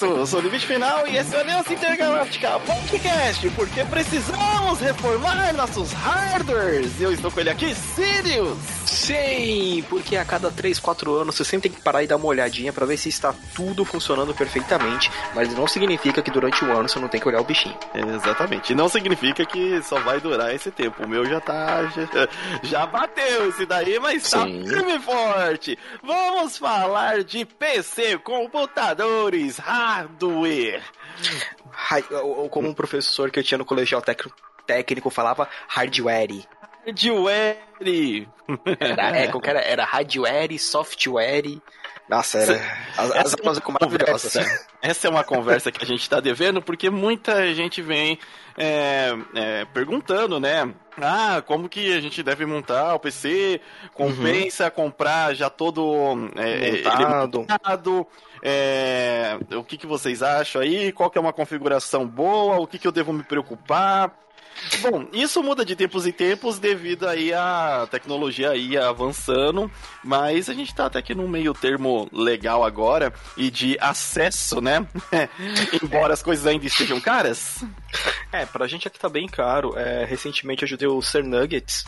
isso! 0.00 0.06
Eu 0.06 0.26
sou 0.26 0.40
o 0.40 0.42
Limite 0.42 0.66
Final 0.66 1.06
e 1.06 1.16
esse 1.16 1.34
é 1.34 1.38
o 1.38 1.40
Aliança 1.40 1.72
Intergaláctica 1.72 2.58
Podcast, 2.60 3.50
porque 3.50 3.84
precisamos 3.84 4.80
reformar 4.80 5.52
nossos 5.54 5.92
hardwares. 5.92 6.98
E 6.98 7.02
eu 7.02 7.12
estou 7.12 7.30
com 7.30 7.40
ele 7.40 7.50
aqui, 7.50 7.74
Sirius! 7.74 8.79
Sim, 8.90 9.84
porque 9.88 10.16
a 10.16 10.24
cada 10.24 10.50
3, 10.50 10.78
4 10.80 11.14
anos 11.14 11.36
você 11.36 11.44
sempre 11.44 11.68
tem 11.68 11.78
que 11.78 11.82
parar 11.84 12.02
e 12.02 12.08
dar 12.08 12.16
uma 12.16 12.26
olhadinha 12.26 12.72
para 12.72 12.84
ver 12.84 12.96
se 12.96 13.08
está 13.08 13.32
tudo 13.54 13.84
funcionando 13.84 14.34
perfeitamente, 14.34 15.08
mas 15.32 15.54
não 15.54 15.66
significa 15.68 16.20
que 16.20 16.30
durante 16.30 16.64
o 16.64 16.72
ano 16.76 16.88
você 16.88 16.98
não 16.98 17.06
tem 17.08 17.20
que 17.20 17.28
olhar 17.28 17.40
o 17.40 17.44
bichinho. 17.44 17.78
Exatamente, 17.94 18.72
e 18.72 18.76
não 18.76 18.88
significa 18.88 19.46
que 19.46 19.80
só 19.82 20.00
vai 20.00 20.20
durar 20.20 20.52
esse 20.52 20.72
tempo. 20.72 21.04
O 21.04 21.08
meu 21.08 21.24
já 21.24 21.40
tá. 21.40 21.84
Já, 21.84 22.28
já 22.64 22.86
bateu 22.86 23.48
esse 23.48 23.64
daí, 23.64 23.98
mas 24.00 24.28
tá 24.28 24.44
Sim. 24.44 24.66
firme 24.66 24.96
e 24.96 25.00
forte. 25.00 25.78
Vamos 26.02 26.58
falar 26.58 27.22
de 27.22 27.44
PC, 27.44 28.18
computadores, 28.18 29.58
hardware. 29.58 30.82
Ou- 32.24 32.48
como 32.48 32.68
um 32.68 32.74
professor 32.74 33.30
que 33.30 33.38
eu 33.38 33.44
tinha 33.44 33.58
no 33.58 33.64
colegial 33.64 34.02
técnico 34.66 35.10
falava, 35.10 35.48
hardware. 35.68 36.44
Hardware. 36.86 37.56
Era, 38.80 39.16
é, 39.16 39.28
qualquer, 39.28 39.56
era 39.56 39.84
hardware, 39.84 40.58
software. 40.58 41.58
Nossa, 42.08 42.38
era. 42.38 42.54
As, 42.98 43.10
as 43.12 43.16
Essa 43.16 43.36
é 43.36 43.42
uma 43.42 43.78
maravilhosas. 43.80 44.32
conversa- 44.32 44.68
Essa 44.82 45.06
é 45.06 45.10
uma 45.10 45.22
conversa 45.24 45.70
que 45.72 45.84
a 45.84 45.86
gente 45.86 46.10
tá 46.10 46.18
devendo, 46.18 46.60
porque 46.60 46.90
muita 46.90 47.54
gente 47.54 47.80
vem 47.80 48.18
é, 48.58 49.10
é, 49.34 49.64
perguntando, 49.66 50.40
né? 50.40 50.72
Ah, 51.00 51.40
como 51.46 51.68
que 51.68 51.96
a 51.96 52.00
gente 52.00 52.22
deve 52.22 52.44
montar 52.44 52.94
o 52.94 52.98
PC? 52.98 53.60
Compensa 53.94 54.70
comprar 54.70 55.34
já 55.34 55.48
todo 55.48 56.30
é, 56.36 56.50
ele 56.68 56.82
Montado. 56.82 57.38
montado? 57.38 58.06
É, 58.42 59.38
o 59.54 59.62
que, 59.62 59.76
que 59.76 59.86
vocês 59.86 60.22
acham 60.22 60.60
aí? 60.60 60.90
Qual 60.92 61.08
que 61.10 61.16
é 61.16 61.20
uma 61.20 61.32
configuração 61.32 62.06
boa? 62.06 62.58
O 62.58 62.66
que, 62.66 62.78
que 62.78 62.86
eu 62.88 62.92
devo 62.92 63.12
me 63.12 63.22
preocupar? 63.22 64.12
Bom, 64.82 65.06
isso 65.12 65.42
muda 65.42 65.64
de 65.64 65.76
tempos 65.76 66.06
em 66.06 66.12
tempos 66.12 66.58
devido 66.58 67.06
aí 67.06 67.32
à 67.32 67.86
tecnologia 67.90 68.50
aí 68.50 68.76
avançando, 68.76 69.70
mas 70.02 70.48
a 70.48 70.54
gente 70.54 70.74
tá 70.74 70.86
até 70.86 70.98
aqui 70.98 71.14
num 71.14 71.28
meio 71.28 71.52
termo 71.52 72.08
legal 72.12 72.64
agora 72.64 73.12
e 73.36 73.50
de 73.50 73.76
acesso, 73.80 74.60
né? 74.60 74.86
Embora 75.82 76.14
as 76.14 76.22
coisas 76.22 76.46
ainda 76.46 76.66
estejam 76.66 77.00
caras. 77.00 77.64
É, 78.32 78.46
pra 78.46 78.66
gente 78.66 78.86
aqui 78.86 78.98
tá 78.98 79.08
bem 79.08 79.26
caro. 79.26 79.76
É, 79.76 80.04
recentemente 80.04 80.62
eu 80.62 80.66
ajudei 80.66 80.88
o 80.88 81.02
Sir 81.02 81.24
Nuggets 81.24 81.84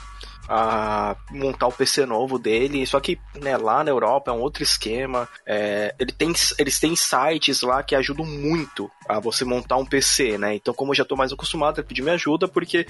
a 0.49 1.17
montar 1.31 1.67
o 1.69 1.73
PC 1.73 2.05
novo 2.05 2.39
dele, 2.39 2.85
só 2.87 2.99
que 3.01 3.19
né, 3.41 3.57
lá 3.57 3.83
na 3.85 3.91
Europa 3.91 4.31
é 4.31 4.35
um 4.35 4.41
outro 4.41 4.63
esquema. 4.63 5.29
É, 5.47 5.95
ele 5.99 6.13
tem, 6.13 6.33
eles 6.59 6.79
têm 6.79 6.95
sites 6.97 7.63
lá 7.63 7.83
que 7.83 7.95
ajudam 7.95 8.27
muito 8.27 8.91
a 9.09 9.19
você 9.21 9.45
montar 9.45 9.77
um 9.77 9.87
PC, 9.87 10.37
né? 10.39 10.55
Então, 10.55 10.75
como 10.75 10.93
eu 10.93 10.97
já 10.97 11.05
tô 11.05 11.17
mais 11.17 11.33
acostumado 11.33 11.81
a 11.81 11.85
pedir 11.85 12.03
minha 12.03 12.15
ajuda, 12.15 12.49
porque 12.49 12.87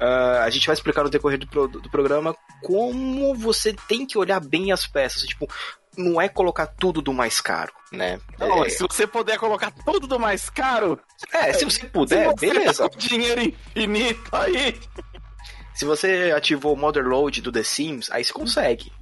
ah, 0.00 0.42
a 0.44 0.50
gente 0.50 0.66
vai 0.66 0.74
explicar 0.74 1.02
no 1.02 1.10
decorrer 1.10 1.38
do, 1.38 1.46
pro- 1.46 1.68
do 1.68 1.90
programa 1.90 2.34
como 2.62 3.34
você 3.34 3.74
tem 3.88 4.06
que 4.06 4.16
olhar 4.16 4.40
bem 4.40 4.72
as 4.72 4.86
peças. 4.86 5.22
Tipo, 5.22 5.48
não 5.96 6.20
é 6.20 6.28
colocar 6.28 6.66
tudo 6.66 7.02
do 7.02 7.12
mais 7.12 7.40
caro, 7.40 7.72
né? 7.92 8.18
Não, 8.38 8.64
é, 8.64 8.68
se 8.70 8.82
você 8.82 9.06
puder 9.06 9.38
colocar 9.38 9.70
tudo 9.84 10.06
do 10.06 10.18
mais 10.18 10.48
caro, 10.48 10.98
é, 11.32 11.52
se 11.52 11.64
você 11.66 11.84
puder, 11.86 12.30
se 12.30 12.34
você 12.36 12.46
beleza. 12.50 12.82
tá 12.84 12.88
com 12.88 12.96
dinheiro 12.98 13.40
infinito 13.42 14.30
aí. 14.34 14.80
Se 15.74 15.84
você 15.84 16.32
ativou 16.36 16.74
o 16.74 16.76
Mother 16.76 17.06
Load 17.06 17.40
do 17.40 17.52
The 17.52 17.62
Sims, 17.62 18.10
aí 18.10 18.24
você 18.24 18.32
consegue. 18.32 18.92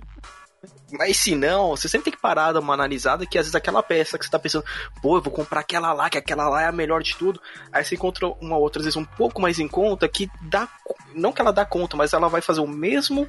Mas 0.93 1.19
se 1.19 1.35
não, 1.35 1.71
você 1.71 1.89
sempre 1.89 2.07
tem 2.07 2.13
que 2.13 2.21
parar, 2.21 2.53
dar 2.53 2.61
uma 2.61 2.75
analisada 2.75 3.25
que 3.25 3.39
às 3.39 3.47
vezes 3.47 3.55
aquela 3.55 3.83
peça 3.83 4.19
que 4.19 4.25
você 4.25 4.31
tá 4.31 4.39
pensando, 4.39 4.65
pô, 5.01 5.17
eu 5.17 5.23
vou 5.23 5.33
comprar 5.33 5.61
aquela 5.61 5.93
lá, 5.93 6.11
que 6.11 6.19
aquela 6.19 6.49
lá 6.49 6.63
é 6.63 6.67
a 6.67 6.73
melhor 6.73 7.03
de 7.03 7.17
tudo. 7.17 7.41
Aí 7.73 7.85
você 7.85 7.95
encontra 7.95 8.27
uma 8.41 8.57
outra, 8.57 8.81
às 8.81 8.87
vezes 8.87 8.97
um 8.97 9.05
pouco 9.05 9.41
mais 9.41 9.59
em 9.59 9.69
conta, 9.69 10.09
que 10.09 10.29
dá. 10.43 10.69
Não 11.15 11.33
que 11.33 11.41
ela 11.41 11.53
dá 11.53 11.65
conta, 11.65 11.97
mas 11.97 12.13
ela 12.13 12.29
vai 12.29 12.41
fazer 12.41 12.61
o 12.61 12.67
mesmo 12.67 13.29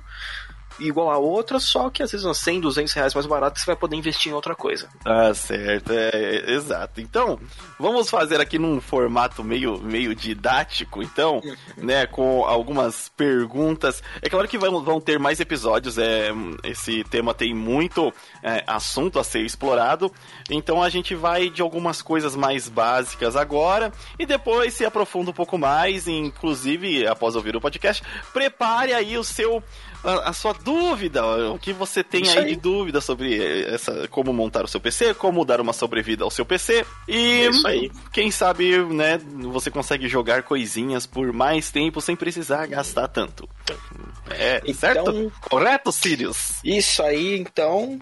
igual 0.80 1.09
a 1.09 1.18
outra, 1.18 1.59
só 1.59 1.90
que 1.90 2.04
às 2.04 2.12
vezes 2.12 2.26
uns 2.26 2.38
100, 2.40 2.62
200 2.62 2.94
reais 2.94 3.14
mais 3.14 3.26
barato 3.26 3.59
você 3.59 3.66
vai 3.66 3.76
poder 3.76 3.96
investir 3.96 4.32
em 4.32 4.36
outra 4.36 4.56
coisa. 4.56 4.90
Tá 5.04 5.34
certo, 5.34 5.92
é, 5.92 6.09
é, 6.14 6.52
exato. 6.52 7.02
Então, 7.02 7.40
vamos 7.80 8.09
fazer 8.09 8.40
aqui 8.40 8.58
num 8.58 8.80
formato 8.82 9.44
meio, 9.44 9.80
meio 9.80 10.16
didático, 10.16 11.02
então, 11.02 11.42
né, 11.78 12.06
com 12.06 12.46
algumas 12.46 13.09
perguntas. 13.09 14.04
É 14.22 14.30
claro 14.30 14.48
que 14.48 14.58
vão, 14.58 14.84
vão 14.84 15.00
ter 15.00 15.20
mais 15.20 15.40
episódios, 15.40 15.98
é, 15.98 16.30
esse 16.64 17.03
tema 17.06 17.34
tem 17.34 17.53
muito 17.53 18.14
é, 18.44 18.64
assunto 18.68 19.20
a 19.20 19.24
ser 19.24 19.42
explorado, 19.42 20.12
então 20.50 20.82
a 20.82 20.90
gente 20.90 21.16
vai 21.16 21.50
de 21.50 21.62
algumas 21.62 22.02
coisas 22.02 22.36
mais 22.36 22.68
básicas 22.68 23.36
agora 23.36 23.92
e 24.18 24.26
depois 24.26 24.74
se 24.74 24.86
aprofunda 24.86 25.32
um 25.32 25.34
pouco 25.34 25.58
mais, 25.58 26.08
inclusive 26.08 27.08
após 27.08 27.36
ouvir 27.36 27.56
o 27.56 27.62
podcast, 27.62 28.03
prepare 28.34 28.94
aí 28.94 29.18
o 29.18 29.24
seu 29.24 29.64
a, 30.04 30.30
a 30.30 30.34
sua 30.34 30.54
dúvida, 30.54 31.26
o 31.52 31.58
que 31.60 31.72
você 31.74 32.04
tem 32.04 32.28
aí, 32.30 32.38
aí. 32.40 32.46
de 32.50 32.56
dúvida 32.56 33.00
sobre 33.02 33.64
essa, 33.66 34.08
como 34.08 34.34
montar 34.34 34.64
o 34.64 34.68
seu 34.68 34.80
PC, 34.80 35.14
como 35.14 35.46
dar 35.46 35.62
uma 35.62 35.74
sobrevida 35.74 36.24
ao 36.24 36.32
seu 36.32 36.46
PC. 36.46 36.86
E 37.08 37.50
quem 38.12 38.32
sabe, 38.32 38.78
né, 38.86 39.20
você 39.52 39.70
consegue 39.72 40.08
jogar 40.08 40.44
coisinhas 40.44 41.06
por 41.06 41.32
mais 41.34 41.72
tempo 41.72 42.02
sem 42.02 42.16
precisar 42.16 42.66
gastar 42.68 43.08
tanto. 43.08 43.48
É, 44.30 44.58
Então- 44.66 44.74
certo? 44.76 45.34
Correto, 45.42 45.92
Sirius? 45.92 46.60
Isso 46.64 47.02
aí, 47.04 47.38
então. 47.40 48.00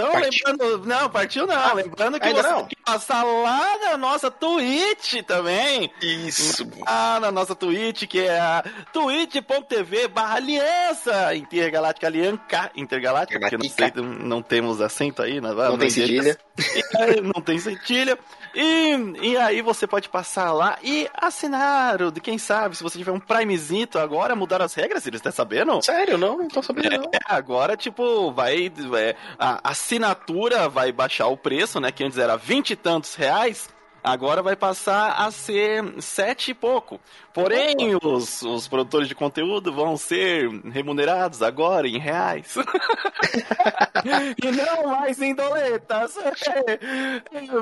Então, 0.00 0.12
Partiu. 0.12 0.46
lembrando. 0.46 0.86
Não, 0.86 1.10
partiu 1.10 1.46
não. 1.46 1.74
lembrando 1.74 2.20
que 2.20 2.26
ainda 2.26 2.42
você 2.42 2.48
não? 2.48 2.58
tem 2.60 2.68
que 2.68 2.76
passar 2.84 3.22
lá 3.22 3.78
na 3.78 3.96
nossa 3.96 4.30
Twitch 4.30 5.22
também. 5.26 5.90
Isso. 6.00 6.66
Ah, 6.86 7.18
na 7.20 7.30
nossa 7.30 7.54
Twitch, 7.54 8.06
que 8.06 8.20
é 8.20 8.38
a 8.38 8.64
twitch.tv 8.92 10.08
barra 10.08 10.36
aliança 10.36 11.34
intergaláctica 11.34 12.06
alianca 12.06 12.70
intergaláctica, 12.74 13.38
porque 13.38 13.56
não, 13.56 13.68
sei, 13.68 13.92
não 14.02 14.42
temos 14.42 14.80
acento 14.80 15.22
aí, 15.22 15.40
na 15.40 15.52
Não 15.52 15.78
tem 15.78 15.90
cedilha. 15.90 16.38
É, 16.98 17.20
não 17.20 17.40
tem 17.40 17.58
cedilha. 17.58 18.18
E, 18.54 18.94
e 19.22 19.36
aí 19.36 19.62
você 19.62 19.86
pode 19.86 20.08
passar 20.08 20.52
lá 20.52 20.78
e 20.82 21.08
assinar, 21.14 22.02
o 22.02 22.10
de 22.10 22.20
quem 22.20 22.38
sabe, 22.38 22.76
se 22.76 22.82
você 22.82 22.98
tiver 22.98 23.12
um 23.12 23.20
primezito 23.20 23.98
agora, 23.98 24.34
mudar 24.34 24.60
as 24.62 24.74
regras, 24.74 25.06
eles 25.06 25.18
estão 25.18 25.32
sabendo? 25.32 25.82
Sério, 25.82 26.18
não, 26.18 26.38
não 26.38 26.48
tô 26.48 26.62
sabendo 26.62 26.98
não. 26.98 27.10
É, 27.12 27.18
agora, 27.26 27.76
tipo, 27.76 28.32
vai. 28.32 28.72
é, 28.98 29.16
a 29.38 29.70
assinatura 29.70 30.68
vai 30.68 30.92
baixar 30.92 31.28
o 31.28 31.36
preço, 31.36 31.80
né? 31.80 31.92
Que 31.92 32.04
antes 32.04 32.18
era 32.18 32.36
vinte 32.36 32.70
e 32.70 32.76
tantos 32.76 33.14
reais. 33.14 33.68
Agora 34.02 34.42
vai 34.42 34.56
passar 34.56 35.12
a 35.12 35.30
ser 35.30 35.84
sete 36.00 36.52
e 36.52 36.54
pouco. 36.54 37.00
Porém, 37.32 37.96
os, 38.02 38.42
os 38.42 38.66
produtores 38.66 39.06
de 39.08 39.14
conteúdo 39.14 39.72
vão 39.72 39.96
ser 39.96 40.48
remunerados 40.70 41.42
agora 41.42 41.86
em 41.86 41.98
reais. 41.98 42.54
e 44.42 44.50
não 44.50 44.88
mais 44.88 45.20
em 45.20 45.34
doletas. 45.34 46.14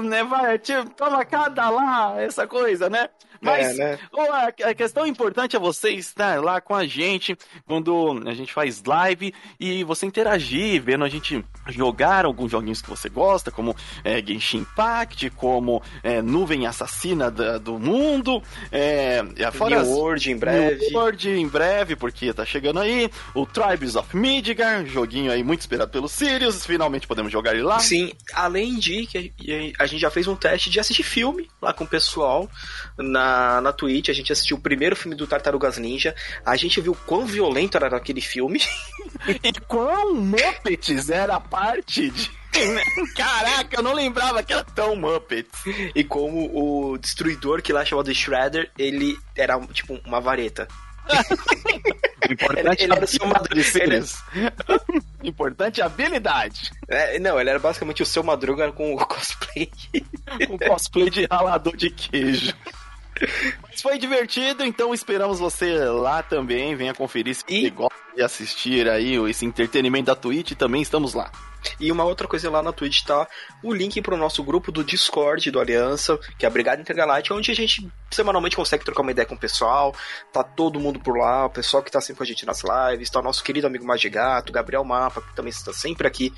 né, 0.04 0.24
vai, 0.24 0.58
tipo, 0.58 0.88
toma 0.90 1.24
cada 1.24 1.68
lá, 1.68 2.20
essa 2.20 2.46
coisa, 2.46 2.88
né? 2.88 3.08
Mas 3.40 3.78
É, 3.78 3.96
né? 3.96 3.98
A, 4.64 4.74
questão 4.74 5.06
importante 5.06 5.56
é 5.56 5.58
você 5.58 5.90
estar 5.90 6.42
lá 6.42 6.60
com 6.60 6.74
a 6.74 6.86
gente 6.86 7.36
quando 7.66 8.22
a 8.26 8.34
gente 8.34 8.52
faz 8.52 8.82
live 8.84 9.32
e 9.58 9.84
você 9.84 10.06
interagir, 10.06 10.82
vendo 10.82 11.04
a 11.04 11.08
gente 11.08 11.44
jogar 11.68 12.24
alguns 12.24 12.50
joguinhos 12.50 12.82
que 12.82 12.88
você 12.90 13.08
gosta, 13.08 13.50
como 13.50 13.74
é, 14.04 14.22
Genshin 14.24 14.58
Impact, 14.58 15.30
como 15.30 15.82
é, 16.02 16.20
Nuvem 16.22 16.66
Assassina 16.66 17.30
da- 17.30 17.58
do 17.58 17.78
Mundo, 17.78 18.42
é, 18.72 19.22
é, 19.36 19.50
fora 19.50 19.82
New 19.82 19.90
World 19.92 20.30
em 20.30 20.36
breve. 20.36 20.86
New 20.86 20.98
World 20.98 21.30
em 21.30 21.48
breve, 21.48 21.96
porque 21.96 22.32
tá 22.32 22.44
chegando 22.44 22.80
aí, 22.80 23.10
o 23.34 23.46
Tribes 23.46 23.96
of 23.96 24.16
Midgar, 24.16 24.84
joguinho 24.86 25.30
aí 25.32 25.42
muito 25.42 25.60
esperado 25.60 25.90
pelo 25.90 26.08
Sirius, 26.08 26.64
finalmente 26.66 27.06
podemos 27.06 27.30
jogar 27.32 27.52
ele 27.54 27.62
lá. 27.62 27.78
Sim, 27.80 28.12
além 28.34 28.78
de 28.78 29.06
que 29.06 29.32
a 29.78 29.86
gente 29.86 30.00
já 30.00 30.10
fez 30.10 30.26
um 30.26 30.36
teste 30.36 30.70
de 30.70 30.80
assistir 30.80 31.02
filme 31.02 31.48
lá 31.60 31.72
com 31.72 31.84
o 31.84 31.86
pessoal 31.86 32.48
na, 32.96 33.27
na 33.62 33.72
Twitch. 33.72 34.08
A 34.08 34.12
gente 34.12 34.32
assistiu 34.32 34.56
o 34.56 34.60
primeiro 34.60 34.96
filme 34.96 35.16
do 35.16 35.26
Tartarugas 35.26 35.78
Ninja. 35.78 36.14
A 36.44 36.56
gente 36.56 36.80
viu 36.80 36.96
quão 37.06 37.26
violento 37.26 37.76
era 37.76 37.94
aquele 37.96 38.20
filme. 38.20 38.60
E 39.42 39.52
quão 39.66 40.14
Muppets 40.14 41.10
era 41.10 41.36
a 41.36 41.40
parte 41.40 42.08
de. 42.10 42.30
Caraca, 43.16 43.76
eu 43.76 43.82
não 43.82 43.92
lembrava 43.92 44.42
que 44.42 44.52
era 44.52 44.62
tão 44.62 44.94
Muppets. 44.94 45.60
e 45.94 46.04
como 46.04 46.50
o 46.92 46.98
destruidor 46.98 47.60
que 47.62 47.72
lá 47.72 47.84
chamado 47.84 48.14
Shredder, 48.14 48.70
ele 48.78 49.18
era 49.36 49.58
tipo 49.72 49.98
uma 50.04 50.20
vareta. 50.20 50.68
Importante 52.30 52.82
Ele 52.82 52.92
era 52.92 53.06
seu 53.06 53.26
madruga. 53.26 53.62
de. 53.62 54.12
Importante 55.24 55.80
habilidade. 55.80 56.70
É, 56.86 57.18
não, 57.18 57.40
ele 57.40 57.48
era 57.50 57.58
basicamente 57.58 58.02
o 58.02 58.06
seu 58.06 58.22
madruga 58.22 58.70
com 58.72 58.94
o 58.94 58.98
cosplay. 59.06 59.70
Um 60.50 60.58
cosplay 60.58 61.08
de 61.10 61.26
ralador 61.30 61.76
de 61.76 61.90
queijo. 61.90 62.52
Mas 63.62 63.80
foi 63.82 63.98
divertido, 63.98 64.64
então 64.64 64.92
esperamos 64.94 65.38
você 65.38 65.74
lá 65.84 66.22
também. 66.22 66.74
Venha 66.76 66.94
conferir 66.94 67.34
se 67.34 67.44
E- 67.48 67.62
você 67.62 67.70
gosta 67.70 67.94
de 68.16 68.22
assistir 68.22 68.88
aí 68.88 69.14
esse 69.28 69.44
entretenimento 69.44 70.06
da 70.06 70.14
Twitch. 70.14 70.52
Também 70.52 70.82
estamos 70.82 71.14
lá. 71.14 71.30
E 71.80 71.90
uma 71.90 72.04
outra 72.04 72.26
coisa 72.26 72.50
lá 72.50 72.62
na 72.62 72.72
Twitch 72.72 73.02
tá 73.02 73.26
o 73.62 73.72
link 73.72 74.00
pro 74.02 74.16
nosso 74.16 74.42
grupo 74.42 74.70
do 74.72 74.84
Discord 74.84 75.50
do 75.50 75.60
Aliança, 75.60 76.18
que 76.38 76.44
é 76.44 76.48
a 76.48 76.50
Brigada 76.50 76.80
Intergaláctica, 76.80 77.34
onde 77.34 77.50
a 77.50 77.54
gente 77.54 77.88
semanalmente 78.10 78.56
consegue 78.56 78.84
trocar 78.84 79.02
uma 79.02 79.10
ideia 79.10 79.26
com 79.26 79.34
o 79.34 79.38
pessoal. 79.38 79.94
Tá 80.32 80.42
todo 80.42 80.80
mundo 80.80 81.00
por 81.00 81.16
lá, 81.16 81.46
o 81.46 81.50
pessoal 81.50 81.82
que 81.82 81.90
tá 81.90 82.00
sempre 82.00 82.18
com 82.18 82.22
a 82.24 82.26
gente 82.26 82.46
nas 82.46 82.62
lives, 82.62 83.10
tá 83.10 83.20
o 83.20 83.22
nosso 83.22 83.42
querido 83.42 83.66
amigo 83.66 83.84
Magigato, 83.84 84.52
Gabriel 84.52 84.84
Mapa, 84.84 85.20
que 85.20 85.34
também 85.34 85.50
está 85.50 85.72
sempre 85.72 86.06
aqui 86.06 86.32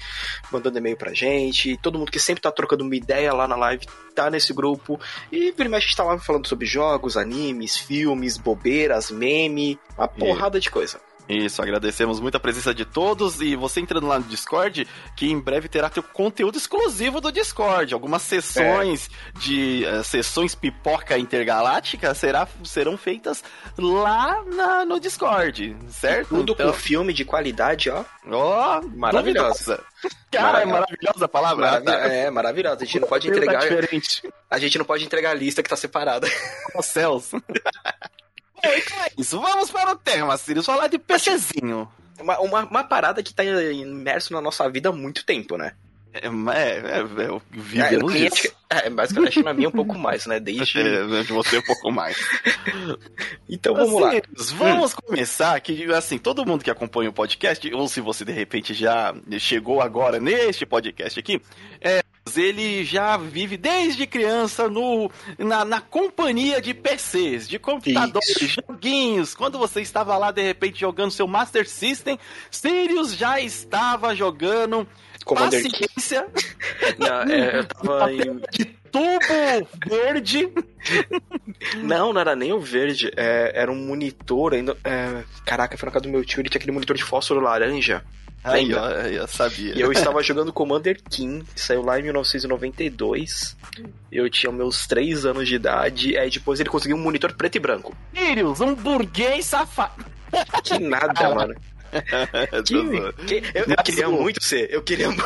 mandando 0.50 0.78
e-mail 0.78 0.96
pra 0.96 1.14
gente. 1.14 1.76
Todo 1.78 1.98
mundo 1.98 2.10
que 2.10 2.18
sempre 2.18 2.42
tá 2.42 2.50
trocando 2.50 2.84
uma 2.84 2.96
ideia 2.96 3.32
lá 3.32 3.46
na 3.46 3.56
live 3.56 3.86
tá 4.14 4.30
nesse 4.30 4.52
grupo. 4.52 5.00
E 5.30 5.52
primeiro 5.52 5.76
a 5.76 5.80
gente 5.80 5.96
tá 5.96 6.04
lá 6.04 6.18
falando 6.18 6.46
sobre 6.46 6.66
jogos, 6.66 7.16
animes, 7.16 7.76
filmes, 7.76 8.36
bobeiras, 8.36 9.10
meme, 9.10 9.78
uma 9.96 10.08
porrada 10.08 10.60
de 10.60 10.70
coisa. 10.70 11.00
Isso, 11.30 11.62
agradecemos 11.62 12.18
muito 12.18 12.36
a 12.36 12.40
presença 12.40 12.74
de 12.74 12.84
todos 12.84 13.40
e 13.40 13.54
você 13.54 13.80
entrando 13.80 14.08
lá 14.08 14.18
no 14.18 14.24
Discord, 14.24 14.86
que 15.16 15.30
em 15.30 15.38
breve 15.38 15.68
terá 15.68 15.88
teu 15.88 16.02
conteúdo 16.02 16.58
exclusivo 16.58 17.20
do 17.20 17.30
Discord. 17.30 17.94
Algumas 17.94 18.22
sessões 18.22 19.08
é. 19.08 19.38
de 19.38 19.84
uh, 19.84 20.02
sessões 20.02 20.56
pipoca 20.56 21.16
intergaláctica 21.16 22.12
será, 22.14 22.48
serão 22.64 22.96
feitas 22.96 23.44
lá 23.78 24.42
na, 24.44 24.84
no 24.84 24.98
Discord, 24.98 25.76
certo? 25.88 26.30
Tudo 26.30 26.52
então... 26.52 26.72
com 26.72 26.72
filme 26.72 27.12
de 27.12 27.24
qualidade, 27.24 27.90
ó. 27.90 28.04
Ó, 28.28 28.80
oh, 28.80 28.88
maravilhosa. 28.98 29.82
Cara, 30.32 30.62
é 30.62 30.64
maravilhosa 30.64 31.24
a 31.24 31.28
palavra. 31.28 31.80
Marav 31.80 32.12
é, 32.12 32.30
maravilhosa. 32.30 32.82
A 32.82 32.84
gente 32.84 33.00
não 33.00 33.08
pode 33.08 33.28
entregar. 33.28 33.60
Diferente. 33.60 34.28
A 34.50 34.58
gente 34.58 34.78
não 34.78 34.84
pode 34.84 35.04
entregar 35.04 35.30
a 35.30 35.34
lista 35.34 35.62
que 35.62 35.68
tá 35.68 35.76
separada. 35.76 36.28
Oh, 36.74 36.82
céus. 36.82 37.30
então 38.64 39.04
é 39.04 39.10
isso. 39.18 39.40
Vamos 39.40 39.70
para 39.70 39.92
o 39.92 39.96
tema, 39.96 40.36
Sirius. 40.36 40.66
Falar 40.66 40.88
de 40.88 40.98
PCzinho. 40.98 41.88
Uma, 42.20 42.38
uma, 42.40 42.64
uma, 42.64 42.84
parada 42.84 43.22
que 43.22 43.32
tá 43.32 43.42
imerso 43.42 44.32
na 44.32 44.40
nossa 44.40 44.68
vida 44.68 44.90
há 44.90 44.92
muito 44.92 45.24
tempo, 45.24 45.56
né? 45.56 45.72
É, 46.12 46.26
é, 46.26 46.28
é, 46.28 47.00
é 47.00 47.40
vivemos 47.50 48.14
é, 48.14 48.18
isso. 48.18 48.52
É, 48.68 48.90
basicamente 48.90 49.42
na 49.42 49.54
minha 49.54 49.68
um 49.68 49.72
pouco 49.72 49.96
mais, 49.96 50.26
né? 50.26 50.38
Desde... 50.40 50.80
É, 50.80 51.22
de 51.22 51.32
você 51.32 51.58
um 51.58 51.62
pouco 51.62 51.90
mais. 51.92 52.16
então 53.48 53.74
vamos 53.74 54.02
assim, 54.02 54.16
lá. 54.16 54.22
Vamos 54.56 54.92
hum. 54.92 54.96
começar 55.06 55.60
que, 55.60 55.84
assim, 55.92 56.18
todo 56.18 56.44
mundo 56.44 56.64
que 56.64 56.70
acompanha 56.70 57.10
o 57.10 57.12
podcast, 57.12 57.72
ou 57.72 57.88
se 57.88 58.00
você 58.00 58.24
de 58.24 58.32
repente 58.32 58.74
já 58.74 59.14
chegou 59.38 59.80
agora 59.80 60.18
neste 60.18 60.66
podcast 60.66 61.18
aqui, 61.18 61.40
é, 61.80 61.99
ele 62.36 62.84
já 62.84 63.16
vive 63.16 63.56
desde 63.56 64.06
criança 64.06 64.68
no, 64.68 65.10
na, 65.38 65.64
na 65.64 65.80
companhia 65.80 66.60
de 66.60 66.74
PCs, 66.74 67.48
de 67.48 67.58
computadores, 67.58 68.28
Isso. 68.28 68.62
joguinhos. 68.66 69.34
Quando 69.34 69.58
você 69.58 69.80
estava 69.80 70.16
lá, 70.16 70.30
de 70.30 70.42
repente, 70.42 70.80
jogando 70.80 71.10
seu 71.10 71.26
Master 71.26 71.68
System, 71.68 72.18
Sirius 72.50 73.14
já 73.14 73.40
estava 73.40 74.14
jogando 74.14 74.86
Commander 75.24 75.62
Paciência. 75.62 76.26
Não, 76.98 77.22
é, 77.22 77.58
eu 77.58 77.64
tava 77.66 78.12
em... 78.12 78.40
De 78.52 78.64
tubo 78.90 79.68
verde. 79.86 80.52
Não, 81.76 82.12
não 82.12 82.20
era 82.20 82.34
nem 82.34 82.52
o 82.52 82.60
verde. 82.60 83.10
É, 83.16 83.52
era 83.54 83.70
um 83.70 83.76
monitor 83.76 84.54
ainda. 84.54 84.76
É, 84.82 85.22
caraca, 85.46 85.76
foi 85.78 85.86
na 85.86 85.92
casa 85.92 86.02
do 86.02 86.08
meu 86.08 86.24
tio, 86.24 86.40
ele 86.40 86.48
tinha 86.48 86.58
aquele 86.58 86.72
monitor 86.72 86.96
de 86.96 87.04
fósforo 87.04 87.40
laranja. 87.40 88.04
Aí, 88.42 88.72
ó, 88.74 88.88
eu 88.88 89.26
sabia. 89.28 89.74
E 89.76 89.80
eu 89.80 89.92
estava 89.92 90.22
jogando 90.22 90.52
Commander 90.52 90.98
King, 91.10 91.44
que 91.54 91.60
saiu 91.60 91.82
lá 91.82 91.98
em 91.98 92.04
1992. 92.04 93.56
Eu 94.10 94.30
tinha 94.30 94.50
meus 94.50 94.86
3 94.86 95.26
anos 95.26 95.46
de 95.46 95.54
idade, 95.54 96.16
aí 96.16 96.30
depois 96.30 96.58
ele 96.58 96.70
conseguiu 96.70 96.96
um 96.96 97.00
monitor 97.00 97.34
preto 97.34 97.56
e 97.56 97.58
branco. 97.58 97.96
Sirius, 98.14 98.60
um 98.60 98.74
burguês 98.74 99.44
safado. 99.46 100.04
Que 100.64 100.78
nada, 100.78 101.28
mano. 101.34 101.54
que, 102.64 103.40
que, 103.42 103.58
eu, 103.58 103.64
eu 103.66 103.76
queria 103.84 104.08
muito 104.08 104.42
ser, 104.42 104.72
eu 104.72 104.82
queria 104.82 105.08
muito. 105.08 105.24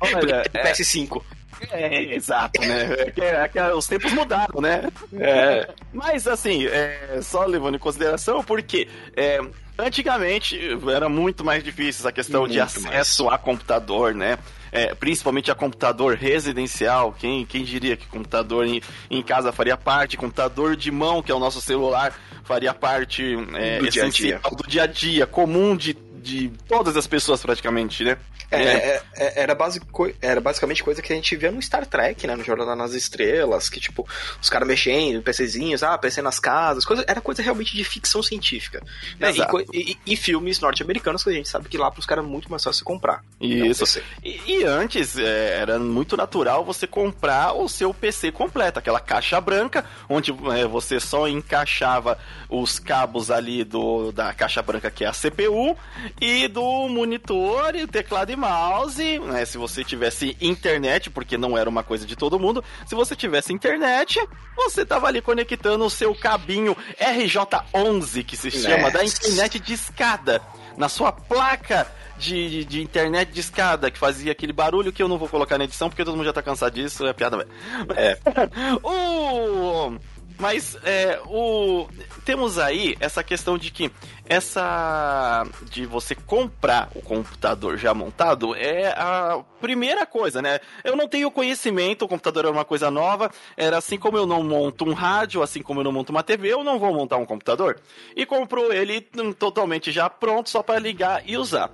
Olha, 0.00 0.42
é, 0.54 0.72
PS5. 0.72 1.22
É, 1.70 2.14
exato, 2.14 2.60
né? 2.60 2.88
É 3.16 3.50
é 3.58 3.74
os 3.74 3.86
tempos 3.86 4.12
mudaram, 4.12 4.60
né? 4.60 4.88
É. 5.18 5.68
Mas 5.92 6.26
assim, 6.26 6.66
é, 6.66 7.18
só 7.20 7.44
levando 7.44 7.74
em 7.74 7.80
consideração, 7.80 8.44
porque 8.44 8.88
é, 9.16 9.40
Antigamente 9.78 10.58
era 10.92 11.08
muito 11.08 11.44
mais 11.44 11.62
difícil 11.62 12.00
essa 12.00 12.10
questão 12.10 12.40
muito 12.40 12.52
de 12.52 12.60
acesso 12.60 13.24
mais. 13.24 13.34
a 13.34 13.38
computador, 13.38 14.12
né? 14.12 14.36
É, 14.72 14.92
principalmente 14.94 15.50
a 15.50 15.54
computador 15.54 16.16
residencial. 16.16 17.14
Quem, 17.18 17.46
quem 17.46 17.62
diria 17.62 17.96
que 17.96 18.06
computador 18.06 18.66
em, 18.66 18.82
em 19.08 19.22
casa 19.22 19.52
faria 19.52 19.76
parte? 19.76 20.16
Computador 20.16 20.76
de 20.76 20.90
mão, 20.90 21.22
que 21.22 21.30
é 21.30 21.34
o 21.34 21.38
nosso 21.38 21.60
celular, 21.60 22.12
faria 22.42 22.74
parte 22.74 23.36
é, 23.54 23.78
do 23.78 23.86
essencial 23.86 24.10
dia 24.10 24.40
-dia. 24.40 24.56
do 24.56 24.68
dia 24.68 24.82
a 24.82 24.86
dia, 24.86 25.26
comum 25.26 25.76
de, 25.76 25.96
de 26.28 26.52
todas 26.68 26.96
as 26.96 27.06
pessoas 27.06 27.40
praticamente, 27.40 28.04
né? 28.04 28.18
É, 28.50 28.62
é, 28.62 29.02
é, 29.16 29.42
era, 29.42 29.54
basico, 29.54 30.10
era 30.22 30.40
basicamente 30.40 30.82
coisa 30.82 31.02
que 31.02 31.12
a 31.12 31.16
gente 31.16 31.36
via 31.36 31.50
no 31.50 31.60
Star 31.60 31.86
Trek, 31.86 32.26
né? 32.26 32.34
No 32.34 32.44
Jornal 32.44 32.76
nas 32.76 32.92
Estrelas, 32.92 33.68
que 33.68 33.80
tipo, 33.80 34.06
os 34.40 34.48
caras 34.48 34.66
mexendo, 34.66 35.22
PCzinhos, 35.22 35.82
ah, 35.82 35.96
PC 35.98 36.22
nas 36.22 36.38
casas, 36.38 36.84
coisa, 36.84 37.04
era 37.06 37.20
coisa 37.20 37.42
realmente 37.42 37.76
de 37.76 37.84
ficção 37.84 38.22
científica. 38.22 38.82
Né? 39.18 39.32
E, 39.72 39.92
e, 39.92 39.98
e, 40.06 40.16
filmes 40.16 40.60
norte-americanos 40.60 41.22
que 41.22 41.30
a 41.30 41.32
gente 41.32 41.48
sabe 41.48 41.68
que 41.68 41.76
lá 41.76 41.90
pros 41.90 42.06
caras 42.06 42.24
é 42.24 42.28
muito 42.28 42.50
mais 42.50 42.62
fácil 42.62 42.84
comprar. 42.84 43.22
Isso. 43.40 44.00
E, 44.22 44.40
e, 44.46 44.64
antes 44.64 45.18
é, 45.18 45.58
era 45.60 45.78
muito 45.78 46.16
natural 46.16 46.64
você 46.64 46.86
comprar 46.86 47.52
o 47.52 47.68
seu 47.68 47.92
PC 47.92 48.32
completo, 48.32 48.78
aquela 48.78 49.00
caixa 49.00 49.40
branca, 49.40 49.84
onde 50.08 50.30
é, 50.56 50.66
você 50.66 51.00
só 51.00 51.28
encaixava 51.28 52.18
os 52.48 52.78
cabos 52.78 53.30
ali 53.30 53.62
do, 53.62 54.10
da 54.12 54.32
caixa 54.32 54.62
branca 54.62 54.90
que 54.90 55.04
é 55.04 55.08
a 55.08 55.12
CPU 55.12 55.76
e 56.20 56.48
do 56.48 56.88
monitor 56.88 57.74
e 57.74 57.86
teclado 57.86 58.30
e 58.30 58.36
mouse, 58.36 59.18
né? 59.20 59.44
Se 59.44 59.58
você 59.58 59.84
tivesse 59.84 60.36
internet, 60.40 61.10
porque 61.10 61.36
não 61.36 61.56
era 61.56 61.68
uma 61.68 61.82
coisa 61.82 62.06
de 62.06 62.16
todo 62.16 62.38
mundo, 62.38 62.62
se 62.86 62.94
você 62.94 63.14
tivesse 63.14 63.52
internet, 63.52 64.18
você 64.56 64.84
tava 64.84 65.06
ali 65.06 65.20
conectando 65.20 65.84
o 65.84 65.90
seu 65.90 66.14
cabinho 66.14 66.76
RJ11, 67.00 68.24
que 68.24 68.36
se 68.36 68.50
chama, 68.50 68.90
da 68.90 69.04
internet 69.04 69.58
de 69.58 69.72
escada, 69.72 70.42
na 70.76 70.88
sua 70.88 71.12
placa 71.12 71.86
de, 72.18 72.50
de, 72.50 72.64
de, 72.64 72.82
internet 72.82 73.32
de 73.32 73.40
escada, 73.40 73.90
que 73.90 73.98
fazia 73.98 74.32
aquele 74.32 74.52
barulho 74.52 74.92
que 74.92 75.02
eu 75.02 75.08
não 75.08 75.18
vou 75.18 75.28
colocar 75.28 75.56
na 75.56 75.64
edição, 75.64 75.88
porque 75.88 76.04
todo 76.04 76.16
mundo 76.16 76.26
já 76.26 76.32
tá 76.32 76.42
cansado 76.42 76.74
disso, 76.74 77.06
é 77.06 77.12
piada, 77.12 77.36
velho. 77.36 77.50
É. 77.96 78.18
o... 78.82 79.96
Mas 80.38 80.78
é, 80.84 81.20
o 81.26 81.88
temos 82.24 82.58
aí 82.58 82.96
essa 83.00 83.24
questão 83.24 83.58
de 83.58 83.72
que 83.72 83.90
essa 84.28 85.46
de 85.70 85.86
você 85.86 86.14
comprar 86.14 86.90
o 86.94 87.00
computador 87.00 87.78
já 87.78 87.94
montado 87.94 88.54
é 88.54 88.88
a 88.88 89.42
primeira 89.60 90.06
coisa, 90.06 90.40
né? 90.40 90.60
Eu 90.84 90.96
não 90.96 91.08
tenho 91.08 91.30
conhecimento, 91.30 92.04
o 92.04 92.08
computador 92.08 92.44
é 92.44 92.50
uma 92.50 92.64
coisa 92.64 92.90
nova, 92.90 93.30
era 93.56 93.78
assim 93.78 93.98
como 93.98 94.16
eu 94.16 94.26
não 94.26 94.42
monto 94.42 94.84
um 94.84 94.92
rádio, 94.92 95.42
assim 95.42 95.62
como 95.62 95.80
eu 95.80 95.84
não 95.84 95.92
monto 95.92 96.12
uma 96.12 96.22
TV, 96.22 96.52
eu 96.52 96.62
não 96.62 96.78
vou 96.78 96.94
montar 96.94 97.16
um 97.16 97.26
computador. 97.26 97.80
E 98.14 98.24
comprou 98.24 98.72
ele 98.72 99.00
totalmente 99.38 99.90
já 99.90 100.08
pronto, 100.08 100.50
só 100.50 100.62
para 100.62 100.78
ligar 100.78 101.22
e 101.26 101.36
usar. 101.36 101.70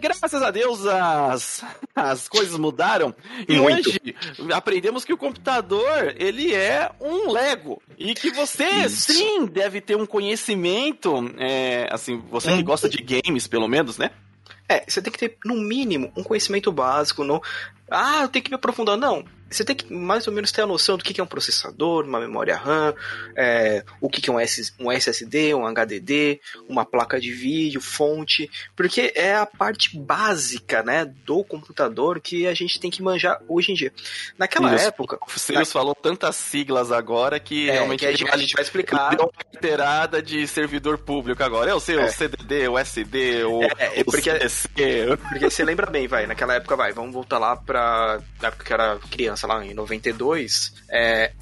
Graças 0.00 0.42
a 0.42 0.50
Deus 0.50 0.86
as, 0.86 1.64
as 1.94 2.28
coisas 2.28 2.58
mudaram 2.58 3.14
e 3.48 3.56
Muito. 3.58 3.88
hoje 3.88 4.00
aprendemos 4.52 5.04
que 5.04 5.12
o 5.12 5.18
computador 5.18 6.14
ele 6.16 6.54
é 6.54 6.90
um 7.00 7.30
Lego 7.30 7.80
e 7.98 8.14
que 8.14 8.30
você 8.30 8.88
sim 8.88 9.46
deve 9.46 9.80
ter 9.80 9.96
um 9.96 10.06
conhecimento, 10.06 11.32
é, 11.38 11.89
assim, 11.90 12.22
você 12.30 12.56
que 12.56 12.62
gosta 12.62 12.88
de 12.88 12.98
games 13.02 13.46
pelo 13.46 13.68
menos, 13.68 13.98
né? 13.98 14.10
É, 14.68 14.84
você 14.86 15.02
tem 15.02 15.12
que 15.12 15.18
ter, 15.18 15.36
no 15.44 15.56
mínimo, 15.56 16.12
um 16.16 16.22
conhecimento 16.22 16.70
básico. 16.70 17.24
No... 17.24 17.42
Ah, 17.90 18.22
eu 18.22 18.28
tenho 18.28 18.44
que 18.44 18.50
me 18.50 18.54
aprofundar. 18.54 18.96
Não, 18.96 19.24
você 19.50 19.64
tem 19.64 19.74
que 19.74 19.92
mais 19.92 20.26
ou 20.26 20.32
menos 20.32 20.52
ter 20.52 20.62
a 20.62 20.66
noção 20.66 20.96
do 20.96 21.04
que 21.04 21.20
é 21.20 21.24
um 21.24 21.26
processador, 21.26 22.04
uma 22.04 22.20
memória 22.20 22.56
RAM, 22.56 22.94
é, 23.36 23.84
o 24.00 24.08
que 24.08 24.30
é 24.30 24.32
um, 24.32 24.38
S, 24.38 24.72
um 24.78 24.90
SSD, 24.90 25.54
um 25.54 25.66
HDD, 25.66 26.40
uma 26.68 26.84
placa 26.84 27.20
de 27.20 27.32
vídeo, 27.32 27.80
fonte, 27.80 28.48
porque 28.76 29.12
é 29.14 29.34
a 29.34 29.46
parte 29.46 29.98
básica, 29.98 30.82
né, 30.82 31.04
do 31.04 31.42
computador 31.42 32.20
que 32.20 32.46
a 32.46 32.54
gente 32.54 32.78
tem 32.78 32.90
que 32.90 33.02
manjar 33.02 33.40
hoje 33.48 33.72
em 33.72 33.74
dia. 33.74 33.92
Naquela 34.38 34.74
Isso, 34.74 34.86
época... 34.86 35.18
O 35.26 35.38
Sirius 35.38 35.68
na... 35.68 35.72
falou 35.72 35.94
tantas 35.94 36.36
siglas 36.36 36.92
agora 36.92 37.40
que 37.40 37.68
é, 37.68 37.72
realmente 37.72 38.00
que 38.00 38.06
a, 38.06 38.12
gente, 38.12 38.30
a 38.30 38.36
gente 38.36 38.54
vai 38.54 38.62
explicar. 38.62 39.16
Deu 39.16 39.24
uma 39.24 39.32
carteirada 39.32 40.22
de 40.22 40.46
servidor 40.46 40.98
público 40.98 41.42
agora. 41.42 41.70
Eu 41.70 41.80
sei, 41.80 41.96
é. 41.96 42.04
o 42.04 42.08
CDD, 42.08 42.68
o 42.68 42.78
SD, 42.78 43.44
o, 43.44 43.62
é, 43.62 44.00
o 44.00 44.04
porque, 44.04 44.30
CDC. 44.30 44.68
Porque 45.28 45.50
você 45.50 45.64
lembra 45.64 45.86
bem, 45.86 46.06
vai, 46.06 46.26
naquela 46.26 46.54
época, 46.54 46.76
vai, 46.76 46.92
vamos 46.92 47.12
voltar 47.12 47.38
lá 47.38 47.56
pra 47.56 48.20
época 48.42 48.64
que 48.64 48.72
era 48.72 48.98
criança 49.10 49.39
sei 49.40 49.48
lá, 49.48 49.64
em 49.64 49.74
92, 49.74 50.74
é, 50.88 51.32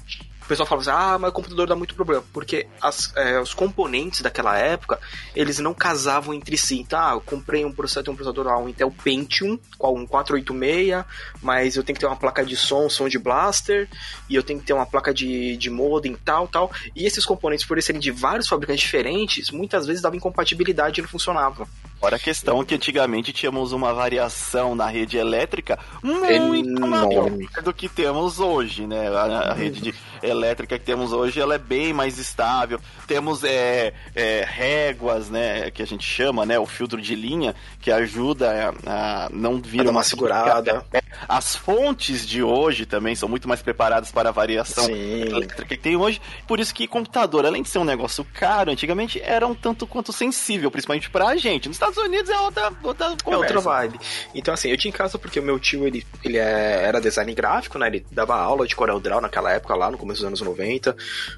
o 0.41 0.47
pessoal 0.49 0.65
falava 0.65 0.89
assim, 0.89 0.99
ah, 0.99 1.19
mas 1.19 1.29
o 1.29 1.33
computador 1.33 1.67
dá 1.67 1.75
muito 1.75 1.93
problema, 1.93 2.23
porque 2.33 2.65
as, 2.81 3.15
é, 3.15 3.39
os 3.39 3.53
componentes 3.53 4.21
daquela 4.21 4.57
época, 4.57 4.99
eles 5.35 5.59
não 5.59 5.75
casavam 5.75 6.33
entre 6.33 6.57
si. 6.57 6.87
Ah, 6.91 7.11
eu 7.13 7.21
comprei 7.21 7.63
um 7.63 7.71
processador, 7.71 8.13
um 8.13 8.15
processador 8.15 8.47
lá, 8.47 8.57
um 8.57 8.67
Intel 8.67 8.89
Pentium, 8.89 9.59
qual 9.77 9.95
um 9.95 10.07
486, 10.07 11.05
mas 11.41 11.75
eu 11.75 11.83
tenho 11.83 11.95
que 11.95 11.99
ter 11.99 12.07
uma 12.07 12.15
placa 12.15 12.43
de 12.43 12.55
som, 12.55 12.89
som 12.89 13.07
de 13.07 13.19
blaster, 13.19 13.87
e 14.27 14.35
eu 14.35 14.41
tenho 14.41 14.59
que 14.59 14.65
ter 14.65 14.73
uma 14.73 14.87
placa 14.87 15.13
de, 15.13 15.55
de 15.55 15.69
modem, 15.69 16.15
tal, 16.15 16.47
tal. 16.47 16.71
E 16.95 17.05
esses 17.05 17.25
componentes, 17.25 17.65
por 17.65 17.79
serem 17.83 18.01
de 18.01 18.09
vários 18.09 18.47
fabricantes 18.47 18.81
diferentes, 18.81 19.51
muitas 19.51 19.85
vezes 19.85 20.01
davam 20.01 20.17
incompatibilidade 20.17 20.99
e 20.99 21.03
não 21.03 21.09
funcionavam. 21.09 21.67
Fora 21.99 22.15
a 22.15 22.19
questão 22.19 22.63
que 22.63 22.75
antigamente 22.75 23.33
tínhamos 23.33 23.73
uma 23.73 23.93
variação 23.93 24.73
na 24.73 24.87
rede 24.87 25.17
elétrica 25.17 25.77
muito 26.01 26.69
Enorme. 26.69 26.87
maior 26.87 27.29
do 27.63 27.73
que 27.73 27.89
temos 27.89 28.39
hoje, 28.39 28.87
né? 28.87 29.09
A, 29.09 29.51
a 29.51 29.53
rede 29.53 29.81
de- 29.81 29.95
elétrica 30.23 30.77
que 30.77 30.85
temos 30.85 31.11
hoje 31.13 31.39
ela 31.39 31.55
é 31.55 31.57
bem 31.57 31.93
mais 31.93 32.17
estável. 32.17 32.79
Temos 33.07 33.43
é, 33.43 33.93
é, 34.15 34.45
réguas, 34.47 35.29
né? 35.29 35.69
Que 35.71 35.81
a 35.81 35.87
gente 35.87 36.03
chama, 36.03 36.45
né? 36.45 36.57
O 36.59 36.65
filtro 36.65 37.01
de 37.01 37.15
linha 37.15 37.55
que 37.81 37.91
ajuda 37.91 38.73
a, 38.85 39.25
a 39.25 39.29
não 39.31 39.61
vir 39.61 39.81
uma 39.81 39.91
uma 39.91 40.03
segurada. 40.03 40.85
As 41.27 41.55
fontes 41.55 42.25
de 42.25 42.41
hoje 42.41 42.85
também 42.85 43.15
são 43.15 43.27
muito 43.27 43.47
mais 43.47 43.61
preparadas 43.61 44.11
para 44.11 44.29
a 44.29 44.31
variação 44.31 44.85
Sim. 44.85 45.21
elétrica 45.21 45.65
que 45.65 45.77
tem 45.77 45.95
hoje. 45.95 46.21
Por 46.47 46.59
isso 46.59 46.73
que 46.73 46.87
computador, 46.87 47.45
além 47.45 47.61
de 47.61 47.69
ser 47.69 47.79
um 47.79 47.83
negócio 47.83 48.25
caro, 48.33 48.71
antigamente 48.71 49.21
era 49.21 49.45
um 49.45 49.53
tanto 49.55 49.85
quanto 49.85 50.13
sensível, 50.13 50.71
principalmente 50.71 51.09
pra 51.09 51.35
gente. 51.35 51.67
Nos 51.67 51.75
Estados 51.75 51.97
Unidos 51.97 52.29
é 52.29 52.39
outra, 52.39 52.71
outra 52.83 53.15
É 53.25 53.35
outra 53.35 53.59
vibe. 53.59 53.99
Então, 54.33 54.53
assim, 54.53 54.69
eu 54.69 54.77
tinha 54.77 54.89
em 54.89 54.93
casa 54.93 55.17
porque 55.19 55.39
o 55.39 55.43
meu 55.43 55.59
tio, 55.59 55.85
ele, 55.85 56.05
ele 56.23 56.37
é- 56.37 56.83
era 56.83 57.01
design 57.01 57.33
gráfico, 57.33 57.77
né? 57.77 57.87
Ele 57.87 58.05
dava 58.11 58.35
aula 58.35 58.65
de 58.65 58.75
Corel 58.75 58.99
Draw 58.99 59.19
naquela 59.21 59.51
época, 59.51 59.75
lá 59.75 59.91
no 59.91 59.97
começo 59.97 60.08
dos 60.17 60.23
anos 60.25 60.41
90. 60.41 60.95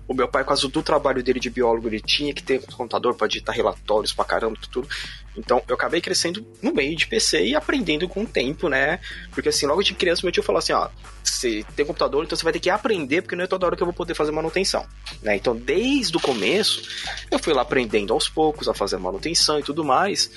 O 0.08 0.13
meu 0.13 0.28
pai, 0.28 0.44
por 0.44 0.50
causa 0.50 0.68
do 0.68 0.84
trabalho 0.84 1.22
dele 1.22 1.40
de 1.40 1.50
biólogo, 1.50 1.88
ele 1.88 2.00
tinha 2.00 2.34
que 2.34 2.42
ter 2.42 2.60
um 2.60 2.75
computador 2.75 3.16
pra 3.16 3.28
digitar 3.28 3.56
relatórios 3.56 4.13
pra 4.13 4.25
caramba, 4.25 4.58
tudo. 4.72 4.88
Então, 5.38 5.62
eu 5.68 5.75
acabei 5.75 6.01
crescendo 6.01 6.46
no 6.62 6.74
meio 6.74 6.96
de 6.96 7.08
PC 7.08 7.46
e 7.46 7.56
aprendendo 7.56 8.08
com 8.08 8.24
o 8.24 8.25
tempo, 8.28 8.68
né? 8.68 9.00
Porque, 9.32 9.50
assim, 9.50 9.66
logo 9.66 9.82
de 9.82 9.94
criança, 9.94 10.22
meu 10.24 10.32
tio 10.32 10.44
falou 10.44 10.60
assim, 10.60 10.74
ó, 10.74 10.90
você 11.24 11.66
tem 11.75 11.86
computador, 11.86 12.24
então 12.25 12.38
você 12.38 12.44
vai 12.44 12.54
ter 12.54 12.60
que 12.60 12.70
aprender, 12.70 13.22
porque 13.22 13.36
não 13.36 13.44
é 13.44 13.48
toda 13.48 13.66
hora 13.66 13.75
que 13.75 13.82
eu 13.82 13.88
vou 13.88 13.94
poder 13.94 14.13
fazer 14.13 14.32
manutenção, 14.32 14.86
né? 15.22 15.36
Então, 15.36 15.56
desde 15.56 16.16
o 16.18 16.20
começo, 16.20 16.82
eu 17.30 17.40
fui 17.40 17.54
lá 17.54 17.62
aprendendo 17.62 18.13
aos 18.13 18.28
poucos 18.28 18.68
a 18.68 18.74
fazer 18.74 18.98
manutenção 18.98 19.60
e 19.60 19.63
tudo 19.63 19.84
mais. 19.84 20.30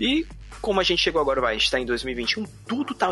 E 0.00 0.26
como 0.60 0.80
a 0.80 0.82
gente 0.82 1.02
chegou 1.02 1.20
agora, 1.20 1.40
vai, 1.40 1.54
a 1.54 1.58
gente 1.58 1.70
tá 1.70 1.80
em 1.80 1.86
2021, 1.86 2.44
tudo 2.66 2.94
tá 2.94 3.08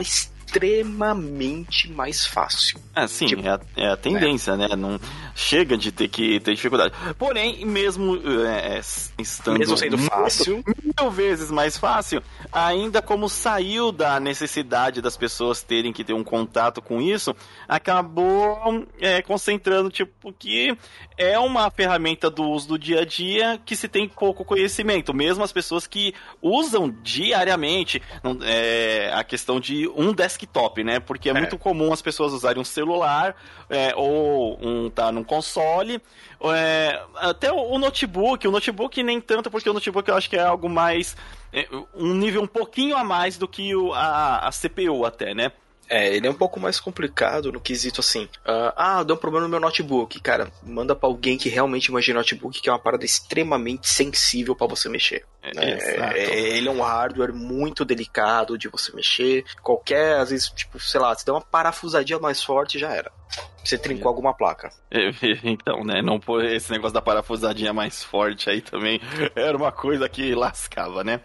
mais 1.95 2.27
fácil. 2.27 2.79
É, 2.95 3.07
sim, 3.07 3.27
Tipo, 3.27 3.47
é, 3.47 3.51
a, 3.51 3.61
é 3.77 3.89
a 3.93 3.97
tendência, 3.97 4.57
né? 4.57 4.69
Não 4.77 4.99
chega 5.35 5.77
de 5.77 5.93
ter 5.93 6.09
que 6.09 6.41
ter 6.41 6.55
dificuldade. 6.55 6.93
Porém, 7.17 7.65
mesmo 7.65 8.17
é, 8.47 8.81
estando 9.19 9.59
Mesmo 9.59 9.77
sendo 9.77 9.97
muito- 9.99 10.11
fácil. 10.11 10.65
mil 11.01 11.11
vezes 11.11 11.51
mais 11.51 11.79
fácil, 11.79 12.23
ainda 12.51 13.01
como 13.01 13.29
saiu 13.29 13.93
da 13.93 14.19
necessidade 14.19 15.01
das 15.01 15.17
pessoas 15.17 15.63
terem 15.63 15.93
que 15.93 16.03
ter 16.03 16.13
um 16.13 16.25
contato 16.25 16.83
com 16.83 17.01
isso, 17.01 17.35
acabou 17.69 18.85
é, 19.01 19.23
concentrando, 19.23 19.91
tipo, 19.91 20.33
que 20.33 20.77
é 21.17 21.39
uma 21.39 21.71
ferramenta 21.71 22.29
do 22.31 22.43
uso 22.45 22.69
do 22.69 22.79
dia 22.79 23.01
a 23.03 23.05
dia 23.05 23.61
que 23.65 23.77
se 23.77 23.89
tem 23.89 24.09
pouco 24.09 24.45
conhecimento. 24.45 25.15
Mesmo 25.15 25.45
as 25.45 25.53
pessoas 25.53 25.87
que 25.87 26.15
usam 26.43 26.91
diariamente 27.03 28.03
é, 28.45 29.11
a 29.15 29.23
questão 29.25 29.61
de 29.61 29.89
um 29.89 30.13
desktop, 30.47 30.85
né? 30.85 31.01
Porque 31.01 31.29
é, 31.29 31.33
É. 31.33 31.35
muito 31.35 31.59
comum 31.59 31.93
as 31.93 32.03
pessoas 32.03 32.33
usarem 32.33 32.61
um 32.61 32.65
celular 32.65 33.35
é, 33.69 33.95
ou 33.97 34.59
um 34.61 34.89
tá 34.91 35.11
num 35.13 35.25
console. 35.25 36.01
é, 36.55 37.01
até 37.17 37.53
o, 37.53 37.57
o 37.57 37.79
notebook, 37.79 38.47
o 38.47 38.51
notebook 38.51 39.03
nem 39.03 39.21
tanto, 39.21 39.51
porque 39.51 39.69
o 39.69 39.73
notebook 39.73 40.09
eu 40.09 40.17
acho 40.17 40.31
que 40.31 40.37
é 40.37 40.43
algo 40.43 40.69
mais. 40.69 41.17
é, 41.53 41.67
um 41.95 42.15
nível 42.15 42.43
um 42.43 42.47
pouquinho 42.47 42.97
a 42.97 43.05
mais 43.05 43.37
do 43.37 43.49
que 43.49 43.75
o, 43.75 43.93
a, 43.93 44.49
a 44.49 44.51
CPU 44.51 45.05
até, 45.05 45.35
né? 45.35 45.51
É, 45.91 46.15
ele 46.15 46.27
é 46.27 46.31
um 46.31 46.35
pouco 46.35 46.61
mais 46.61 46.79
complicado 46.79 47.51
no 47.51 47.59
quesito 47.59 48.03
assim. 48.03 48.29
ah, 48.45 48.75
ah, 48.77 49.03
deu 49.03 49.17
um 49.17 49.19
problema 49.19 49.47
no 49.47 49.51
meu 49.51 49.59
notebook. 49.59 50.21
Cara, 50.21 50.53
manda 50.63 50.95
pra 50.95 51.09
alguém 51.09 51.39
que 51.39 51.49
realmente 51.49 51.91
manja 51.91 52.13
notebook, 52.13 52.61
que 52.61 52.69
é 52.69 52.73
uma 52.73 52.79
parada 52.79 53.07
extremamente 53.07 53.89
sensível 53.89 54.55
pra 54.55 54.67
você 54.67 54.87
mexer. 54.87 55.25
Né? 55.55 55.75
Exato. 55.77 56.17
É, 56.17 56.39
ele 56.57 56.69
é 56.69 56.71
um 56.71 56.83
hardware 56.83 57.33
muito 57.35 57.85
delicado 57.85 58.57
de 58.59 58.69
você 58.69 58.95
mexer. 58.95 59.45
Qualquer, 59.63 60.17
às 60.19 60.31
vezes, 60.31 60.49
tipo, 60.51 60.79
sei 60.81 61.01
lá, 61.01 61.15
se 61.15 61.25
der 61.25 61.33
uma 61.33 61.41
parafusadinha 61.41 62.19
mais 62.19 62.43
forte, 62.43 62.79
já 62.79 62.91
era. 62.93 63.11
Você 63.63 63.77
trincou 63.77 64.09
alguma 64.09 64.33
placa. 64.35 64.71
É, 64.91 65.11
Então, 65.45 65.85
né? 65.85 66.01
Não 66.01 66.19
pôr 66.19 66.45
esse 66.45 66.71
negócio 66.73 66.95
da 66.95 67.03
parafusadinha 67.03 67.73
mais 67.73 68.03
forte 68.03 68.49
aí 68.49 68.61
também 68.63 69.01
era 69.37 69.57
uma 69.57 69.71
coisa 69.73 70.09
que 70.09 70.35
lascava, 70.35 71.05
né? 71.05 71.21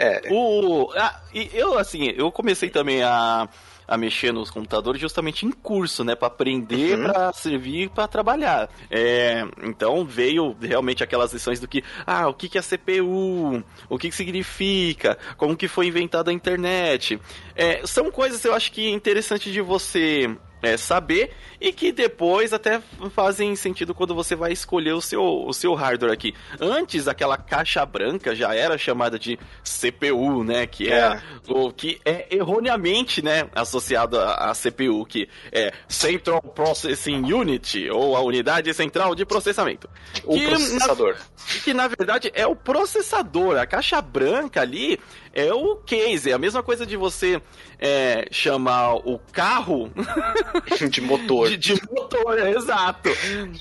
É. 0.00 0.22
O, 0.30 0.90
ah, 0.96 1.20
eu, 1.52 1.78
assim, 1.78 2.12
eu 2.16 2.32
comecei 2.32 2.70
também 2.70 3.02
a, 3.02 3.46
a 3.86 3.96
mexer 3.98 4.32
nos 4.32 4.50
computadores 4.50 4.98
justamente 5.00 5.44
em 5.44 5.50
curso, 5.50 6.02
né? 6.02 6.14
Pra 6.14 6.28
aprender, 6.28 6.96
Uhum. 6.98 7.04
pra 7.12 7.32
servir, 7.34 7.90
pra 7.90 8.08
trabalhar. 8.08 8.70
É, 8.90 9.44
então 9.62 10.02
veio 10.04 10.56
realmente 10.60 11.04
aquelas 11.04 11.32
lições 11.34 11.60
do 11.60 11.68
que, 11.68 11.84
ah, 12.06 12.28
o 12.28 12.32
que, 12.34 12.48
que 12.48 12.56
é 12.58 12.62
CPU, 12.62 13.45
o 13.88 13.98
que, 13.98 14.10
que 14.10 14.16
significa, 14.16 15.18
como 15.36 15.56
que 15.56 15.68
foi 15.68 15.86
inventada 15.86 16.30
a 16.30 16.34
internet. 16.34 17.20
É, 17.54 17.86
são 17.86 18.10
coisas 18.10 18.44
eu 18.44 18.54
acho 18.54 18.72
que 18.72 18.86
é 18.86 18.90
interessante 18.90 19.50
de 19.50 19.60
você 19.60 20.30
é, 20.62 20.76
saber 20.76 21.30
e 21.60 21.72
que 21.72 21.92
depois 21.92 22.52
até 22.52 22.80
fazem 23.14 23.54
sentido 23.56 23.94
quando 23.94 24.14
você 24.14 24.34
vai 24.34 24.52
escolher 24.52 24.92
o 24.92 25.00
seu, 25.00 25.22
o 25.22 25.52
seu 25.52 25.74
hardware 25.74 26.12
aqui. 26.12 26.34
Antes, 26.60 27.06
aquela 27.08 27.36
caixa 27.36 27.84
branca 27.84 28.34
já 28.34 28.54
era 28.54 28.76
chamada 28.78 29.18
de 29.18 29.38
CPU, 29.64 30.42
né? 30.44 30.66
Que 30.66 30.90
é, 30.92 30.98
É. 30.98 31.20
o 31.48 31.70
que 31.72 32.00
é 32.04 32.26
erroneamente, 32.34 33.22
né, 33.22 33.48
associado 33.54 34.18
à, 34.18 34.52
CPU, 34.54 35.04
que 35.06 35.28
é 35.52 35.72
Central 35.88 36.40
Processing 36.42 37.32
Unit 37.32 37.88
ou 37.90 38.16
a 38.16 38.20
unidade 38.20 38.72
central 38.74 39.14
de 39.14 39.24
processamento. 39.24 39.88
O 40.24 40.34
Que, 40.34 40.46
processador. 40.46 41.14
na, 41.14 41.60
que 41.64 41.74
na 41.74 41.88
verdade 41.88 42.30
é 42.34 42.46
o 42.46 42.56
processador. 42.56 43.58
A 43.58 43.66
caixa 43.66 44.00
branca 44.00 44.60
ali 44.62 44.98
é 45.36 45.52
o 45.52 45.76
case. 45.76 46.30
É 46.30 46.32
a 46.32 46.38
mesma 46.38 46.62
coisa 46.62 46.86
de 46.86 46.96
você 46.96 47.40
é, 47.78 48.26
chamar 48.30 48.94
o 48.94 49.18
carro 49.30 49.92
de 50.90 51.00
motor. 51.02 51.50
de, 51.56 51.58
de 51.58 51.82
motor, 51.90 52.38
é, 52.38 52.50
exato. 52.52 53.10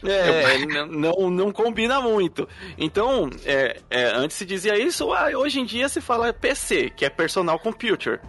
É, 0.08 0.86
não, 0.86 1.30
não 1.30 1.52
combina 1.52 2.00
muito. 2.00 2.48
Então, 2.78 3.30
é, 3.44 3.82
é, 3.90 4.06
antes 4.06 4.38
se 4.38 4.46
dizia 4.46 4.80
isso, 4.80 5.12
ah, 5.12 5.30
hoje 5.36 5.60
em 5.60 5.66
dia 5.66 5.90
se 5.90 6.00
fala 6.00 6.32
PC, 6.32 6.92
que 6.96 7.04
é 7.04 7.10
personal 7.10 7.60
computer. 7.60 8.22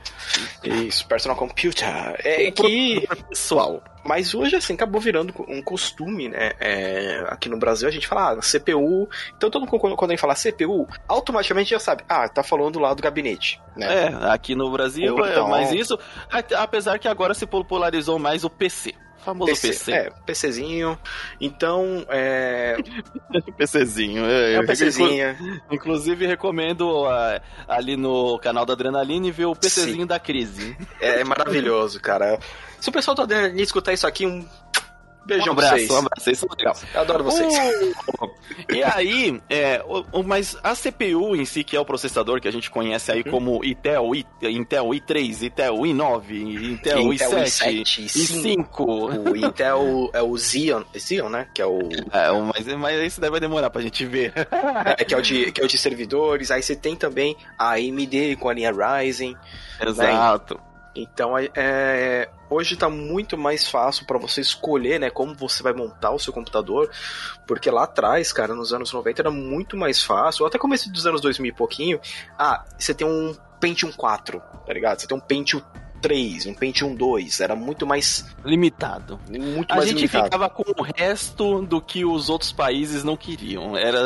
Isso, 0.65 1.07
personal 1.07 1.37
computer. 1.37 2.17
É 2.25 2.51
que. 2.51 3.07
Pessoal. 3.29 3.83
Mas 4.07 4.35
hoje, 4.35 4.57
assim, 4.57 4.75
acabou 4.75 5.01
virando 5.01 5.35
um 5.49 5.61
costume, 5.63 6.29
né? 6.29 6.53
É, 6.61 7.25
aqui 7.29 7.49
no 7.49 7.59
Brasil 7.59 7.89
a 7.89 7.91
gente 7.93 8.07
fala 8.07 8.33
ah, 8.33 8.37
CPU. 8.41 9.09
Então 9.37 9.51
todo 9.51 9.63
mundo, 9.67 9.79
quando 9.79 9.97
quando 9.97 10.11
a 10.11 10.15
gente 10.15 10.21
fala 10.21 10.35
CPU, 10.35 10.87
automaticamente 11.09 11.71
já 11.71 11.79
sabe, 11.79 12.05
ah, 12.09 12.29
tá 12.29 12.43
falando 12.43 12.79
lá 12.79 12.93
do 12.95 13.03
gabinete, 13.03 13.61
né? 13.77 14.05
É, 14.07 14.31
aqui 14.31 14.55
no 14.55 14.71
Brasil 14.71 15.17
é 15.25 15.31
Então- 15.33 15.49
mais 15.49 15.73
isso, 15.73 15.99
a- 16.31 16.63
apesar 16.63 16.99
que 16.99 17.09
agora 17.09 17.35
se 17.35 17.47
popularizou 17.47 18.19
mais 18.19 18.45
o 18.45 18.51
PC. 18.51 18.95
Famoso 19.27 19.61
PC. 19.61 19.91
É, 19.93 20.11
PCzinho. 20.25 20.97
Então, 21.41 22.07
é. 22.09 22.77
PCzinho. 23.59 24.25
É 24.25 24.57
eu- 24.57 24.63
um 24.63 24.67
PCzinho. 24.67 25.37
Inclusive, 25.69 26.29
recomendo 26.29 27.05
ah, 27.07 27.41
ali 27.67 27.97
no 27.97 28.39
canal 28.39 28.65
da 28.65 28.75
Adrenaline 28.75 29.33
ver 29.33 29.47
o 29.47 29.57
PCzinho 29.57 30.07
da 30.07 30.21
crise. 30.21 30.77
É 31.01 31.25
maravilhoso, 31.25 32.01
cara. 32.01 32.39
Se 32.81 32.89
o 32.89 32.93
pessoal 32.93 33.17
tá 33.17 33.25
dando 33.25 33.59
escutar 33.61 33.93
isso 33.93 34.07
aqui, 34.07 34.25
um 34.25 34.47
beijão 35.27 35.53
um 35.53 35.57
pra 35.57 35.67
abraço, 35.67 35.87
vocês. 35.87 35.91
um 35.91 35.99
abraço, 35.99 36.25
vocês 36.25 36.39
são 36.39 36.49
legais. 36.57 36.87
Eu 36.95 37.01
adoro 37.01 37.25
vocês. 37.25 37.55
O- 38.21 38.31
E 38.73 38.83
aí, 38.83 39.41
é, 39.51 39.85
o- 40.13 40.23
mas 40.23 40.57
a 40.63 40.75
CPU 40.75 41.37
em 41.37 41.45
si, 41.45 41.63
que 41.63 41.77
é 41.77 41.81
o 41.81 41.85
processador 41.85 42.41
que 42.41 42.49
a 42.49 42.51
gente 42.51 42.71
conhece 42.71 43.13
aí 43.13 43.23
como 43.23 43.65
Intel, 43.65 44.15
I, 44.15 44.25
Intel 44.43 44.87
i3, 44.91 45.43
Intel 45.47 45.75
i9, 45.77 46.31
Intel, 46.73 47.13
Intel 47.13 47.31
i7, 47.33 47.83
i7, 47.83 48.05
i5. 48.07 49.31
O 49.31 49.37
Intel 49.37 50.11
é 50.13 50.23
o 50.23 50.37
Xeon, 50.39 50.83
Xeon, 50.97 51.29
né? 51.29 51.49
Que 51.55 51.61
é 51.63 51.67
o. 51.67 51.79
É, 52.13 52.31
mas, 52.33 52.67
mas 52.77 53.07
isso 53.07 53.21
daí 53.21 53.31
vai 53.31 53.41
demorar 53.41 53.69
pra 53.71 53.83
gente 53.83 54.05
ver. 54.07 54.33
é, 54.99 55.05
que, 55.05 55.15
é 55.15 55.19
o 55.19 55.23
de, 55.23 55.53
que 55.53 55.61
é 55.61 55.65
o 55.65 55.69
de 55.69 55.77
servidores. 55.79 56.51
Aí 56.51 56.63
você 56.63 56.75
tem 56.77 56.97
também 56.97 57.37
a 57.59 57.73
AMD 57.75 58.37
com 58.37 58.49
a 58.49 58.55
linha 58.55 58.73
Ryzen. 58.73 59.37
Exato. 59.81 60.59
Então, 60.97 61.37
é- 61.37 61.51
é, 61.55 62.29
hoje 62.49 62.75
está 62.75 62.89
muito 62.89 63.37
mais 63.37 63.69
fácil 63.69 64.07
para 64.07 64.19
você 64.19 64.41
escolher, 64.41 64.99
né, 64.99 65.11
como 65.11 65.35
você 65.35 65.63
vai 65.63 65.73
montar 65.73 66.11
o 66.13 66.19
seu 66.19 66.33
computador, 66.33 66.91
porque 67.47 67.71
lá 67.71 67.85
atrás, 67.85 68.33
cara, 68.33 68.55
nos 68.55 68.73
anos 68.73 68.93
90 68.93 69.23
era 69.23 69.31
muito 69.31 69.77
mais 69.77 70.03
fácil, 70.03 70.43
ou 70.43 70.49
até 70.49 70.59
começo 70.59 70.91
dos 70.91 71.07
anos 71.07 71.21
2000 71.21 71.51
e 71.51 71.55
pouquinho, 71.55 72.01
ah, 72.39 72.65
você 72.79 72.95
tem 72.95 73.07
um 73.07 73.35
Pentium 73.61 73.93
4, 73.93 74.41
tá 74.67 74.73
ligado? 74.73 75.01
Você 75.01 75.07
tem 75.07 75.17
um 75.17 75.21
Pentium 75.21 75.63
3, 76.03 76.47
um 76.47 76.55
Pentium 76.55 76.95
2, 76.95 77.41
era 77.41 77.57
muito 77.57 77.87
mais 77.87 78.27
limitado. 78.45 79.19
Muito 79.29 79.73
a 79.73 79.77
mais 79.77 79.89
gente 79.89 79.97
limitado. 79.99 80.25
ficava 80.27 80.49
com 80.51 80.63
o 80.79 80.83
resto 80.83 81.63
do 81.63 81.81
que 81.81 82.05
os 82.05 82.29
outros 82.29 82.53
países 82.53 83.03
não 83.03 83.17
queriam. 83.17 83.77
Era, 83.77 84.01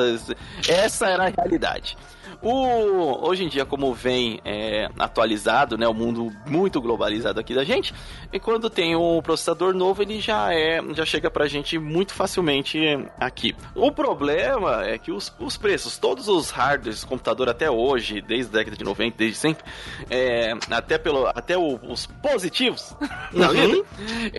essa 0.68 1.08
era 1.08 1.26
a 1.26 1.28
realidade. 1.28 1.96
O, 2.42 3.28
hoje 3.28 3.44
em 3.44 3.48
dia, 3.48 3.66
como 3.66 3.92
vem 3.92 4.40
é, 4.44 4.88
atualizado, 4.98 5.76
né, 5.76 5.86
o 5.86 5.92
mundo 5.92 6.32
muito 6.46 6.80
globalizado 6.80 7.38
aqui 7.38 7.54
da 7.54 7.64
gente, 7.64 7.94
e 8.32 8.40
quando 8.40 8.70
tem 8.70 8.96
um 8.96 9.20
processador 9.20 9.74
novo, 9.74 10.00
ele 10.00 10.20
já 10.20 10.52
é, 10.54 10.80
já 10.94 11.04
chega 11.04 11.30
pra 11.30 11.46
gente 11.46 11.78
muito 11.78 12.14
facilmente 12.14 12.78
aqui. 13.18 13.54
O 13.74 13.92
problema 13.92 14.84
é 14.84 14.96
que 14.96 15.12
os, 15.12 15.32
os 15.38 15.58
preços, 15.58 15.98
todos 15.98 16.28
os 16.28 16.50
hardwares, 16.50 17.04
computador 17.04 17.48
até 17.50 17.70
hoje, 17.70 18.22
desde 18.22 18.56
a 18.56 18.58
década 18.58 18.76
de 18.76 18.84
90, 18.84 19.16
desde 19.18 19.36
sempre, 19.36 19.62
é, 20.08 20.54
até 20.70 20.96
pelo, 20.96 21.26
até 21.26 21.58
o, 21.58 21.78
os 21.88 22.06
positivos 22.06 22.96
na 23.32 23.48
vida, 23.48 23.84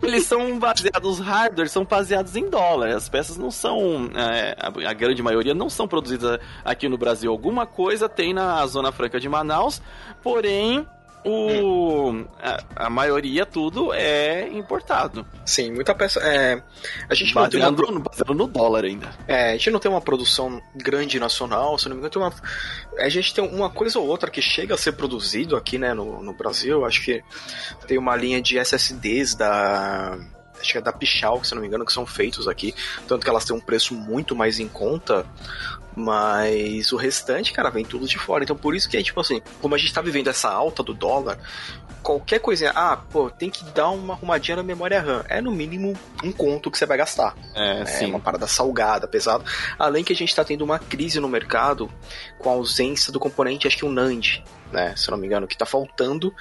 eles 0.01 0.25
são 0.25 0.57
baseados, 0.57 1.19
os 1.19 1.19
hardwares 1.19 1.71
são 1.71 1.85
baseados 1.85 2.35
em 2.35 2.49
dólar. 2.49 2.95
As 2.95 3.07
peças 3.07 3.37
não 3.37 3.51
são, 3.51 4.09
é, 4.15 4.55
a, 4.59 4.89
a 4.89 4.93
grande 4.93 5.21
maioria 5.21 5.53
não 5.53 5.69
são 5.69 5.87
produzidas 5.87 6.39
aqui 6.65 6.89
no 6.89 6.97
Brasil. 6.97 7.31
Alguma 7.31 7.67
coisa 7.67 7.90
tem 8.09 8.33
na 8.33 8.65
Zona 8.67 8.91
Franca 8.91 9.19
de 9.19 9.27
Manaus, 9.29 9.81
porém 10.21 10.85
o 11.23 12.25
a, 12.39 12.85
a, 12.87 12.89
maioria 12.89 13.45
tudo 13.45 13.93
é 13.93 14.47
importado. 14.49 15.25
Sim, 15.45 15.71
muita 15.71 15.93
peça. 15.93 16.19
É, 16.19 16.61
a 17.07 17.13
gente 17.13 17.35
não 17.35 17.43
baseado, 17.43 17.75
tem 17.75 17.95
uma, 17.95 18.35
no 18.35 18.47
dólar 18.47 18.85
ainda. 18.85 19.13
É, 19.27 19.49
a 19.49 19.51
gente 19.53 19.69
não 19.69 19.79
tem 19.79 19.91
uma 19.91 20.01
produção 20.01 20.61
grande 20.75 21.19
nacional, 21.19 21.77
se 21.77 21.87
não 21.87 21.95
me 21.95 21.99
engano, 21.99 22.11
tem 22.11 22.21
uma. 22.21 22.33
A 22.97 23.09
gente 23.09 23.33
tem 23.33 23.43
uma 23.43 23.69
coisa 23.69 23.99
ou 23.99 24.07
outra 24.07 24.31
que 24.31 24.41
chega 24.41 24.73
a 24.73 24.77
ser 24.77 24.93
produzido 24.93 25.55
aqui, 25.55 25.77
né, 25.77 25.93
no, 25.93 26.23
no 26.23 26.33
Brasil. 26.33 26.85
Acho 26.85 27.03
que 27.03 27.23
tem 27.87 27.97
uma 27.97 28.15
linha 28.15 28.41
de 28.41 28.57
SSDs 28.57 29.35
da 29.35 30.17
acho 30.59 30.71
que 30.71 30.77
é 30.77 30.81
da 30.81 30.93
Pichal, 30.93 31.43
se 31.43 31.53
não 31.53 31.61
me 31.61 31.67
engano, 31.67 31.85
que 31.85 31.91
são 31.91 32.05
feitos 32.05 32.47
aqui. 32.47 32.73
Tanto 33.07 33.23
que 33.23 33.29
elas 33.29 33.43
têm 33.43 33.55
um 33.55 33.59
preço 33.59 33.93
muito 33.93 34.35
mais 34.35 34.59
em 34.59 34.67
conta. 34.67 35.25
Mas 35.95 36.91
o 36.91 36.97
restante, 36.97 37.51
cara, 37.51 37.69
vem 37.69 37.83
tudo 37.83 38.07
de 38.07 38.17
fora. 38.17 38.43
Então 38.43 38.55
por 38.55 38.75
isso 38.75 38.89
que, 38.89 39.01
tipo 39.03 39.19
assim, 39.19 39.41
como 39.61 39.75
a 39.75 39.77
gente 39.77 39.93
tá 39.93 40.01
vivendo 40.01 40.29
essa 40.29 40.49
alta 40.49 40.81
do 40.81 40.93
dólar, 40.93 41.37
qualquer 42.01 42.39
coisinha, 42.39 42.71
ah, 42.75 42.97
pô, 42.97 43.29
tem 43.29 43.49
que 43.49 43.63
dar 43.65 43.89
uma 43.89 44.13
arrumadinha 44.13 44.57
na 44.57 44.63
memória 44.63 45.01
RAM. 45.01 45.23
É 45.27 45.41
no 45.41 45.51
mínimo 45.51 45.97
um 46.23 46.31
conto 46.31 46.71
que 46.71 46.77
você 46.77 46.85
vai 46.85 46.97
gastar. 46.97 47.35
É, 47.55 47.81
é 47.81 47.85
sim. 47.85 48.05
uma 48.07 48.19
parada 48.19 48.47
salgada, 48.47 49.07
pesada. 49.07 49.43
Além 49.77 50.03
que 50.03 50.13
a 50.13 50.15
gente 50.15 50.35
tá 50.35 50.43
tendo 50.43 50.63
uma 50.63 50.79
crise 50.79 51.19
no 51.19 51.29
mercado 51.29 51.89
com 52.39 52.49
a 52.49 52.53
ausência 52.53 53.11
do 53.11 53.19
componente, 53.19 53.67
acho 53.67 53.77
que 53.77 53.85
o 53.85 53.91
NAND, 53.91 54.43
né? 54.71 54.95
Se 54.95 55.09
eu 55.09 55.11
não 55.11 55.17
me 55.17 55.27
engano, 55.27 55.47
que 55.47 55.57
tá 55.57 55.65
faltando. 55.65 56.33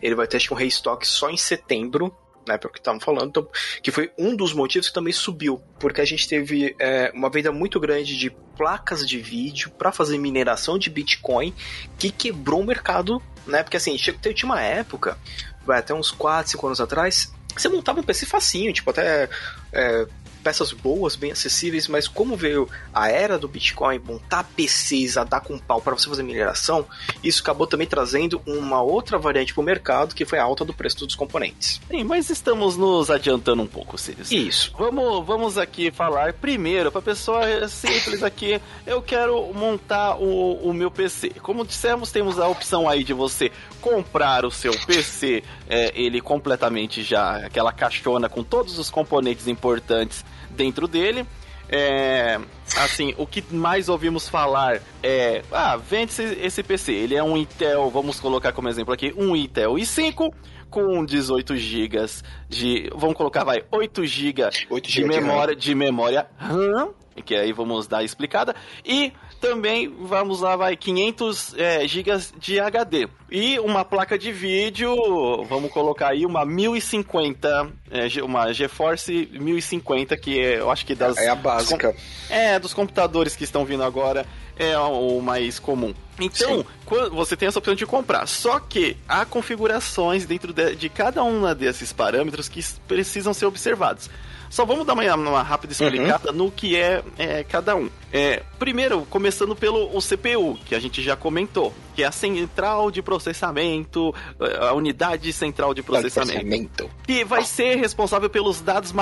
Ele 0.00 0.14
vai 0.14 0.26
ter 0.26 0.36
acho 0.36 0.48
que 0.48 0.54
um 0.54 0.56
restock 0.56 1.06
só 1.06 1.28
em 1.28 1.36
setembro 1.36 2.14
né, 2.48 2.58
pelo 2.58 2.72
que 2.72 2.78
estavam 2.78 3.00
falando, 3.00 3.28
então, 3.28 3.48
que 3.82 3.92
foi 3.92 4.10
um 4.18 4.34
dos 4.34 4.52
motivos 4.52 4.88
que 4.88 4.94
também 4.94 5.12
subiu, 5.12 5.62
porque 5.78 6.00
a 6.00 6.04
gente 6.04 6.26
teve 6.26 6.74
é, 6.78 7.12
uma 7.14 7.30
venda 7.30 7.52
muito 7.52 7.78
grande 7.78 8.16
de 8.16 8.30
placas 8.56 9.06
de 9.06 9.18
vídeo 9.18 9.70
para 9.70 9.92
fazer 9.92 10.18
mineração 10.18 10.78
de 10.78 10.90
Bitcoin 10.90 11.54
que 11.98 12.10
quebrou 12.10 12.60
o 12.60 12.66
mercado, 12.66 13.22
né? 13.46 13.62
Porque 13.62 13.76
assim, 13.76 13.94
tinha 13.96 14.44
uma 14.44 14.60
época, 14.60 15.16
vai 15.64 15.78
até 15.78 15.94
uns 15.94 16.10
4, 16.10 16.50
5 16.50 16.66
anos 16.66 16.80
atrás, 16.80 17.32
você 17.56 17.68
montava 17.68 18.00
um 18.00 18.02
PC 18.02 18.26
facinho, 18.26 18.72
tipo 18.72 18.90
até 18.90 19.28
é, 19.72 20.06
peças 20.42 20.72
boas, 20.72 21.16
bem 21.16 21.32
acessíveis, 21.32 21.88
mas 21.88 22.08
como 22.08 22.36
veio 22.36 22.68
a 22.92 23.08
era 23.08 23.38
do 23.38 23.48
Bitcoin, 23.48 23.98
montar 23.98 24.44
PCs 24.44 25.16
a 25.16 25.24
dar 25.24 25.40
com 25.40 25.58
pau 25.58 25.80
para 25.80 25.94
você 25.94 26.08
fazer 26.08 26.22
mineração, 26.22 26.86
isso 27.22 27.42
acabou 27.42 27.66
também 27.66 27.86
trazendo 27.86 28.40
uma 28.46 28.80
outra 28.80 29.18
variante 29.18 29.52
para 29.52 29.60
o 29.60 29.64
mercado, 29.64 30.14
que 30.14 30.24
foi 30.24 30.38
a 30.38 30.42
alta 30.42 30.64
do 30.64 30.72
preço 30.72 31.04
dos 31.04 31.14
componentes. 31.14 31.80
Sim, 31.90 32.04
mas 32.04 32.30
estamos 32.30 32.76
nos 32.76 33.10
adiantando 33.10 33.62
um 33.62 33.66
pouco, 33.66 33.98
Sirius. 33.98 34.30
Isso. 34.30 34.72
Vamos, 34.78 35.26
vamos 35.26 35.58
aqui 35.58 35.90
falar 35.90 36.32
primeiro, 36.32 36.90
para 36.90 37.02
pessoa 37.02 37.68
simples 37.68 38.22
aqui, 38.22 38.60
eu 38.86 39.02
quero 39.02 39.52
montar 39.52 40.16
o, 40.16 40.54
o 40.68 40.72
meu 40.72 40.90
PC. 40.90 41.30
Como 41.42 41.64
dissemos, 41.64 42.10
temos 42.10 42.38
a 42.38 42.48
opção 42.48 42.88
aí 42.88 43.02
de 43.04 43.12
você 43.12 43.50
comprar 43.80 44.44
o 44.44 44.50
seu 44.50 44.72
PC, 44.86 45.42
é, 45.68 45.92
ele 45.94 46.20
completamente 46.20 47.02
já, 47.02 47.36
aquela 47.46 47.72
caixona 47.72 48.28
com 48.28 48.42
todos 48.42 48.78
os 48.78 48.88
componentes 48.90 49.46
importantes 49.46 50.24
dentro 50.50 50.88
dele. 50.88 51.26
É, 51.70 52.40
assim, 52.78 53.14
o 53.18 53.26
que 53.26 53.44
mais 53.54 53.90
ouvimos 53.90 54.26
falar 54.26 54.80
é: 55.02 55.42
ah, 55.52 55.76
vende 55.76 56.12
esse, 56.12 56.22
esse 56.22 56.62
PC. 56.62 56.92
Ele 56.92 57.14
é 57.14 57.22
um 57.22 57.36
Intel, 57.36 57.90
vamos 57.90 58.18
colocar 58.18 58.52
como 58.52 58.68
exemplo 58.68 58.94
aqui, 58.94 59.12
um 59.16 59.36
Intel 59.36 59.74
i5 59.74 60.32
com 60.70 61.04
18 61.04 61.56
GB 61.56 62.06
de. 62.48 62.90
Vamos 62.94 63.16
colocar, 63.16 63.44
vai, 63.44 63.62
8 63.70 64.06
GB 64.06 64.42
de, 64.82 65.04
memória, 65.04 65.54
de 65.54 65.74
memória 65.74 66.26
RAM, 66.38 66.88
que 67.22 67.34
aí 67.34 67.52
vamos 67.52 67.86
dar 67.86 68.02
explicada, 68.02 68.54
e 68.84 69.12
também 69.40 69.88
vamos 69.88 70.40
lá, 70.40 70.56
vai 70.56 70.76
500 70.76 71.54
é, 71.56 71.86
GB 71.86 72.10
de 72.38 72.58
HD. 72.58 73.08
E 73.30 73.58
uma 73.60 73.84
placa 73.84 74.18
de 74.18 74.32
vídeo, 74.32 74.96
vamos 75.44 75.70
colocar 75.70 76.08
aí 76.08 76.24
uma 76.24 76.44
1050, 76.44 77.70
é, 77.90 78.22
uma 78.22 78.52
GeForce 78.52 79.28
1050, 79.32 80.16
que 80.16 80.40
é, 80.40 80.60
eu 80.60 80.70
acho 80.70 80.84
que 80.84 80.94
das. 80.94 81.16
É 81.18 81.28
a 81.28 81.34
básica. 81.34 81.92
Dos, 81.92 82.30
é, 82.30 82.58
dos 82.58 82.74
computadores 82.74 83.36
que 83.36 83.44
estão 83.44 83.64
vindo 83.64 83.82
agora, 83.82 84.26
é 84.58 84.76
o 84.78 85.20
mais 85.20 85.58
comum. 85.58 85.94
Então, 86.18 86.58
Sim. 86.58 86.64
você 87.12 87.36
tem 87.36 87.46
essa 87.46 87.60
opção 87.60 87.74
de 87.74 87.86
comprar. 87.86 88.26
Só 88.26 88.58
que 88.58 88.96
há 89.08 89.24
configurações 89.24 90.26
dentro 90.26 90.52
de, 90.52 90.74
de 90.74 90.88
cada 90.88 91.22
um 91.22 91.54
desses 91.54 91.92
parâmetros 91.92 92.48
que 92.48 92.64
precisam 92.88 93.32
ser 93.32 93.46
observados. 93.46 94.10
Só 94.50 94.64
vamos 94.64 94.86
dar 94.86 94.94
uma, 94.94 95.14
uma 95.14 95.42
rápida 95.42 95.72
explicada 95.72 96.30
uhum. 96.30 96.36
no 96.36 96.50
que 96.50 96.76
é, 96.76 97.02
é 97.18 97.44
cada 97.44 97.76
um. 97.76 97.88
É, 98.12 98.42
primeiro, 98.58 99.04
começando 99.10 99.54
pelo 99.54 99.94
o 99.94 100.00
CPU, 100.00 100.58
que 100.64 100.74
a 100.74 100.80
gente 100.80 101.02
já 101.02 101.14
comentou, 101.14 101.74
que 101.94 102.02
é 102.02 102.06
a 102.06 102.12
central 102.12 102.90
de 102.90 103.02
processamento, 103.02 104.14
a 104.60 104.72
unidade 104.72 105.32
central 105.32 105.74
de 105.74 105.82
processamento. 105.82 106.40
processamento. 106.40 106.90
Que 107.06 107.24
vai 107.24 107.44
ser 107.44 107.76
responsável 107.76 108.30
pelos 108.30 108.60
dados, 108.60 108.94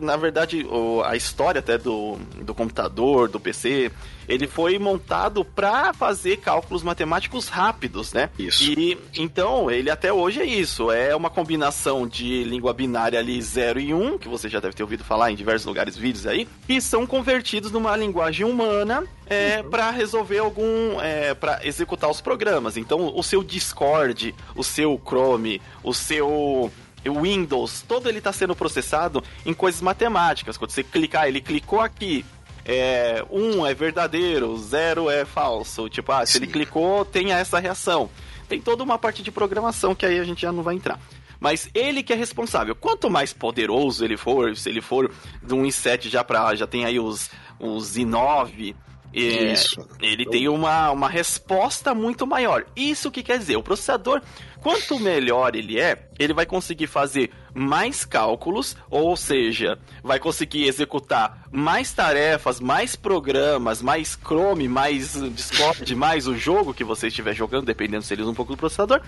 na 0.00 0.16
verdade, 0.16 0.66
a 1.04 1.14
história 1.14 1.60
até 1.60 1.78
do, 1.78 2.16
do 2.42 2.54
computador, 2.54 3.28
do 3.28 3.38
PC, 3.38 3.92
ele 4.28 4.46
foi 4.46 4.78
montado 4.78 5.44
para 5.44 5.92
fazer 5.92 6.36
cálculos 6.38 6.82
matemáticos 6.82 7.48
rápidos, 7.48 8.12
né? 8.12 8.28
Isso. 8.38 8.64
E 8.64 8.98
então, 9.16 9.70
ele 9.70 9.90
até 9.90 10.12
hoje 10.12 10.40
é 10.40 10.44
isso, 10.44 10.90
é 10.90 11.16
uma 11.16 11.30
combinação 11.30 12.06
de 12.06 12.44
língua 12.44 12.72
binária 12.72 13.18
ali 13.18 13.40
0 13.40 13.80
e 13.80 13.94
1, 13.94 14.06
um, 14.06 14.18
que 14.18 14.28
você 14.28 14.48
já 14.48 14.60
deve 14.60 14.74
ter 14.74 14.82
ouvido 14.82 15.02
falar 15.02 15.32
em 15.32 15.34
diversos 15.34 15.66
lugares 15.66 15.96
vídeos 15.96 16.26
aí, 16.26 16.46
e 16.68 16.80
são 16.80 17.06
convertidos 17.06 17.72
numa 17.72 17.96
linguagem 17.96 18.44
humana 18.44 19.04
é, 19.26 19.60
uhum. 19.62 19.70
para 19.70 19.90
resolver 19.90 20.38
algum. 20.38 21.00
É, 21.00 21.34
para 21.34 21.66
executar 21.66 22.10
os 22.10 22.20
programas. 22.20 22.76
Então, 22.76 23.12
o 23.14 23.22
seu 23.22 23.42
Discord, 23.42 24.34
o 24.54 24.64
seu 24.64 25.00
Chrome, 25.04 25.60
o 25.82 25.94
seu. 25.94 26.70
Windows, 27.04 27.82
todo 27.88 28.06
ele 28.06 28.18
está 28.18 28.32
sendo 28.34 28.54
processado 28.54 29.24
em 29.46 29.54
coisas 29.54 29.80
matemáticas. 29.80 30.58
Quando 30.58 30.72
você 30.72 30.82
clicar, 30.82 31.26
ele 31.26 31.40
clicou 31.40 31.80
aqui, 31.80 32.22
é, 32.68 33.24
um 33.30 33.66
é 33.66 33.72
verdadeiro, 33.72 34.54
zero 34.58 35.08
é 35.08 35.24
falso. 35.24 35.88
Tipo, 35.88 36.12
ah, 36.12 36.26
se 36.26 36.34
Sim. 36.34 36.38
ele 36.40 36.52
clicou, 36.52 37.02
tem 37.02 37.32
essa 37.32 37.58
reação. 37.58 38.10
Tem 38.46 38.60
toda 38.60 38.84
uma 38.84 38.98
parte 38.98 39.22
de 39.22 39.30
programação 39.30 39.94
que 39.94 40.04
aí 40.04 40.20
a 40.20 40.24
gente 40.24 40.42
já 40.42 40.52
não 40.52 40.62
vai 40.62 40.74
entrar. 40.74 41.00
Mas 41.40 41.70
ele 41.72 42.02
que 42.02 42.12
é 42.12 42.16
responsável. 42.16 42.74
Quanto 42.74 43.08
mais 43.08 43.32
poderoso 43.32 44.04
ele 44.04 44.18
for, 44.18 44.54
se 44.54 44.68
ele 44.68 44.82
for 44.82 45.10
de 45.42 45.54
um 45.54 45.62
i7 45.62 46.10
já 46.10 46.22
para 46.22 46.54
já 46.54 46.66
tem 46.66 46.84
aí 46.84 47.00
os, 47.00 47.30
os 47.58 47.96
i9, 47.96 48.74
é, 49.14 49.54
ele 50.00 50.26
tem 50.26 50.48
uma, 50.48 50.90
uma 50.90 51.08
resposta 51.08 51.94
muito 51.94 52.26
maior. 52.26 52.64
Isso 52.76 53.10
que 53.10 53.22
quer 53.22 53.38
dizer? 53.38 53.56
O 53.56 53.62
processador, 53.62 54.20
quanto 54.60 54.98
melhor 54.98 55.56
ele 55.56 55.80
é, 55.80 56.08
ele 56.18 56.34
vai 56.34 56.44
conseguir 56.44 56.86
fazer 56.86 57.30
mais 57.54 58.04
cálculos, 58.04 58.76
ou 58.90 59.16
seja, 59.16 59.78
vai 60.02 60.18
conseguir 60.18 60.66
executar 60.66 61.44
mais 61.50 61.92
tarefas, 61.92 62.60
mais 62.60 62.94
programas, 62.94 63.82
mais 63.82 64.18
Chrome, 64.22 64.68
mais 64.68 65.14
Discord, 65.32 65.94
mais 65.94 66.26
o 66.26 66.36
jogo 66.36 66.74
que 66.74 66.84
você 66.84 67.08
estiver 67.08 67.34
jogando, 67.34 67.66
dependendo 67.66 68.02
se 68.02 68.14
ele 68.14 68.22
usa 68.22 68.30
um 68.30 68.34
pouco 68.34 68.52
do 68.52 68.58
processador, 68.58 69.00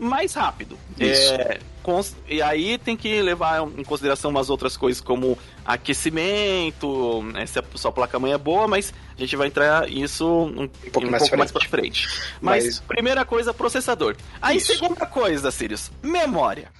mais 0.00 0.34
rápido. 0.34 0.78
Isso. 0.98 1.34
É, 1.34 1.58
e 2.28 2.40
aí 2.40 2.78
tem 2.78 2.96
que 2.96 3.20
levar 3.20 3.62
em 3.76 3.82
consideração 3.82 4.30
umas 4.30 4.48
outras 4.48 4.76
coisas 4.76 5.00
como 5.00 5.36
aquecimento, 5.64 7.22
né, 7.32 7.46
se 7.46 7.58
a 7.58 7.64
sua 7.74 7.90
placa-mãe 7.90 8.32
é 8.32 8.38
boa, 8.38 8.68
mas 8.68 8.94
a 9.16 9.20
gente 9.20 9.34
vai 9.34 9.48
entrar 9.48 9.90
isso 9.90 10.26
um, 10.26 10.62
um 10.62 10.68
pouco, 10.68 11.08
um 11.08 11.10
mais, 11.10 11.22
pouco 11.22 11.36
mais 11.36 11.50
pra 11.50 11.64
frente. 11.66 12.08
Mas, 12.40 12.64
mas, 12.64 12.80
primeira 12.80 13.24
coisa, 13.24 13.52
processador. 13.52 14.16
Aí, 14.40 14.58
isso. 14.58 14.72
segunda 14.72 15.06
coisa, 15.06 15.50
Sirius, 15.50 15.90
memória. 16.02 16.70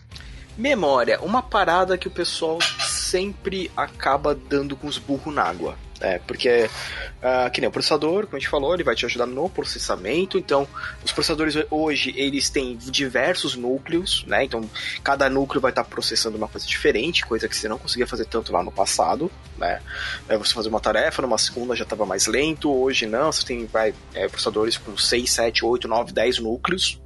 Memória, 0.56 1.20
uma 1.22 1.42
parada 1.42 1.96
que 1.96 2.06
o 2.06 2.10
pessoal 2.10 2.58
sempre 2.80 3.70
acaba 3.76 4.34
dando 4.34 4.76
com 4.76 4.86
os 4.86 4.98
burros 4.98 5.34
na 5.34 5.42
água. 5.42 5.76
É, 6.00 6.18
porque, 6.18 6.70
uh, 7.18 7.50
que 7.52 7.60
nem 7.60 7.68
o 7.68 7.70
processador, 7.70 8.24
como 8.24 8.36
a 8.36 8.40
gente 8.40 8.48
falou, 8.48 8.72
ele 8.72 8.82
vai 8.82 8.94
te 8.94 9.04
ajudar 9.04 9.26
no 9.26 9.50
processamento. 9.50 10.38
Então, 10.38 10.66
os 11.04 11.12
processadores 11.12 11.54
hoje, 11.70 12.14
eles 12.16 12.48
têm 12.48 12.74
diversos 12.76 13.54
núcleos, 13.54 14.24
né? 14.26 14.44
Então, 14.44 14.68
cada 15.04 15.28
núcleo 15.28 15.60
vai 15.60 15.70
estar 15.70 15.84
processando 15.84 16.38
uma 16.38 16.48
coisa 16.48 16.66
diferente, 16.66 17.26
coisa 17.26 17.46
que 17.46 17.54
você 17.54 17.68
não 17.68 17.78
conseguia 17.78 18.06
fazer 18.06 18.24
tanto 18.24 18.50
lá 18.50 18.62
no 18.62 18.72
passado, 18.72 19.30
né? 19.58 19.82
É, 20.26 20.38
você 20.38 20.54
fazer 20.54 20.70
uma 20.70 20.80
tarefa, 20.80 21.20
numa 21.20 21.36
segunda 21.36 21.76
já 21.76 21.84
estava 21.84 22.06
mais 22.06 22.26
lento, 22.26 22.72
hoje 22.72 23.04
não, 23.04 23.30
você 23.30 23.44
tem 23.44 23.66
vai, 23.66 23.94
é, 24.14 24.26
processadores 24.26 24.78
com 24.78 24.96
6, 24.96 25.30
7, 25.30 25.64
8, 25.66 25.86
9, 25.86 26.12
10 26.12 26.38
núcleos, 26.38 27.00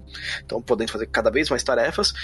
então 0.44 0.62
podendo 0.62 0.92
fazer 0.92 1.06
cada 1.06 1.30
vez 1.30 1.50
mais 1.50 1.64
tarefas. 1.64 2.14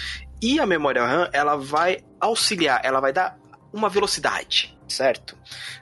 E 0.41 0.61
a 0.61 0.67
memória 0.67 1.05
RAM, 1.05 1.29
ela 1.33 1.57
vai 1.57 1.99
auxiliar, 2.21 2.81
ela 2.85 3.01
vai 3.01 3.13
dar 3.13 3.37
uma 3.73 3.89
velocidade, 3.89 4.79
certo? 4.91 5.37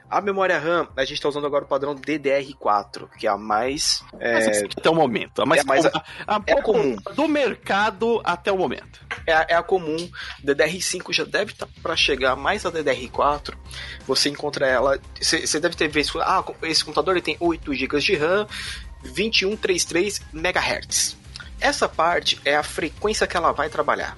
A 0.09 0.21
memória 0.21 0.57
RAM, 0.57 0.87
a 0.95 1.01
gente 1.01 1.15
está 1.15 1.27
usando 1.29 1.45
agora 1.45 1.65
o 1.65 1.67
padrão 1.67 1.95
DDR4, 1.95 3.09
que 3.17 3.27
é 3.27 3.29
a 3.29 3.37
mais. 3.37 4.03
É... 4.19 4.65
Até 4.77 4.89
o 4.89 4.95
momento. 4.95 5.41
A 5.41 5.45
mais, 5.45 5.61
é 5.61 5.63
mais 5.65 5.85
a, 5.85 6.03
a, 6.27 6.41
é 6.47 6.61
comum. 6.61 6.95
Do 7.15 7.27
mercado 7.27 8.21
até 8.23 8.51
o 8.51 8.57
momento. 8.57 9.05
É, 9.27 9.33
a, 9.33 9.45
é 9.49 9.55
a 9.55 9.63
comum. 9.63 10.09
DDR5 10.43 11.13
já 11.13 11.23
deve 11.25 11.51
estar 11.51 11.65
tá 11.65 11.71
para 11.81 11.95
chegar 11.95 12.35
mais 12.35 12.65
a 12.65 12.71
DDR4. 12.71 13.53
Você 14.07 14.29
encontra 14.29 14.65
ela. 14.65 14.99
Você 15.19 15.59
deve 15.59 15.75
ter 15.75 15.87
visto. 15.87 16.19
Ah, 16.21 16.43
esse 16.63 16.83
computador 16.83 17.15
ele 17.15 17.21
tem 17.21 17.37
8 17.39 17.73
GB 17.73 17.99
de 17.99 18.15
RAM, 18.15 18.47
2133 19.03 20.21
MHz. 20.33 21.17
Essa 21.59 21.89
parte 21.89 22.39
é 22.45 22.55
a 22.55 22.63
frequência 22.63 23.27
que 23.27 23.35
ela 23.35 23.51
vai 23.51 23.69
trabalhar. 23.69 24.15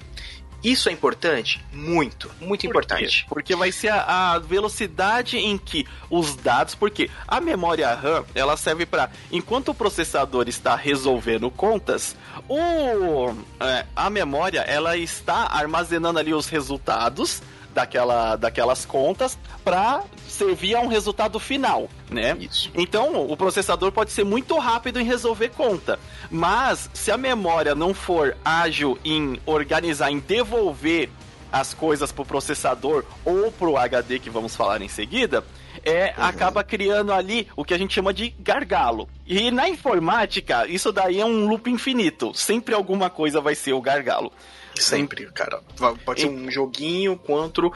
Isso 0.62 0.88
é 0.88 0.92
importante? 0.92 1.60
Muito, 1.72 2.30
muito 2.40 2.60
Por 2.62 2.68
importante. 2.68 3.22
Quê? 3.22 3.28
Porque 3.28 3.56
vai 3.56 3.72
ser 3.72 3.88
a, 3.88 4.34
a, 4.34 4.38
velocidade 4.38 5.36
em 5.36 5.58
que 5.58 5.86
os 6.08 6.36
dados. 6.36 6.74
Porque 6.74 7.10
a 7.26 7.40
memória 7.40 7.92
RAM 7.94 8.24
ela 8.34 8.56
serve 8.56 8.86
para 8.86 9.10
enquanto 9.30 9.70
o 9.70 9.74
processador 9.74 10.48
está 10.48 10.76
resolvendo 10.76 11.50
contas, 11.50 12.16
o, 12.48 13.34
é, 13.60 13.86
a 13.96 14.08
memória 14.08 14.60
ela 14.60 14.96
está 14.96 15.48
armazenando 15.48 16.18
ali 16.18 16.32
os 16.32 16.46
resultados 16.48 17.42
daquela, 17.74 18.36
daquelas 18.36 18.84
contas 18.84 19.38
para 19.64 20.02
servir 20.28 20.74
a 20.74 20.80
um 20.80 20.88
resultado 20.88 21.38
final, 21.38 21.88
né? 22.10 22.36
Isso. 22.38 22.70
Então, 22.74 23.26
o 23.26 23.36
processador 23.36 23.92
pode 23.92 24.12
ser 24.12 24.24
muito 24.24 24.58
rápido 24.58 25.00
em 25.00 25.04
resolver 25.04 25.50
conta, 25.50 25.98
mas 26.30 26.90
se 26.92 27.10
a 27.10 27.16
memória 27.16 27.74
não 27.74 27.94
for 27.94 28.36
ágil 28.44 28.98
em 29.04 29.38
organizar, 29.46 30.10
em 30.10 30.18
devolver 30.18 31.10
as 31.52 31.74
coisas 31.74 32.10
pro 32.10 32.24
processador 32.24 33.04
ou 33.24 33.52
pro 33.52 33.76
HD 33.76 34.18
que 34.18 34.30
vamos 34.30 34.56
falar 34.56 34.80
em 34.80 34.88
seguida, 34.88 35.44
é, 35.84 36.14
uhum. 36.16 36.24
acaba 36.24 36.64
criando 36.64 37.12
ali 37.12 37.46
o 37.54 37.64
que 37.64 37.74
a 37.74 37.78
gente 37.78 37.92
chama 37.92 38.12
de 38.12 38.30
gargalo. 38.38 39.08
E 39.26 39.50
na 39.50 39.68
informática, 39.68 40.66
isso 40.66 40.90
daí 40.92 41.20
é 41.20 41.24
um 41.26 41.46
loop 41.46 41.70
infinito. 41.70 42.32
Sempre 42.34 42.74
alguma 42.74 43.10
coisa 43.10 43.40
vai 43.40 43.54
ser 43.54 43.74
o 43.74 43.80
gargalo. 43.80 44.32
Sempre, 44.76 45.26
cara. 45.32 45.60
Pode 46.04 46.22
ser 46.22 46.28
um 46.28 46.50
joguinho 46.50 47.16
quanto 47.16 47.72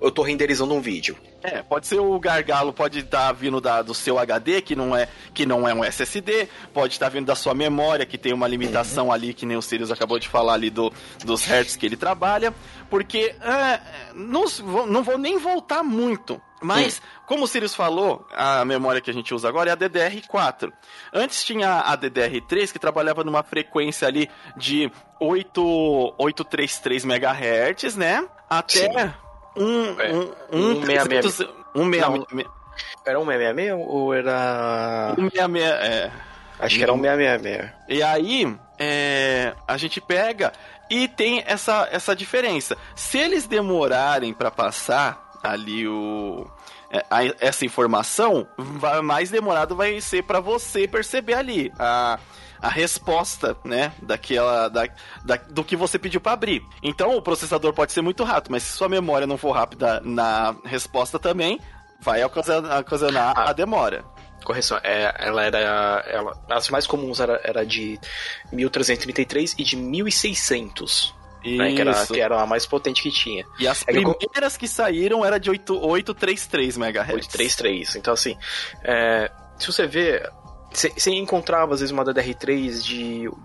eu 0.00 0.10
tô 0.10 0.22
renderizando 0.22 0.74
um 0.74 0.80
vídeo. 0.80 1.16
É, 1.42 1.62
pode 1.62 1.86
ser 1.86 2.00
o 2.00 2.18
gargalo, 2.18 2.72
pode 2.72 2.98
estar 2.98 3.28
tá 3.28 3.32
vindo 3.32 3.60
da, 3.60 3.80
do 3.80 3.94
seu 3.94 4.18
HD, 4.18 4.60
que 4.60 4.74
não 4.74 4.96
é 4.96 5.08
que 5.32 5.46
não 5.46 5.68
é 5.68 5.74
um 5.74 5.84
SSD, 5.84 6.48
pode 6.74 6.94
estar 6.94 7.06
tá 7.06 7.10
vindo 7.10 7.26
da 7.26 7.36
sua 7.36 7.54
memória, 7.54 8.04
que 8.04 8.18
tem 8.18 8.32
uma 8.32 8.48
limitação 8.48 9.06
uhum. 9.06 9.12
ali, 9.12 9.32
que 9.32 9.46
nem 9.46 9.56
o 9.56 9.62
Sirius 9.62 9.92
acabou 9.92 10.18
de 10.18 10.28
falar 10.28 10.54
ali 10.54 10.68
do, 10.68 10.92
dos 11.24 11.44
hertz 11.44 11.76
que 11.76 11.86
ele 11.86 11.96
trabalha, 11.96 12.52
porque 12.90 13.36
é, 13.40 13.80
não, 14.14 14.44
não 14.86 15.02
vou 15.02 15.16
nem 15.16 15.38
voltar 15.38 15.84
muito. 15.84 16.40
Mas, 16.60 16.94
Sim. 16.94 17.00
como 17.26 17.44
o 17.44 17.48
Sirius 17.48 17.74
falou, 17.74 18.26
a 18.32 18.64
memória 18.64 19.00
que 19.00 19.10
a 19.10 19.14
gente 19.14 19.32
usa 19.32 19.48
agora 19.48 19.70
é 19.70 19.72
a 19.72 19.76
DDR4. 19.76 20.72
Antes 21.12 21.44
tinha 21.44 21.80
a 21.80 21.96
DDR3, 21.96 22.72
que 22.72 22.78
trabalhava 22.78 23.22
numa 23.22 23.42
frequência 23.42 24.08
ali 24.08 24.28
de 24.56 24.90
8, 25.20 26.14
833 26.18 27.04
MHz, 27.04 27.96
né? 27.96 28.26
Até 28.50 29.14
um, 29.56 30.00
é. 30.00 30.12
um, 30.12 30.32
um, 30.52 30.70
um 30.80 30.86
666. 30.86 31.48
Um 31.74 31.94
Era 33.04 33.20
um 33.20 33.26
666 33.26 33.86
ou 33.86 34.14
era. 34.14 35.14
Um 35.18 35.30
66, 35.30 35.64
é. 35.64 36.12
Acho 36.58 36.76
que 36.76 36.82
era 36.82 36.92
um 36.92 37.00
666. 37.00 37.70
E 37.88 38.02
aí, 38.02 38.56
é, 38.78 39.54
a 39.66 39.76
gente 39.76 40.00
pega 40.00 40.52
e 40.90 41.06
tem 41.06 41.42
essa, 41.46 41.88
essa 41.90 42.16
diferença. 42.16 42.76
Se 42.94 43.18
eles 43.18 43.46
demorarem 43.46 44.32
para 44.32 44.50
passar 44.50 45.27
ali 45.42 45.86
o 45.86 46.46
é, 46.90 47.04
essa 47.40 47.64
informação, 47.64 48.48
mais 49.02 49.30
demorado 49.30 49.76
vai 49.76 50.00
ser 50.00 50.22
para 50.22 50.40
você 50.40 50.88
perceber 50.88 51.34
ali 51.34 51.72
a 51.78 52.18
a 52.60 52.68
resposta, 52.68 53.56
né, 53.64 53.92
daquela 54.02 54.68
da, 54.68 54.88
da 55.24 55.36
do 55.36 55.64
que 55.64 55.76
você 55.76 55.98
pediu 55.98 56.20
para 56.20 56.32
abrir. 56.32 56.62
Então 56.82 57.16
o 57.16 57.22
processador 57.22 57.72
pode 57.72 57.92
ser 57.92 58.02
muito 58.02 58.24
rápido, 58.24 58.52
mas 58.52 58.64
se 58.64 58.76
sua 58.76 58.88
memória 58.88 59.26
não 59.26 59.38
for 59.38 59.52
rápida 59.52 60.00
na 60.04 60.56
resposta 60.64 61.18
também, 61.18 61.60
vai 62.00 62.22
ocasionar, 62.24 62.80
ocasionar 62.80 63.38
a 63.38 63.52
demora. 63.52 64.04
Correção, 64.44 64.78
é, 64.82 65.14
ela 65.18 65.44
era. 65.44 65.58
Ela, 66.06 66.44
as 66.48 66.68
mais 66.68 66.86
comuns 66.86 67.20
era, 67.20 67.40
era 67.42 67.66
de 67.66 67.98
1333 68.52 69.54
e 69.58 69.64
de 69.64 69.76
1600. 69.76 71.14
Né, 71.44 71.72
que, 71.72 71.80
era, 71.80 72.06
que 72.06 72.20
era 72.20 72.42
a 72.42 72.46
mais 72.46 72.66
potente 72.66 73.02
que 73.02 73.10
tinha. 73.10 73.44
E 73.58 73.66
as 73.66 73.82
é 73.82 73.92
primeiras 73.92 74.56
que, 74.56 74.66
que, 74.66 74.68
saíram 74.68 75.24
era 75.24 75.38
de 75.38 75.50
8, 75.50 75.72
833 75.72 76.76
MHz. 76.76 77.14
833. 77.14 77.96
Então, 77.96 78.12
assim, 78.14 78.36
é, 78.82 79.30
se 79.58 79.66
você 79.66 79.86
vê, 79.86 80.22
você 80.72 81.10
encontrava 81.10 81.74
às 81.74 81.80
vezes 81.80 81.92
uma 81.92 82.04
DDR3 82.04 82.82
de 82.82 82.96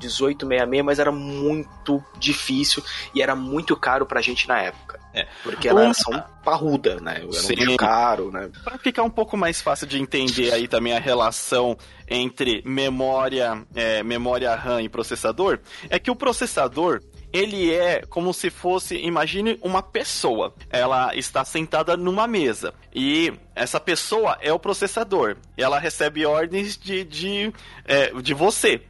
1866, 0.01 0.83
mas 0.83 0.99
era 0.99 1.11
muito 1.11 2.03
difícil 2.17 2.83
e 3.15 3.21
era 3.21 3.35
muito 3.35 3.75
caro 3.77 4.05
pra 4.05 4.21
gente 4.21 4.47
na 4.47 4.59
época. 4.59 4.99
É. 5.13 5.27
Porque 5.43 5.67
elas 5.67 5.85
uma... 5.85 5.93
são 5.93 6.23
parruda, 6.43 6.99
né? 6.99 7.21
Era 7.21 7.31
Sim. 7.33 7.55
muito 7.55 7.77
caro, 7.77 8.31
né? 8.31 8.49
Pra 8.63 8.77
ficar 8.77 9.03
um 9.03 9.09
pouco 9.09 9.37
mais 9.37 9.61
fácil 9.61 9.87
de 9.87 9.99
entender 9.99 10.51
aí 10.51 10.67
também 10.67 10.93
a 10.93 10.99
relação 10.99 11.77
entre 12.09 12.61
memória, 12.65 13.63
é, 13.75 14.03
memória 14.03 14.53
RAM 14.55 14.81
e 14.81 14.89
processador, 14.89 15.59
é 15.89 15.99
que 15.99 16.11
o 16.11 16.15
processador 16.15 17.01
ele 17.33 17.73
é 17.73 18.03
como 18.05 18.31
se 18.31 18.51
fosse, 18.51 18.95
imagine 18.95 19.57
uma 19.61 19.81
pessoa. 19.81 20.53
Ela 20.69 21.15
está 21.15 21.43
sentada 21.43 21.97
numa 21.97 22.27
mesa 22.27 22.75
e 22.93 23.33
essa 23.55 23.79
pessoa 23.79 24.37
é 24.39 24.53
o 24.53 24.59
processador. 24.59 25.35
Ela 25.57 25.79
recebe 25.79 26.25
ordens 26.27 26.77
de, 26.77 27.03
de, 27.03 27.51
é, 27.85 28.13
de 28.21 28.33
você. 28.35 28.81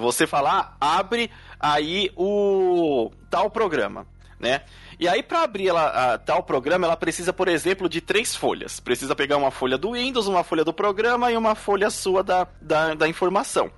Você 0.00 0.26
falar, 0.26 0.76
ah, 0.80 0.98
abre 0.98 1.30
aí 1.60 2.10
o 2.16 3.12
tal 3.28 3.50
programa, 3.50 4.06
né? 4.38 4.62
E 4.98 5.08
aí, 5.08 5.22
para 5.22 5.42
abrir 5.42 5.68
ela, 5.68 6.14
a, 6.14 6.18
tal 6.18 6.42
programa, 6.42 6.86
ela 6.86 6.96
precisa, 6.96 7.32
por 7.32 7.48
exemplo, 7.48 7.88
de 7.88 8.02
três 8.02 8.36
folhas. 8.36 8.80
Precisa 8.80 9.14
pegar 9.14 9.38
uma 9.38 9.50
folha 9.50 9.78
do 9.78 9.92
Windows, 9.92 10.26
uma 10.26 10.44
folha 10.44 10.62
do 10.62 10.74
programa 10.74 11.32
e 11.32 11.36
uma 11.38 11.54
folha 11.54 11.88
sua 11.88 12.22
da, 12.22 12.46
da, 12.60 12.94
da 12.94 13.08
informação. 13.08 13.70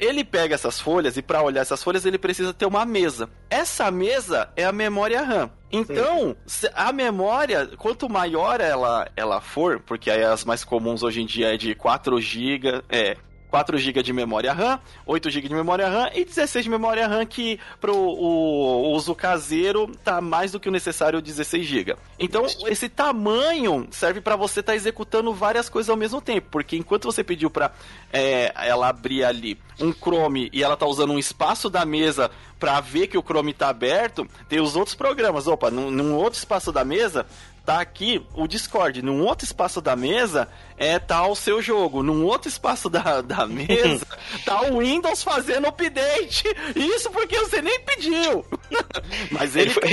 Ele 0.00 0.24
pega 0.24 0.54
essas 0.54 0.80
folhas 0.80 1.16
e 1.16 1.22
para 1.22 1.42
olhar 1.42 1.62
essas 1.62 1.82
folhas 1.82 2.04
ele 2.06 2.18
precisa 2.18 2.54
ter 2.54 2.66
uma 2.66 2.84
mesa. 2.84 3.28
Essa 3.50 3.90
mesa 3.90 4.50
é 4.56 4.64
a 4.64 4.72
memória 4.72 5.22
RAM. 5.22 5.50
Então, 5.70 6.36
a 6.74 6.92
memória, 6.92 7.66
quanto 7.76 8.08
maior 8.08 8.60
ela, 8.60 9.10
ela 9.14 9.40
for, 9.40 9.80
porque 9.80 10.10
aí 10.10 10.22
as 10.22 10.44
mais 10.44 10.64
comuns 10.64 11.02
hoje 11.02 11.20
em 11.20 11.26
dia 11.26 11.54
é 11.54 11.56
de 11.56 11.74
4 11.74 12.20
GB, 12.20 12.82
é, 12.88 13.16
4 13.48 13.78
GB 13.78 14.02
de 14.02 14.12
memória 14.12 14.52
RAM, 14.52 14.78
8 15.06 15.30
GB 15.30 15.48
de 15.48 15.54
memória 15.54 15.88
RAM 15.88 16.10
e 16.14 16.24
16 16.24 16.64
de 16.64 16.70
memória 16.70 17.06
RAM 17.06 17.24
que 17.26 17.58
para 17.80 17.92
o 17.92 18.92
uso 18.92 19.14
caseiro 19.14 19.90
tá 20.04 20.20
mais 20.20 20.52
do 20.52 20.60
que 20.60 20.68
o 20.68 20.72
necessário 20.72 21.20
16 21.20 21.66
GB. 21.66 21.96
Então 22.18 22.46
esse 22.66 22.88
tamanho 22.88 23.88
serve 23.90 24.20
para 24.20 24.36
você 24.36 24.60
estar 24.60 24.72
tá 24.72 24.76
executando 24.76 25.32
várias 25.32 25.68
coisas 25.68 25.90
ao 25.90 25.96
mesmo 25.96 26.20
tempo, 26.20 26.48
porque 26.50 26.76
enquanto 26.76 27.04
você 27.04 27.24
pediu 27.24 27.50
para 27.50 27.72
é, 28.12 28.52
ela 28.56 28.88
abrir 28.88 29.24
ali 29.24 29.58
um 29.80 29.92
Chrome 29.92 30.50
e 30.52 30.62
ela 30.62 30.76
tá 30.76 30.86
usando 30.86 31.12
um 31.12 31.18
espaço 31.18 31.70
da 31.70 31.84
mesa 31.84 32.30
para 32.58 32.80
ver 32.80 33.06
que 33.06 33.16
o 33.16 33.22
Chrome 33.22 33.52
tá 33.52 33.68
aberto, 33.68 34.26
tem 34.48 34.60
os 34.60 34.74
outros 34.74 34.94
programas. 34.94 35.46
Opa, 35.46 35.70
num, 35.70 35.90
num 35.90 36.14
outro 36.14 36.38
espaço 36.38 36.72
da 36.72 36.84
mesa 36.84 37.24
tá 37.68 37.82
aqui 37.82 38.26
o 38.34 38.48
Discord. 38.48 39.02
Num 39.02 39.22
outro 39.22 39.44
espaço 39.44 39.82
da 39.82 39.94
mesa 39.94 40.48
é 40.78 40.98
tá 40.98 41.26
o 41.26 41.36
seu 41.36 41.60
jogo. 41.60 42.02
Num 42.02 42.24
outro 42.24 42.48
espaço 42.48 42.88
da, 42.88 43.20
da 43.20 43.46
mesa 43.46 44.06
tá 44.46 44.62
o 44.62 44.78
Windows 44.78 45.22
fazendo 45.22 45.68
update. 45.68 46.44
Isso 46.74 47.10
porque 47.10 47.38
você 47.38 47.60
nem 47.60 47.78
pediu. 47.80 48.42
Mas 49.30 49.54
ele. 49.54 49.70
ele 49.70 49.74
foi... 49.74 49.92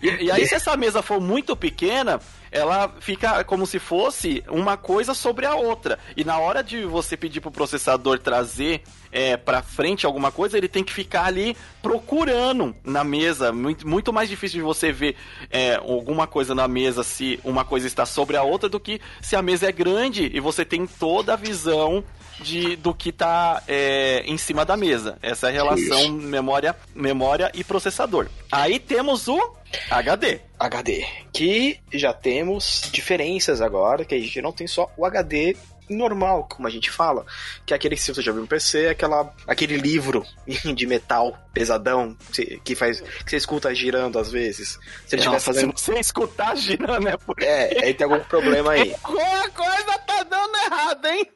E, 0.00 0.26
e 0.26 0.30
aí, 0.30 0.46
se 0.46 0.54
essa 0.54 0.76
mesa 0.76 1.02
for 1.02 1.20
muito 1.20 1.56
pequena, 1.56 2.20
ela 2.50 2.94
fica 3.00 3.42
como 3.44 3.66
se 3.66 3.78
fosse 3.78 4.44
uma 4.48 4.76
coisa 4.76 5.12
sobre 5.12 5.44
a 5.44 5.54
outra. 5.54 5.98
E 6.16 6.24
na 6.24 6.38
hora 6.38 6.62
de 6.62 6.84
você 6.84 7.16
pedir 7.16 7.40
pro 7.40 7.50
processador 7.50 8.18
trazer 8.18 8.82
é, 9.10 9.36
para 9.36 9.62
frente 9.62 10.06
alguma 10.06 10.30
coisa, 10.30 10.56
ele 10.56 10.68
tem 10.68 10.84
que 10.84 10.92
ficar 10.92 11.24
ali 11.24 11.56
procurando 11.82 12.74
na 12.84 13.02
mesa. 13.02 13.52
Muito, 13.52 13.86
muito 13.86 14.12
mais 14.12 14.28
difícil 14.28 14.60
de 14.60 14.64
você 14.64 14.92
ver 14.92 15.16
é, 15.50 15.76
alguma 15.76 16.26
coisa 16.26 16.54
na 16.54 16.68
mesa 16.68 17.02
se 17.02 17.40
uma 17.42 17.64
coisa 17.64 17.86
está 17.86 18.06
sobre 18.06 18.36
a 18.36 18.42
outra 18.42 18.68
do 18.68 18.78
que 18.78 19.00
se 19.20 19.34
a 19.34 19.42
mesa 19.42 19.68
é 19.68 19.72
grande 19.72 20.30
e 20.32 20.40
você 20.40 20.64
tem 20.64 20.86
toda 20.86 21.32
a 21.32 21.36
visão 21.36 22.04
de, 22.40 22.76
do 22.76 22.94
que 22.94 23.08
está 23.08 23.62
é, 23.66 24.22
em 24.26 24.38
cima 24.38 24.64
da 24.64 24.76
mesa. 24.76 25.18
Essa 25.22 25.48
é 25.48 25.50
a 25.50 25.52
relação 25.52 26.12
memória, 26.12 26.76
memória 26.94 27.50
e 27.54 27.64
processador. 27.64 28.28
Aí 28.50 28.78
temos 28.78 29.28
o 29.28 29.57
HD. 29.90 30.40
HD. 30.58 31.06
Que 31.32 31.78
já 31.92 32.12
temos 32.12 32.88
diferenças 32.92 33.60
agora, 33.60 34.04
que 34.04 34.14
a 34.14 34.18
gente 34.18 34.40
não 34.42 34.52
tem 34.52 34.66
só 34.66 34.90
o 34.96 35.04
HD 35.04 35.56
normal, 35.88 36.46
como 36.48 36.68
a 36.68 36.70
gente 36.70 36.90
fala, 36.90 37.24
que 37.64 37.72
é 37.72 37.76
aquele 37.76 37.96
que 37.96 38.02
você 38.02 38.20
já 38.20 38.32
viu 38.32 38.42
no 38.42 38.46
PC, 38.46 38.84
é 38.84 38.90
aquela, 38.90 39.32
aquele 39.46 39.76
livro 39.76 40.24
de 40.74 40.86
metal 40.86 41.38
pesadão 41.52 42.16
que 42.62 42.74
faz 42.74 43.00
que 43.00 43.30
você 43.30 43.36
escuta 43.36 43.74
girando 43.74 44.18
às 44.18 44.30
vezes. 44.30 44.78
Se 45.06 45.14
ele 45.14 45.22
estiver 45.22 45.40
fazendo, 45.40 45.76
se 45.78 45.86
você 45.86 45.98
escutar 45.98 46.54
girando 46.56 47.08
é 47.08 47.16
por 47.16 47.42
É, 47.42 47.84
aí 47.84 47.94
tem 47.94 48.04
algum 48.04 48.22
problema 48.24 48.72
aí. 48.72 48.94
Alguma 49.02 49.48
coisa 49.50 49.98
tá 50.06 50.22
dando 50.24 50.56
errado, 50.56 51.06
hein? 51.06 51.26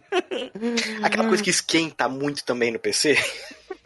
Aquela 1.03 1.27
coisa 1.27 1.43
que 1.43 1.51
esquenta 1.51 2.09
muito 2.09 2.45
também 2.45 2.71
no 2.71 2.79
PC. 2.79 3.17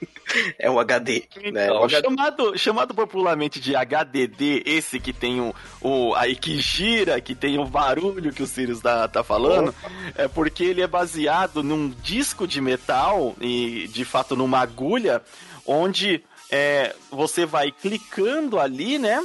é 0.58 0.70
um 0.70 0.78
HD. 0.78 1.24
Né? 1.52 1.66
Então, 1.66 1.88
chamado, 1.88 2.58
chamado 2.58 2.94
popularmente 2.94 3.60
de 3.60 3.74
HDD, 3.74 4.62
esse 4.66 5.00
que 5.00 5.12
tem 5.12 5.40
o, 5.40 5.54
o. 5.80 6.14
aí 6.14 6.36
que 6.36 6.58
gira, 6.60 7.20
que 7.20 7.34
tem 7.34 7.58
o 7.58 7.64
barulho 7.64 8.32
que 8.32 8.42
o 8.42 8.46
Sirius 8.46 8.80
tá, 8.80 9.08
tá 9.08 9.22
falando, 9.22 9.74
oh. 9.82 9.88
é 10.14 10.28
porque 10.28 10.64
ele 10.64 10.82
é 10.82 10.86
baseado 10.86 11.62
num 11.62 11.88
disco 11.88 12.46
de 12.46 12.60
metal 12.60 13.34
e 13.40 13.88
de 13.88 14.04
fato 14.04 14.36
numa 14.36 14.60
agulha, 14.60 15.22
onde 15.64 16.22
é, 16.50 16.94
você 17.10 17.46
vai 17.46 17.72
clicando 17.72 18.58
ali, 18.58 18.98
né? 18.98 19.20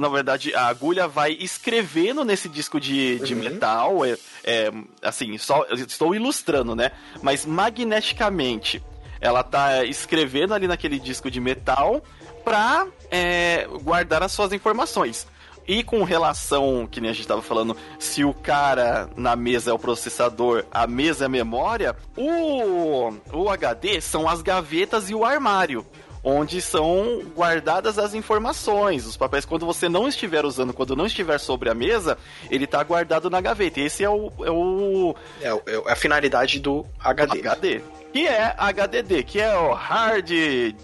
Na 0.00 0.08
verdade, 0.08 0.52
a 0.52 0.66
agulha 0.66 1.06
vai 1.06 1.30
escrevendo 1.38 2.24
nesse 2.24 2.48
disco 2.48 2.80
de, 2.80 3.20
de 3.20 3.34
uhum. 3.34 3.40
metal. 3.40 4.04
É, 4.04 4.18
é, 4.42 4.72
assim, 5.00 5.38
só 5.38 5.64
estou 5.70 6.12
ilustrando, 6.12 6.74
né? 6.74 6.90
Mas 7.22 7.46
magneticamente 7.46 8.82
ela 9.20 9.42
tá 9.42 9.84
escrevendo 9.84 10.54
ali 10.54 10.66
naquele 10.66 10.98
disco 10.98 11.30
de 11.30 11.40
metal 11.40 12.02
pra 12.44 12.86
é, 13.10 13.66
guardar 13.82 14.22
as 14.22 14.32
suas 14.32 14.52
informações. 14.52 15.26
E 15.66 15.84
com 15.84 16.02
relação, 16.02 16.88
que 16.90 17.00
nem 17.00 17.10
a 17.10 17.12
gente 17.12 17.22
estava 17.22 17.42
falando, 17.42 17.76
se 17.98 18.24
o 18.24 18.34
cara 18.34 19.08
na 19.16 19.36
mesa 19.36 19.70
é 19.70 19.72
o 19.72 19.78
processador, 19.78 20.64
a 20.70 20.86
mesa 20.86 21.24
é 21.24 21.26
a 21.26 21.28
memória, 21.28 21.94
o, 22.16 23.12
o 23.32 23.48
HD 23.48 24.00
são 24.00 24.28
as 24.28 24.42
gavetas 24.42 25.10
e 25.10 25.14
o 25.14 25.24
armário. 25.24 25.86
Onde 26.22 26.60
são 26.60 27.22
guardadas 27.34 27.98
as 27.98 28.12
informações, 28.12 29.06
os 29.06 29.16
papéis. 29.16 29.46
Quando 29.46 29.64
você 29.64 29.88
não 29.88 30.06
estiver 30.06 30.44
usando, 30.44 30.74
quando 30.74 30.94
não 30.94 31.06
estiver 31.06 31.38
sobre 31.38 31.70
a 31.70 31.74
mesa, 31.74 32.18
ele 32.50 32.64
está 32.64 32.82
guardado 32.82 33.30
na 33.30 33.40
gaveta. 33.40 33.80
Esse 33.80 34.04
é 34.04 34.10
o. 34.10 34.30
É, 34.44 34.50
o... 34.50 35.14
é, 35.40 35.48
é 35.88 35.92
a 35.92 35.96
finalidade 35.96 36.60
do 36.60 36.84
HD. 37.00 37.38
HD 37.38 37.80
que 38.12 38.26
é 38.26 38.54
HDD, 38.58 39.22
que 39.22 39.40
é 39.40 39.56
o 39.56 39.72
Hard 39.72 40.30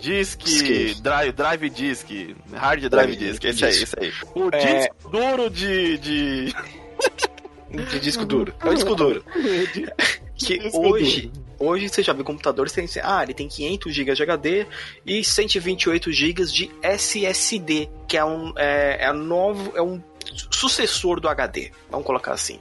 Disk 0.01 0.43
Drive, 1.03 1.33
drive 1.33 1.71
Disk. 1.71 2.09
Hard 2.53 2.81
Drive, 2.81 2.89
drive 2.89 3.17
Disk, 3.17 3.45
esse 3.45 3.65
aí, 3.65 3.71
esse 3.71 3.97
aí. 3.99 4.13
O 4.35 4.49
é... 4.53 4.79
disco 4.79 5.11
duro 5.11 5.51
de. 5.51 5.99
de... 5.99 6.55
de 7.71 8.01
disco 8.01 8.25
duro. 8.25 8.55
É 8.61 8.69
o 8.69 8.75
disco 8.75 8.95
duro. 8.95 9.25
que 10.37 10.59
disco 10.59 10.87
hoje. 10.87 11.27
Duro. 11.29 11.47
Hoje 11.59 11.89
você 11.89 12.03
já 12.03 12.13
vê 12.13 12.23
computadores 12.23 12.73
tem 12.73 12.87
ah, 13.03 13.23
ele 13.23 13.33
tem 13.33 13.49
500 13.49 13.95
GB 13.95 14.15
de 14.15 14.23
HD 14.23 14.67
e 15.07 15.25
128 15.25 16.13
GB 16.13 16.45
de 16.45 16.71
SSD, 16.83 17.89
que 18.07 18.17
é 18.19 18.25
um 18.25 18.53
é, 18.57 19.07
é 19.07 19.13
novo, 19.13 19.73
é 19.75 19.81
um 19.81 19.99
sucessor 20.51 21.21
do 21.21 21.29
HD, 21.29 21.73
vamos 21.91 22.07
colocar 22.07 22.33
assim. 22.33 22.61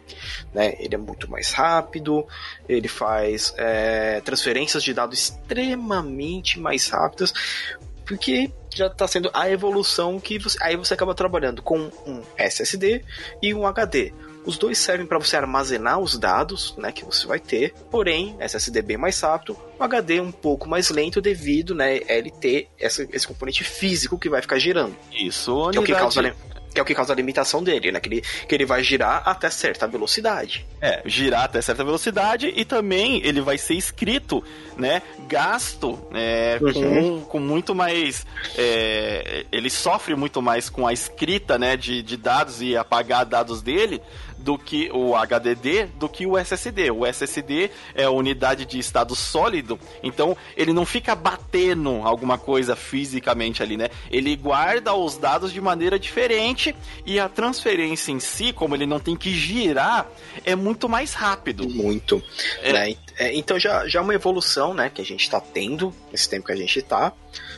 Né? 0.53 0.75
Ele 0.79 0.95
é 0.95 0.97
muito 0.97 1.29
mais 1.29 1.51
rápido, 1.51 2.25
ele 2.67 2.87
faz 2.87 3.53
é, 3.57 4.21
transferências 4.21 4.83
de 4.83 4.93
dados 4.93 5.17
extremamente 5.19 6.59
mais 6.59 6.89
rápidas, 6.89 7.33
porque 8.05 8.51
já 8.73 8.87
está 8.87 9.07
sendo 9.07 9.31
a 9.33 9.49
evolução 9.49 10.19
que 10.19 10.37
você, 10.37 10.57
aí 10.61 10.75
você 10.75 10.93
acaba 10.93 11.15
trabalhando 11.15 11.61
com 11.61 11.89
um 12.05 12.21
SSD 12.37 13.03
e 13.41 13.53
um 13.53 13.65
HD. 13.65 14.13
Os 14.45 14.59
dois 14.59 14.77
servem 14.77 15.07
para 15.07 15.17
você 15.17 15.35
armazenar 15.35 15.99
os 15.99 16.19
dados, 16.19 16.75
né, 16.77 16.91
que 16.91 17.03
você 17.03 17.25
vai 17.25 17.39
ter. 17.39 17.73
Porém, 17.89 18.35
SSD 18.39 18.83
bem 18.83 18.97
mais 18.97 19.19
rápido, 19.19 19.57
o 19.79 19.83
HD 19.83 20.21
um 20.21 20.31
pouco 20.31 20.69
mais 20.69 20.91
lento 20.91 21.19
devido, 21.19 21.73
né, 21.73 21.99
ele 22.07 22.29
ter 22.29 22.69
essa, 22.79 23.07
esse 23.11 23.27
componente 23.27 23.63
físico 23.63 24.19
que 24.19 24.29
vai 24.29 24.41
ficar 24.41 24.59
girando. 24.59 24.95
Isso, 25.11 25.51
unidade... 25.51 25.77
é 25.77 25.79
o 25.79 25.83
que 25.83 25.93
causa 25.95 26.21
que 26.75 26.79
é 26.81 26.83
o 26.83 26.85
que 26.85 26.93
causa 26.93 27.13
a 27.13 27.15
limitação 27.15 27.63
dele, 27.63 27.91
né? 27.91 27.99
Que 28.01 28.09
ele, 28.09 28.21
que 28.21 28.53
ele 28.53 28.65
vai 28.65 28.83
girar 28.83 29.23
até 29.25 29.49
certa 29.49 29.87
velocidade. 29.87 30.65
É, 30.81 31.01
girar 31.05 31.45
até 31.45 31.61
certa 31.61 31.83
velocidade 31.83 32.53
e 32.53 32.65
também 32.65 33.21
ele 33.23 33.39
vai 33.39 33.57
ser 33.57 33.75
escrito, 33.75 34.43
né? 34.77 35.01
Gasto 35.27 35.97
é, 36.13 36.59
uhum. 36.61 37.21
com, 37.21 37.25
com 37.25 37.39
muito 37.39 37.73
mais. 37.73 38.25
É, 38.57 39.45
ele 39.51 39.69
sofre 39.69 40.15
muito 40.15 40.41
mais 40.41 40.69
com 40.69 40.85
a 40.85 40.91
escrita, 40.91 41.57
né? 41.57 41.77
De, 41.77 42.03
de 42.03 42.17
dados 42.17 42.61
e 42.61 42.75
apagar 42.75 43.25
dados 43.25 43.61
dele 43.61 44.01
do 44.45 44.59
que 44.59 44.91
o 44.93 45.15
HDD 45.15 45.87
do 45.97 46.07
que 46.07 46.27
o 46.27 46.37
SSD. 46.37 46.91
O 46.91 47.03
SSD 47.03 47.71
é 47.95 48.03
a 48.03 48.11
unidade 48.11 48.63
de 48.63 48.77
estado 48.77 49.15
sólido, 49.15 49.79
então 50.03 50.37
ele 50.55 50.71
não 50.71 50.85
fica 50.85 51.15
batendo 51.15 52.01
alguma 52.03 52.37
coisa 52.37 52.75
fisicamente 52.75 53.63
ali, 53.63 53.75
né? 53.75 53.89
Ele 54.11 54.35
guarda 54.35 54.93
os 54.93 55.17
dados 55.17 55.51
de 55.51 55.59
maneira 55.59 55.97
diferente 55.97 56.75
e 57.07 57.19
a 57.19 57.27
transferência 57.27 58.11
em 58.11 58.19
si, 58.19 58.53
como 58.53 58.75
ele 58.75 58.85
não 58.85 58.99
tem 58.99 59.15
que 59.15 59.31
girar, 59.31 60.07
é 60.45 60.55
muito 60.55 60.87
mais 60.87 61.15
rápido. 61.15 61.67
Muito. 61.67 62.21
É... 62.61 62.71
Né? 62.71 62.95
É, 63.17 63.33
então 63.33 63.57
já, 63.57 63.87
já 63.87 63.99
é 63.99 64.01
uma 64.01 64.13
evolução, 64.13 64.73
né, 64.73 64.91
que 64.93 65.01
a 65.01 65.05
gente 65.05 65.21
está 65.21 65.39
tendo 65.39 65.93
nesse 66.11 66.29
tempo 66.29 66.45
que 66.47 66.51
a 66.51 66.55
gente 66.55 66.79
está. 66.79 67.13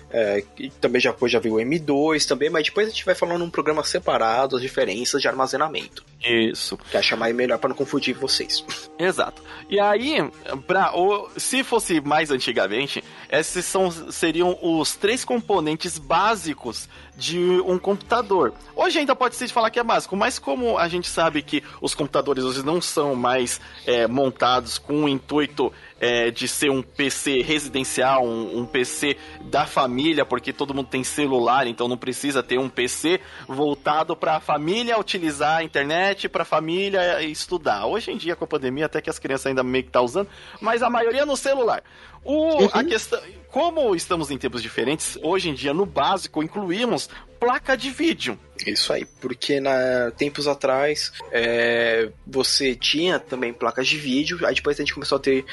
É, 0.10 0.44
também 0.80 1.02
já, 1.02 1.14
já 1.26 1.40
viu 1.40 1.56
o 1.56 1.58
M2 1.58 2.26
também, 2.26 2.50
mas 2.50 2.66
depois 2.66 2.88
a 2.88 2.90
gente 2.92 3.06
vai 3.06 3.16
falando 3.16 3.40
num 3.40 3.50
programa 3.50 3.84
separado 3.84 4.56
as 4.56 4.62
diferenças 4.62 5.22
de 5.22 5.28
armazenamento. 5.28 6.04
Isso. 6.24 6.78
Que 6.90 6.98
é 6.98 7.02
chamar 7.02 7.34
melhor 7.34 7.58
para 7.58 7.70
não 7.70 7.76
confundir 7.76 8.16
vocês. 8.16 8.64
Exato. 8.98 9.42
E 9.70 9.80
aí, 9.80 10.18
pra, 10.66 10.92
ou, 10.92 11.30
se 11.38 11.64
fosse 11.64 12.02
mais 12.02 12.32
antigamente, 12.32 13.04
esses 13.30 13.66
são, 13.66 13.92
seriam 13.92 14.58
os 14.62 14.96
três 14.96 15.24
componentes 15.24 15.98
básicos 15.98 16.90
de 17.18 17.40
um 17.66 17.80
computador. 17.80 18.54
Hoje 18.76 19.00
ainda 19.00 19.16
pode 19.16 19.36
se 19.36 19.48
falar 19.48 19.72
que 19.72 19.80
é 19.80 19.84
básico, 19.84 20.16
mas 20.16 20.38
como 20.38 20.78
a 20.78 20.88
gente 20.88 21.10
sabe 21.10 21.42
que 21.42 21.64
os 21.82 21.96
computadores 21.96 22.44
hoje 22.44 22.64
não 22.64 22.80
são 22.80 23.16
mais 23.16 23.60
é, 23.86 24.08
montados 24.08 24.78
com 24.78 25.04
o 25.04 25.10
intuito 25.10 25.74
é, 26.00 26.32
de 26.32 26.48
ser 26.48 26.70
um 26.70 26.82
PC 26.82 27.42
residencial, 27.42 28.26
um, 28.26 28.60
um, 28.60 28.66
PC 28.66 29.18
da 29.42 29.66
família, 29.66 30.26
porque 30.26 30.54
todo 30.54 30.74
mundo 30.74 30.88
tem 30.88 31.04
celular, 31.04 31.68
então 31.68 31.88
não 31.88 31.98
precisa 31.98 32.44
ter 32.44 32.60
um 32.60 32.70
PC 32.70 33.20
voltado 33.48 34.16
para 34.16 34.36
a 34.36 34.40
família 34.40 35.00
utilizar 35.00 35.58
a 35.58 35.64
internet, 35.64 36.30
para 36.30 36.44
a 36.44 36.46
família 36.46 37.22
estudar. 37.24 37.86
Hoje 37.86 38.12
em 38.12 38.18
dia, 38.18 38.36
com 38.36 38.46
a 38.46 38.48
pandemia, 38.48 38.86
até 38.86 39.02
que 39.02 39.10
as 39.10 39.20
crianças 39.20 39.48
ainda 39.48 39.64
meio 39.64 39.84
que 39.84 39.92
tá 39.92 40.02
usando, 40.02 40.30
mas 40.62 40.84
a 40.84 40.90
maioria 40.90 41.26
no 41.26 41.36
celular. 41.36 41.84
O, 42.24 42.64
uhum. 42.64 42.70
A 42.72 42.84
questão, 42.84 43.22
como 43.50 43.96
estamos 43.96 44.30
em 44.30 44.38
tempos 44.38 44.62
diferentes, 44.62 45.18
hoje 45.22 45.50
em 45.50 45.54
dia 45.54 45.74
no 45.74 45.86
básico 45.86 46.44
incluímos 46.44 47.10
placa 47.40 47.76
de 47.76 47.90
vídeo. 47.90 48.38
Isso 48.66 48.92
aí, 48.92 49.06
porque 49.22 49.60
na 49.60 50.12
tempos 50.18 50.48
atrás 50.48 51.12
é, 51.32 52.10
você 52.26 52.76
tinha 52.76 53.20
também 53.20 53.54
placas 53.54 53.88
de 53.88 53.98
vídeo, 53.98 54.40
aí 54.46 54.56
depois 54.56 54.78
a 54.78 54.82
gente 54.84 54.94
começou 54.94 55.18
a 55.18 55.22
ter 55.22 55.46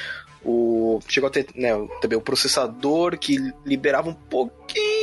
o 0.45 1.01
chegou 1.09 1.29
a 1.29 1.31
ter 1.31 1.47
né, 1.55 1.71
também 2.01 2.19
o 2.19 2.21
processador 2.21 3.17
que 3.19 3.39
liberava 3.65 4.11
um 4.11 4.15
pouquinho, 4.15 4.94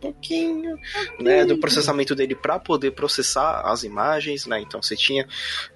pouquinho, 0.00 0.76
né, 1.18 1.44
do 1.44 1.58
processamento 1.58 2.14
dele 2.14 2.34
para 2.34 2.58
poder 2.58 2.92
processar 2.92 3.62
as 3.64 3.84
imagens, 3.84 4.46
né? 4.46 4.60
Então 4.60 4.82
você 4.82 4.96
tinha 4.96 5.26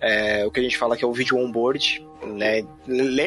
é, 0.00 0.46
o 0.46 0.50
que 0.50 0.60
a 0.60 0.62
gente 0.62 0.78
fala 0.78 0.96
que 0.96 1.04
é 1.04 1.06
o 1.06 1.12
vídeo 1.12 1.38
onboard, 1.38 2.04
né? 2.26 2.64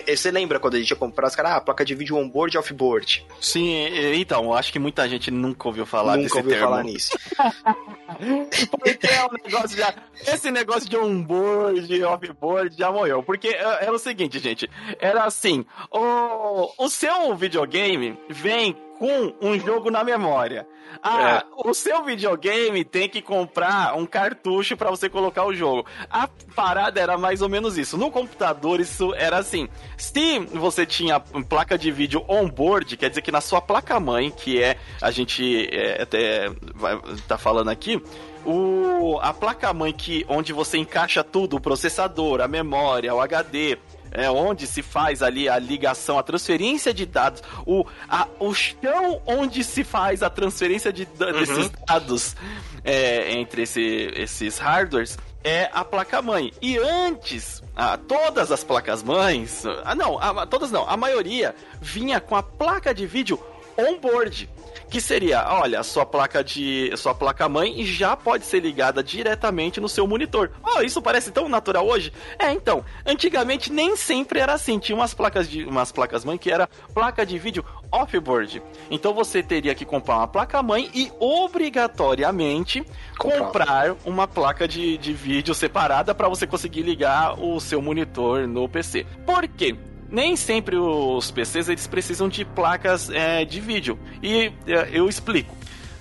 Você 0.07 0.31
lembra 0.31 0.59
quando 0.59 0.75
a 0.75 0.79
gente 0.79 0.89
ia 0.89 0.95
comprar 0.95 1.27
os 1.27 1.35
caras, 1.35 1.51
ah, 1.53 1.61
placa 1.61 1.85
de 1.85 1.93
vídeo 1.93 2.17
onboard 2.17 2.55
e 2.55 2.59
offboard? 2.59 3.25
Sim, 3.39 3.75
então, 4.15 4.53
acho 4.53 4.71
que 4.71 4.79
muita 4.79 5.07
gente 5.07 5.29
nunca 5.29 5.67
ouviu 5.67 5.85
falar 5.85 6.17
nunca 6.17 6.23
desse 6.23 6.37
ouviu 6.37 6.51
termo. 6.51 6.67
falar 6.67 6.83
nisso. 6.83 7.17
Porque 8.71 9.07
é 9.07 9.25
um 9.25 9.29
negócio 9.43 9.77
já. 9.77 9.93
Esse 10.25 10.49
negócio 10.49 10.89
de 10.89 10.97
onboard, 10.97 12.03
offboard 12.03 12.75
já 12.75 12.91
morreu. 12.91 13.21
Porque 13.21 13.49
era 13.49 13.91
o 13.91 13.99
seguinte, 13.99 14.39
gente. 14.39 14.69
Era 14.99 15.25
assim: 15.25 15.65
o, 15.91 16.85
o 16.85 16.89
seu 16.89 17.35
videogame 17.35 18.17
vem 18.29 18.75
com 18.97 19.33
um 19.41 19.59
jogo 19.59 19.89
na 19.89 20.03
memória. 20.03 20.67
Ah, 21.03 21.43
é. 21.45 21.69
o 21.69 21.73
seu 21.73 22.03
videogame 22.03 22.83
tem 22.83 23.07
que 23.07 23.21
comprar 23.21 23.95
um 23.95 24.05
cartucho 24.05 24.75
para 24.75 24.89
você 24.89 25.09
colocar 25.09 25.45
o 25.45 25.53
jogo. 25.53 25.85
A 26.09 26.27
parada 26.55 26.99
era 26.99 27.17
mais 27.17 27.41
ou 27.41 27.49
menos 27.49 27.77
isso. 27.77 27.97
No 27.97 28.09
computador, 28.09 28.79
isso 28.79 29.13
era 29.15 29.37
assim. 29.37 29.67
Se 29.97 30.39
você 30.39 30.85
tinha 30.85 31.19
placa 31.19 31.77
de 31.77 31.91
vídeo 31.91 32.23
on-board, 32.27 32.97
quer 32.97 33.09
dizer 33.09 33.21
que 33.21 33.31
na 33.31 33.41
sua 33.41 33.61
placa-mãe, 33.61 34.31
que 34.31 34.61
é, 34.61 34.77
a 35.01 35.11
gente 35.11 35.67
é, 35.71 36.01
até 36.01 36.49
vai, 36.73 36.99
tá 37.27 37.37
falando 37.37 37.69
aqui, 37.69 38.01
o, 38.45 39.19
a 39.21 39.33
placa-mãe 39.33 39.91
que 39.91 40.25
onde 40.27 40.53
você 40.53 40.77
encaixa 40.77 41.23
tudo, 41.23 41.57
o 41.57 41.61
processador, 41.61 42.41
a 42.41 42.47
memória, 42.47 43.13
o 43.13 43.19
HD, 43.19 43.77
é 44.11 44.29
onde 44.29 44.67
se 44.67 44.81
faz 44.81 45.21
ali 45.21 45.47
a 45.49 45.57
ligação, 45.57 46.17
a 46.17 46.23
transferência 46.23 46.93
de 46.93 47.05
dados, 47.05 47.41
o, 47.65 47.85
a, 48.09 48.27
o 48.39 48.53
chão 48.53 49.21
onde 49.25 49.63
se 49.63 49.83
faz 49.83 50.23
a 50.23 50.29
transferência 50.29 50.91
de, 50.91 51.03
uhum. 51.03 51.31
desses 51.33 51.71
dados 51.87 52.35
é, 52.83 53.33
entre 53.33 53.63
esse, 53.63 54.11
esses 54.15 54.57
hardwares 54.57 55.17
é 55.43 55.69
a 55.73 55.85
placa-mãe. 55.85 56.51
E 56.61 56.77
antes, 56.77 57.63
ah, 57.75 57.97
todas 57.97 58.51
as 58.51 58.63
placas-mães, 58.63 59.63
ah, 59.85 59.95
não, 59.95 60.17
a, 60.19 60.45
todas 60.45 60.71
não, 60.71 60.87
a 60.89 60.97
maioria 60.97 61.55
vinha 61.81 62.19
com 62.19 62.35
a 62.35 62.43
placa 62.43 62.93
de 62.93 63.05
vídeo 63.05 63.39
on-board 63.77 64.49
que 64.89 65.01
seria, 65.01 65.45
olha, 65.49 65.79
a 65.79 65.83
sua 65.83 66.05
placa 66.05 66.43
de 66.43 66.91
sua 66.95 67.13
placa 67.13 67.47
mãe 67.49 67.83
já 67.83 68.15
pode 68.15 68.45
ser 68.45 68.59
ligada 68.59 69.03
diretamente 69.03 69.81
no 69.81 69.89
seu 69.89 70.07
monitor. 70.07 70.51
Oh, 70.63 70.81
isso 70.81 71.01
parece 71.01 71.31
tão 71.31 71.49
natural 71.49 71.85
hoje? 71.85 72.13
É, 72.39 72.51
então, 72.51 72.83
antigamente 73.05 73.71
nem 73.71 73.95
sempre 73.95 74.39
era 74.39 74.53
assim. 74.53 74.79
Tinha 74.79 74.95
umas 74.95 75.13
placas 75.13 75.49
de 75.49 75.65
umas 75.65 75.91
placas 75.91 76.23
mãe 76.23 76.37
que 76.37 76.51
era 76.51 76.67
placa 76.93 77.25
de 77.25 77.37
vídeo 77.37 77.65
off-board. 77.91 78.61
Então 78.89 79.13
você 79.13 79.43
teria 79.43 79.75
que 79.75 79.85
comprar 79.85 80.17
uma 80.17 80.27
placa 80.27 80.61
mãe 80.63 80.89
e 80.93 81.11
obrigatoriamente 81.19 82.85
comprar, 83.17 83.39
comprar 83.39 83.95
uma 84.05 84.27
placa 84.27 84.67
de, 84.67 84.97
de 84.97 85.13
vídeo 85.13 85.53
separada 85.53 86.15
para 86.15 86.29
você 86.29 86.47
conseguir 86.47 86.81
ligar 86.81 87.39
o 87.39 87.59
seu 87.59 87.81
monitor 87.81 88.47
no 88.47 88.67
PC. 88.69 89.05
Por 89.25 89.47
quê? 89.47 89.75
Nem 90.09 90.35
sempre 90.35 90.77
os 90.77 91.31
PCs 91.31 91.69
eles 91.69 91.87
precisam 91.87 92.29
de 92.29 92.45
placas 92.45 93.09
é, 93.09 93.43
de 93.45 93.59
vídeo. 93.59 93.99
E 94.21 94.51
é, 94.65 94.89
eu 94.91 95.07
explico. 95.07 95.55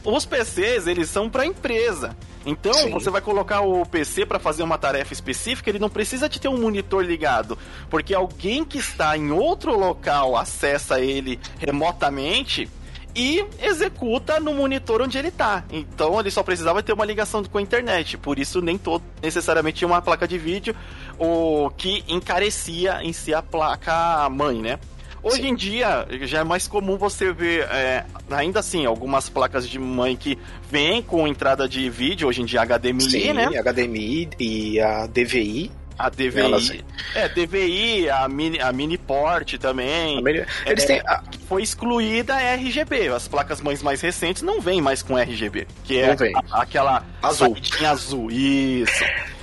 Os 0.05 0.25
PCs 0.25 0.87
eles 0.87 1.11
são 1.11 1.29
para 1.29 1.45
empresa. 1.45 2.16
Então, 2.45 2.73
Sim. 2.75 2.90
você 2.90 3.11
vai 3.11 3.21
colocar 3.21 3.62
o 3.62 3.85
PC 3.85 4.25
para 4.25 4.38
fazer 4.38 4.62
uma 4.62 4.79
tarefa 4.79 5.12
específica, 5.12 5.69
ele 5.69 5.81
não 5.81 5.90
precisa 5.90 6.29
de 6.29 6.40
ter 6.40 6.47
um 6.47 6.57
monitor 6.57 7.05
ligado, 7.05 7.59
porque 7.90 8.14
alguém 8.14 8.64
que 8.64 8.79
está 8.79 9.16
em 9.19 9.33
outro 9.33 9.77
local 9.77 10.37
acessa 10.37 11.01
ele 11.01 11.40
remotamente 11.59 12.71
e 13.16 13.42
executa 13.62 14.38
no 14.38 14.52
monitor 14.52 15.00
onde 15.00 15.16
ele 15.16 15.29
está. 15.29 15.64
Então 15.72 16.20
ele 16.20 16.31
só 16.31 16.42
precisava 16.42 16.83
ter 16.83 16.92
uma 16.92 17.05
ligação 17.05 17.42
com 17.42 17.57
a 17.57 17.62
internet. 17.62 18.18
Por 18.18 18.38
isso 18.38 18.61
nem 18.61 18.76
todo 18.76 19.02
necessariamente 19.22 19.79
tinha 19.79 19.88
uma 19.88 20.02
placa 20.02 20.29
de 20.29 20.37
vídeo, 20.37 20.76
o 21.18 21.70
que 21.70 22.05
encarecia 22.07 23.02
em 23.02 23.14
si 23.14 23.33
a 23.33 23.40
placa 23.40 24.29
mãe, 24.29 24.61
né? 24.61 24.79
Hoje 25.22 25.42
Sim. 25.42 25.48
em 25.48 25.55
dia 25.57 26.07
já 26.22 26.40
é 26.40 26.44
mais 26.44 26.68
comum 26.68 26.96
você 26.96 27.33
ver, 27.33 27.62
é, 27.70 28.05
ainda 28.31 28.61
assim, 28.61 28.87
algumas 28.87 29.29
placas 29.29 29.68
de 29.68 29.79
mãe 29.79 30.14
que 30.14 30.38
vêm 30.70 31.02
com 31.02 31.26
entrada 31.26 31.68
de 31.68 31.88
vídeo, 31.90 32.29
hoje 32.29 32.42
em 32.42 32.44
dia 32.44 32.64
HDMI, 32.64 33.11
Sim, 33.11 33.33
né? 33.33 33.48
HDMI 33.61 34.29
e 34.38 34.79
a 34.81 35.07
DVI 35.07 35.72
a 35.98 36.11
DVI. 36.11 36.40
Elas... 36.40 36.72
É, 37.14 37.29
DVI, 37.29 38.11
a 38.11 38.29
mini, 38.29 38.61
a 38.61 38.72
mini 38.72 38.98
port 38.98 39.57
também. 39.59 40.22
Mini... 40.22 40.44
Eles 40.66 40.85
é, 40.85 40.87
têm. 40.87 41.00
A... 41.00 41.22
Foi 41.48 41.62
excluída 41.62 42.35
a 42.35 42.54
RGB. 42.54 43.09
As 43.09 43.28
placas 43.28 43.61
mães 43.61 43.82
mais 43.82 44.00
recentes 44.00 44.42
não 44.42 44.61
vêm 44.61 44.80
mais 44.80 45.02
com 45.02 45.16
RGB. 45.16 45.66
Que 45.85 45.98
é 45.98 46.16
a, 46.50 46.62
aquela 46.62 47.04
azul. 47.22 47.56
azul. 47.85 48.30
Isso. 48.30 49.04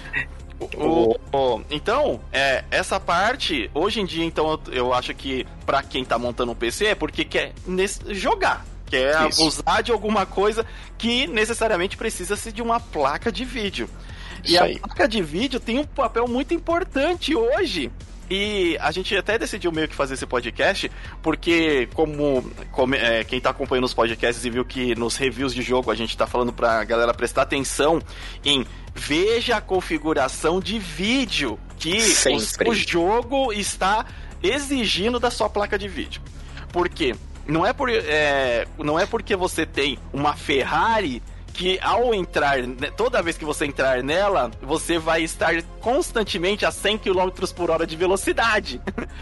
O, 0.77 1.17
o, 1.33 1.61
então, 1.69 2.21
é, 2.31 2.63
essa 2.71 2.97
parte, 2.97 3.69
hoje 3.73 3.99
em 3.99 4.05
dia, 4.05 4.23
então, 4.23 4.59
eu, 4.67 4.73
eu 4.73 4.93
acho 4.93 5.13
que 5.13 5.45
para 5.65 5.83
quem 5.83 6.05
tá 6.05 6.17
montando 6.17 6.53
um 6.53 6.55
PC 6.55 6.85
é 6.85 6.95
porque 6.95 7.25
quer 7.25 7.51
nesse, 7.67 8.13
jogar. 8.13 8.65
Quer 8.85 9.27
Isso. 9.27 9.41
abusar 9.41 9.83
de 9.83 9.91
alguma 9.91 10.25
coisa 10.25 10.65
que 10.97 11.27
necessariamente 11.27 11.97
precisa-se 11.97 12.51
de 12.51 12.61
uma 12.61 12.79
placa 12.79 13.31
de 13.31 13.43
vídeo. 13.43 13.89
E 14.45 14.57
a 14.57 14.79
placa 14.79 15.07
de 15.07 15.21
vídeo 15.21 15.59
tem 15.59 15.79
um 15.79 15.85
papel 15.85 16.27
muito 16.27 16.53
importante 16.53 17.35
hoje. 17.35 17.91
E 18.29 18.77
a 18.79 18.91
gente 18.91 19.15
até 19.15 19.37
decidiu 19.37 19.71
meio 19.71 19.87
que 19.87 19.95
fazer 19.95 20.13
esse 20.13 20.25
podcast, 20.25 20.89
porque 21.21 21.87
como, 21.93 22.49
como 22.71 22.95
é, 22.95 23.23
quem 23.23 23.39
tá 23.39 23.49
acompanhando 23.49 23.85
os 23.85 23.93
podcasts 23.93 24.43
e 24.45 24.49
viu 24.49 24.63
que 24.63 24.95
nos 24.95 25.17
reviews 25.17 25.53
de 25.53 25.61
jogo 25.61 25.91
a 25.91 25.95
gente 25.95 26.17
tá 26.17 26.25
falando 26.25 26.53
pra 26.53 26.83
galera 26.83 27.13
prestar 27.13 27.43
atenção 27.43 28.01
em 28.43 28.65
veja 28.95 29.57
a 29.57 29.61
configuração 29.61 30.59
de 30.59 30.79
vídeo 30.79 31.59
que 31.77 31.97
o, 32.65 32.69
o 32.69 32.75
jogo 32.75 33.51
está 33.51 34.05
exigindo 34.41 35.19
da 35.19 35.29
sua 35.29 35.49
placa 35.49 35.77
de 35.77 35.87
vídeo. 35.87 36.21
Por 36.71 36.89
quê? 36.89 37.15
Não 37.45 37.65
é, 37.65 37.73
por, 37.73 37.89
é, 37.89 38.65
não 38.77 38.97
é 38.97 39.05
porque 39.05 39.35
você 39.35 39.65
tem 39.65 39.99
uma 40.13 40.33
Ferrari 40.33 41.21
que 41.53 41.79
ao 41.81 42.13
entrar, 42.15 42.57
toda 42.97 43.21
vez 43.21 43.37
que 43.37 43.45
você 43.45 43.65
entrar 43.65 44.01
nela, 44.03 44.49
você 44.61 44.97
vai 44.97 45.21
estar 45.21 45.61
constantemente 45.79 46.65
a 46.65 46.71
100 46.71 46.97
km 46.97 47.29
por 47.55 47.69
hora 47.69 47.85
de 47.85 47.95
velocidade. 47.95 48.81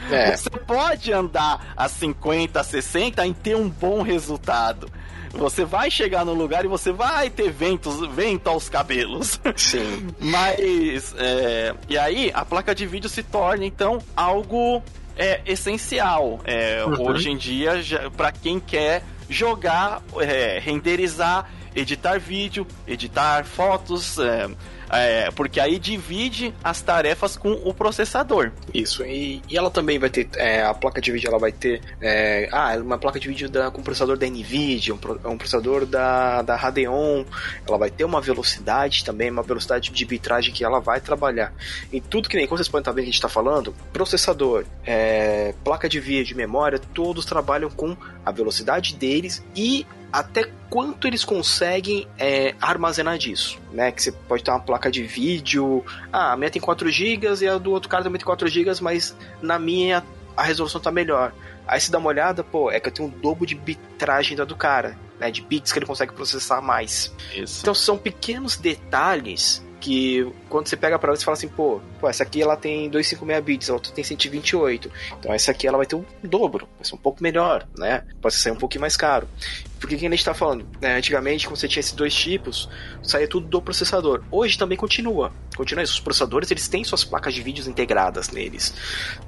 É. 0.10 0.36
Você 0.38 0.50
pode 0.50 1.12
andar 1.12 1.74
a 1.76 1.90
50, 1.90 2.64
60 2.64 3.26
e 3.28 3.34
ter 3.34 3.56
um 3.56 3.68
bom 3.68 4.02
resultado. 4.02 4.90
Você 5.34 5.66
vai 5.66 5.90
chegar 5.90 6.26
no 6.26 6.34
lugar 6.34 6.66
e 6.66 6.68
você 6.68 6.92
vai 6.92 7.30
ter 7.30 7.52
ventos, 7.52 8.06
vento 8.14 8.50
aos 8.50 8.68
cabelos. 8.68 9.40
Sim. 9.56 10.08
Mas, 10.20 11.16
é, 11.18 11.74
e 11.88 11.98
aí, 11.98 12.32
a 12.34 12.44
placa 12.44 12.76
de 12.76 12.86
vídeo 12.86 13.10
se 13.10 13.24
torna, 13.24 13.66
então, 13.66 14.00
algo 14.16 14.84
é, 15.16 15.42
essencial. 15.46 16.42
É, 16.44 16.84
uhum. 16.84 17.10
Hoje 17.10 17.30
em 17.30 17.38
dia, 17.38 17.74
para 18.16 18.32
quem 18.32 18.60
quer 18.60 19.04
jogar, 19.30 20.02
é, 20.20 20.60
renderizar 20.60 21.50
editar 21.76 22.20
vídeo, 22.20 22.68
editar 22.88 23.46
fotos, 23.46 24.18
é, 24.20 24.50
é, 24.92 25.32
porque 25.32 25.60
aí 25.60 25.80
divide 25.80 26.54
as 26.64 26.82
tarefas 26.82 27.38
com 27.38 27.52
o 27.52 27.74
processador. 27.74 28.52
Isso, 28.74 29.04
e, 29.04 29.42
e 29.50 29.58
ela 29.58 29.72
também 29.72 29.98
vai 29.98 30.10
ter, 30.10 30.28
é, 30.36 30.64
a 30.64 30.74
placa 30.74 31.00
de 31.00 31.12
vídeo 31.12 31.30
ela 31.30 31.40
vai 31.40 31.52
ter, 31.52 31.82
é, 32.02 32.50
ah, 32.52 32.76
uma 32.78 32.98
placa 32.98 33.20
de 33.20 33.28
vídeo 33.28 33.50
da, 33.50 33.72
com 33.72 33.82
processador 33.82 34.18
da 34.18 34.28
NVIDIA, 34.28 34.94
um, 34.94 35.30
um 35.30 35.38
processador 35.38 35.86
da, 35.86 36.42
da 36.42 36.56
Radeon, 36.56 37.24
ela 37.66 37.78
vai 37.78 37.90
ter 37.90 38.04
uma 38.04 38.20
velocidade 38.20 39.06
também, 39.06 39.32
uma 39.32 39.44
velocidade 39.44 39.92
de 39.92 40.06
bitragem 40.06 40.54
que 40.54 40.64
ela 40.64 40.80
vai 40.80 41.00
trabalhar. 41.00 41.54
E 41.92 42.02
tudo 42.02 42.28
que 42.28 42.36
nem, 42.36 42.46
como 42.46 42.58
vocês 42.58 42.68
podem 42.68 42.82
estar 42.82 42.92
vendo 42.92 43.04
que 43.04 43.10
a 43.10 43.12
gente 43.12 43.16
está 43.16 43.30
falando, 43.30 43.74
processador, 43.94 44.66
é, 44.86 45.54
placa 45.64 45.88
de 45.88 46.00
vídeo, 46.00 46.36
memória, 46.36 46.80
todos 46.94 47.26
trabalham 47.26 47.70
com 47.70 47.96
a 48.26 48.32
velocidade 48.32 48.96
deles 48.96 49.42
e 49.56 49.86
até 50.12 50.50
quanto 50.70 51.08
eles 51.08 51.24
conseguem 51.24 52.08
é, 52.18 52.56
armazenar 52.62 53.18
disso, 53.18 53.60
né? 53.72 53.92
Que 53.92 54.02
você 54.02 54.12
pode 54.12 54.44
ter 54.44 54.52
uma 54.52 54.60
placa 54.60 54.92
de 54.92 55.04
vídeo, 55.04 55.86
ah, 56.12 56.34
a 56.34 56.38
minha 56.38 56.50
tem 56.50 56.62
4 56.62 56.90
GB 56.90 57.28
e 57.42 57.48
a 57.48 57.58
do 57.58 57.72
outro 57.72 57.90
cara 57.90 58.04
também 58.04 58.20
tem 58.20 58.26
4 58.26 58.48
GB, 58.48 58.72
mas 58.82 59.16
na 59.42 59.58
minha 59.58 60.04
a 60.36 60.44
resolução 60.44 60.82
tá 60.82 60.92
melhor. 60.92 61.34
Aí 61.68 61.80
você 61.80 61.92
dá 61.92 62.00
uma 62.00 62.10
olhada, 62.10 62.44
pô, 62.44 62.72
é 62.72 62.80
que 62.80 62.90
eu 62.90 62.92
tenho 62.92 63.08
um 63.08 63.12
dobro 63.12 63.46
de 63.46 63.56
bitragem 63.56 64.36
da 64.36 64.44
do 64.44 64.56
cara, 64.56 64.98
né? 65.20 65.32
De 65.32 65.42
bits 65.42 65.72
que 65.72 65.80
ele 65.80 65.86
consegue 65.86 66.14
processar 66.14 66.62
mais. 66.62 67.14
Isso. 67.34 67.62
Então 67.62 67.74
são 67.74 67.98
pequenos 67.98 68.58
detalhes 68.58 69.64
que 69.82 70.32
quando 70.48 70.68
você 70.68 70.78
pega 70.78 70.98
para 70.98 71.10
ela, 71.10 71.18
você 71.18 71.26
fala 71.26 71.36
assim, 71.36 71.50
pô, 71.50 71.82
pô, 72.00 72.08
essa 72.08 72.24
aqui 72.24 72.42
ela 72.42 72.56
tem 72.56 72.88
256 72.88 73.44
bits, 73.44 73.70
a 73.70 73.74
outra 73.74 73.92
tem 73.92 74.04
128. 74.04 74.90
Então 75.20 75.34
essa 75.34 75.52
aqui 75.52 75.68
ela 75.68 75.78
vai 75.78 75.88
ter 75.88 75.96
o 75.96 76.06
dobro, 76.24 76.68
vai 76.78 76.86
ser 76.86 76.96
um 76.96 77.00
pouco 77.00 77.22
melhor, 77.22 77.68
né? 77.76 78.04
Pode 78.22 78.36
ser 78.36 78.52
um 78.52 78.56
pouquinho 78.56 78.82
mais 78.82 78.96
caro. 78.96 79.28
Porque 79.80 79.98
quem 79.98 80.08
a 80.08 80.12
gente 80.12 80.24
tá 80.24 80.36
falando, 80.36 80.68
né? 80.80 80.96
antigamente 80.96 81.48
quando 81.48 81.58
você 81.58 81.68
tinha 81.68 81.80
esses 81.80 81.94
dois 81.94 82.14
tipos, 82.14 82.70
saía 83.02 83.28
tudo 83.28 83.48
do 83.48 83.60
processador. 83.60 84.24
Hoje 84.30 84.56
também 84.56 84.78
continua, 84.78 85.34
continua 85.58 85.84
isso. 85.84 85.94
Os 85.94 86.00
processadores 86.00 86.52
eles 86.52 86.68
têm 86.68 86.84
suas 86.84 87.04
placas 87.04 87.34
de 87.34 87.42
vídeos 87.42 87.68
integradas 87.68 88.30
neles. 88.30 88.76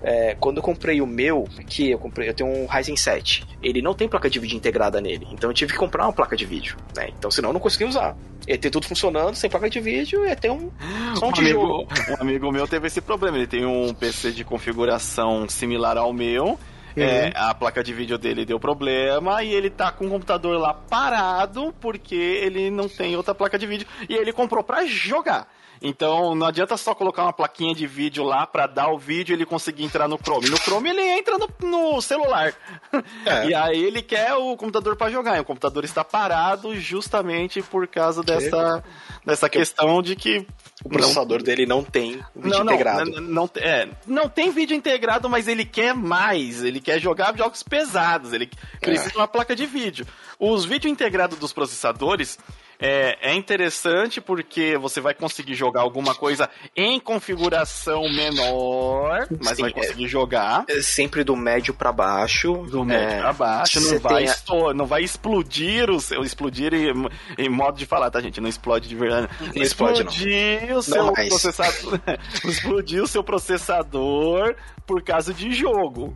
É, 0.03 0.35
quando 0.39 0.57
eu 0.57 0.63
comprei 0.63 1.01
o 1.01 1.07
meu, 1.07 1.49
aqui 1.57 1.89
eu 1.89 1.97
comprei, 1.97 2.29
eu 2.29 2.35
tenho 2.35 2.49
um 2.51 2.67
Ryzen 2.67 2.95
7. 2.95 3.43
Ele 3.63 3.81
não 3.81 3.95
tem 3.95 4.07
placa 4.07 4.29
de 4.29 4.37
vídeo 4.37 4.55
integrada 4.55 5.01
nele, 5.01 5.27
então 5.31 5.49
eu 5.49 5.53
tive 5.55 5.73
que 5.73 5.79
comprar 5.79 6.05
uma 6.05 6.13
placa 6.13 6.37
de 6.37 6.45
vídeo, 6.45 6.77
né? 6.95 7.09
Então 7.17 7.31
senão 7.31 7.49
eu 7.49 7.53
não 7.53 7.59
conseguia 7.59 7.87
usar. 7.87 8.15
Ia 8.47 8.57
ter 8.57 8.69
tudo 8.69 8.87
funcionando 8.87 9.35
sem 9.35 9.49
placa 9.49 9.69
de 9.69 9.79
vídeo, 9.79 10.25
ia 10.25 10.35
ter 10.35 10.51
um 10.51 10.69
só 11.15 11.27
um, 11.27 11.29
um 11.29 11.31
tijolo. 11.31 11.87
Amigo, 11.89 12.11
um 12.11 12.21
amigo 12.21 12.51
meu 12.51 12.67
teve 12.67 12.87
esse 12.87 13.01
problema. 13.01 13.37
Ele 13.37 13.47
tem 13.47 13.65
um 13.65 13.93
PC 13.93 14.31
de 14.31 14.43
configuração 14.43 15.47
similar 15.47 15.97
ao 15.97 16.11
meu 16.11 16.59
é, 16.95 17.31
a 17.35 17.53
placa 17.53 17.83
de 17.83 17.93
vídeo 17.93 18.17
dele 18.17 18.45
deu 18.45 18.59
problema 18.59 19.43
e 19.43 19.51
ele 19.51 19.69
tá 19.69 19.91
com 19.91 20.05
o 20.05 20.09
computador 20.09 20.59
lá 20.59 20.73
parado 20.73 21.73
porque 21.79 22.15
ele 22.15 22.69
não 22.69 22.87
tem 22.87 23.15
outra 23.15 23.33
placa 23.33 23.57
de 23.57 23.65
vídeo 23.65 23.87
e 24.07 24.13
ele 24.13 24.31
comprou 24.31 24.63
para 24.63 24.85
jogar. 24.85 25.47
Então 25.83 26.33
não 26.33 26.47
adianta 26.47 26.77
só 26.77 26.95
colocar 26.95 27.23
uma 27.23 27.33
plaquinha 27.33 27.75
de 27.75 27.85
vídeo 27.85 28.23
lá 28.23 28.47
para 28.47 28.65
dar 28.67 28.87
o 28.87 28.97
vídeo 28.97 29.33
e 29.33 29.35
ele 29.35 29.45
conseguir 29.45 29.83
entrar 29.83 30.07
no 30.07 30.17
Chrome. 30.17 30.49
No 30.49 30.57
Chrome 30.57 30.89
ele 30.89 31.01
entra 31.01 31.37
no, 31.37 31.49
no 31.61 32.01
celular. 32.01 32.53
É. 33.25 33.47
E 33.47 33.53
aí 33.53 33.83
ele 33.83 34.01
quer 34.01 34.33
o 34.33 34.55
computador 34.55 34.95
para 34.95 35.11
jogar. 35.11 35.37
E 35.37 35.39
o 35.39 35.45
computador 35.45 35.83
está 35.83 36.03
parado 36.03 36.75
justamente 36.75 37.61
por 37.61 37.87
causa 37.87 38.21
dessa, 38.21 38.83
dessa 39.25 39.49
questão 39.49 40.01
de 40.01 40.15
que 40.15 40.45
o 40.83 40.89
processador 40.89 41.39
não, 41.39 41.45
dele 41.45 41.65
não 41.65 41.83
tem 41.83 42.23
vídeo 42.35 42.63
não, 42.63 42.73
integrado. 42.73 43.09
Não, 43.09 43.21
não, 43.21 43.49
é, 43.55 43.89
não 44.05 44.29
tem 44.29 44.51
vídeo 44.51 44.75
integrado, 44.75 45.29
mas 45.29 45.47
ele 45.47 45.65
quer 45.65 45.93
mais. 45.93 46.63
Ele 46.63 46.79
quer 46.79 46.99
jogar 46.99 47.35
jogos 47.35 47.63
pesados. 47.63 48.31
Ele 48.33 48.49
precisa 48.79 49.09
é. 49.09 49.11
de 49.11 49.17
uma 49.17 49.27
placa 49.27 49.55
de 49.55 49.65
vídeo. 49.65 50.05
Os 50.39 50.65
vídeos 50.65 50.91
integrados 50.91 51.37
dos 51.39 51.51
processadores 51.53 52.37
é, 52.79 53.31
é 53.31 53.33
interessante 53.35 54.19
porque 54.19 54.77
você 54.77 54.99
vai 54.99 55.13
conseguir 55.13 55.53
jogar 55.53 55.81
alguma 55.81 56.15
coisa 56.15 56.49
em 56.75 56.99
configuração 56.99 58.01
menor, 58.03 59.27
mas 59.41 59.57
Sim, 59.57 59.63
vai 59.63 59.71
conseguir 59.71 60.05
é, 60.05 60.07
jogar. 60.07 60.65
É 60.67 60.81
sempre 60.81 61.23
do 61.23 61.35
médio 61.35 61.73
para 61.73 61.91
baixo. 61.91 62.53
Do 62.69 62.83
médio 62.83 63.17
é, 63.17 63.21
para 63.21 63.33
baixo. 63.33 63.79
Não 63.79 63.99
vai, 63.99 64.25
a... 64.27 64.73
não 64.73 64.85
vai 64.85 65.03
explodir 65.03 65.89
o 65.89 65.99
seu. 65.99 66.23
Explodir 66.23 66.73
em, 66.73 66.93
em, 67.37 67.49
modo 67.49 67.77
de 67.77 67.85
falar, 67.85 68.09
tá, 68.09 68.19
gente? 68.21 68.41
Não 68.41 68.49
explode 68.49 68.87
de 68.87 68.95
verdade. 68.95 69.29
Não 69.39 69.63
explodir 69.63 70.69
não. 70.69 70.77
o 70.77 70.83
seu 70.83 71.05
não 71.05 71.13
processador. 71.13 71.99
explodir 72.43 73.03
o 73.03 73.07
seu 73.07 73.23
processador 73.23 74.55
por 74.85 75.01
causa 75.03 75.33
de 75.33 75.53
jogo. 75.53 76.13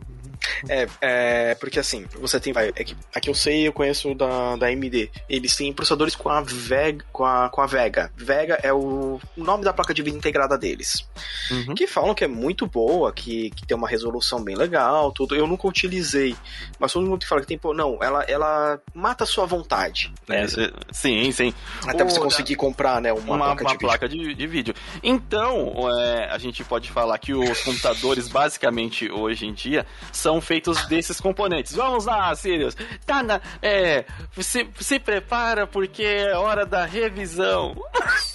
É, 0.68 0.88
é, 1.00 1.54
porque 1.56 1.78
assim, 1.78 2.06
você 2.18 2.40
tem, 2.40 2.52
vai, 2.52 2.68
é 2.68 2.84
que, 2.84 2.96
aqui 3.14 3.28
eu 3.28 3.34
sei, 3.34 3.66
eu 3.66 3.72
conheço 3.72 4.14
da, 4.14 4.56
da 4.56 4.66
AMD. 4.66 5.10
Eles 5.28 5.56
têm 5.56 5.72
processadores 5.72 6.14
com 6.14 6.28
a 6.28 6.40
Vega, 6.40 7.04
com 7.12 7.24
a, 7.24 7.48
com 7.48 7.60
a 7.60 7.66
Vega. 7.66 8.10
Vega 8.16 8.58
é 8.62 8.72
o 8.72 9.20
nome 9.36 9.64
da 9.64 9.72
placa 9.72 9.92
de 9.94 10.02
vídeo 10.02 10.16
integrada 10.16 10.56
deles. 10.56 11.06
Uhum. 11.50 11.74
Que 11.74 11.86
falam 11.86 12.14
que 12.14 12.24
é 12.24 12.28
muito 12.28 12.66
boa, 12.66 13.12
que, 13.12 13.50
que 13.50 13.66
tem 13.66 13.76
uma 13.76 13.88
resolução 13.88 14.42
bem 14.42 14.56
legal, 14.56 15.12
tudo. 15.12 15.34
Eu 15.34 15.46
nunca 15.46 15.66
utilizei, 15.66 16.36
mas 16.78 16.92
todo 16.92 17.06
mundo 17.06 17.26
fala 17.26 17.40
que 17.40 17.46
tem, 17.46 17.58
pô, 17.58 17.74
não, 17.74 17.98
ela, 18.02 18.22
ela 18.24 18.80
mata 18.94 19.24
a 19.24 19.26
sua 19.26 19.46
vontade. 19.46 20.12
Né? 20.26 20.44
É, 20.44 20.46
sim, 20.92 21.30
sim. 21.32 21.54
Até 21.86 22.04
você 22.04 22.18
conseguir 22.18 22.56
comprar, 22.56 23.00
né, 23.00 23.12
uma, 23.12 23.34
uma 23.34 23.38
placa, 23.38 23.64
uma 23.64 23.72
de, 23.72 23.78
placa 23.78 24.08
vídeo. 24.08 24.28
De, 24.28 24.34
de, 24.34 24.46
vídeo. 24.46 24.74
Então, 25.02 25.74
é, 25.98 26.28
a 26.30 26.38
gente 26.38 26.64
pode 26.64 26.90
falar 26.90 27.18
que 27.18 27.34
os 27.34 27.60
computadores, 27.62 28.28
basicamente, 28.28 29.10
hoje 29.10 29.46
em 29.46 29.52
dia, 29.52 29.86
são 30.12 30.40
feitos 30.48 30.86
desses 30.86 31.20
componentes. 31.20 31.74
Vamos 31.74 32.06
lá, 32.06 32.34
Sirius. 32.34 32.74
Tá 33.04 33.22
na. 33.22 33.38
É. 33.60 34.06
Se, 34.40 34.66
se 34.80 34.98
prepara 34.98 35.66
porque 35.66 36.02
é 36.02 36.34
hora 36.34 36.64
da 36.64 36.86
revisão. 36.86 37.76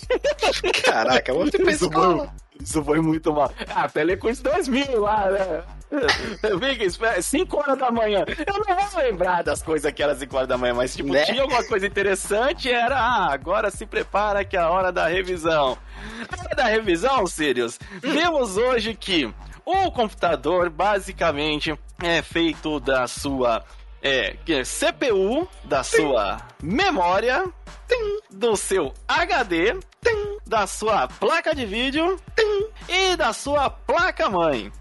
Caraca, 0.86 1.32
eu 1.32 1.36
vou 1.39 1.49
ter 1.49 1.68
isso 1.68 1.89
foi, 1.91 2.30
isso 2.61 2.84
foi 2.84 3.01
muito 3.01 3.34
mal. 3.34 3.51
Ah, 3.68 3.89
Telecurso 3.89 4.43
2000 4.43 5.01
lá, 5.01 5.32
né? 5.32 5.64
Vig, 6.59 6.88
5 7.22 7.57
horas 7.57 7.78
da 7.78 7.91
manhã. 7.91 8.26
Eu 8.28 8.76
não 8.76 8.89
vou 8.89 9.01
lembrar 9.01 9.43
das 9.43 9.61
coisas 9.61 9.91
que 9.91 10.01
eram 10.01 10.16
5 10.16 10.36
horas 10.36 10.47
da 10.47 10.57
manhã, 10.57 10.74
mas 10.74 10.95
tipo, 10.95 11.11
né? 11.11 11.24
tinha 11.24 11.41
alguma 11.41 11.64
coisa 11.66 11.86
interessante, 11.86 12.72
era, 12.72 12.97
ah, 12.97 13.32
agora 13.32 13.70
se 13.70 13.86
prepara 13.86 14.43
que 14.43 14.57
é 14.57 14.59
a 14.59 14.70
hora 14.70 14.91
da 14.91 15.07
revisão. 15.07 15.78
A 16.30 16.41
hora 16.41 16.55
da 16.55 16.66
revisão, 16.66 17.26
Sirius, 17.28 17.80
hum. 18.03 18.11
vemos 18.11 18.57
hoje 18.57 18.95
que 18.95 19.32
o 19.66 19.91
computador 19.91 20.70
basicamente 20.70 21.78
é 22.01 22.22
feito 22.22 22.80
da 22.80 23.07
sua 23.07 23.64
é, 24.01 24.36
é 24.47 24.64
CPU, 24.64 25.47
da 25.64 25.84
sua 25.84 26.38
memória, 26.61 27.45
do 28.30 28.55
seu 28.55 28.93
HD, 29.07 29.80
da 30.45 30.68
sua 30.68 31.07
placa 31.07 31.55
de 31.55 31.66
vídeo 31.66 32.20
e 32.89 33.16
da 33.16 33.32
sua 33.32 33.70
placa 33.70 34.30
mãe. 34.30 34.72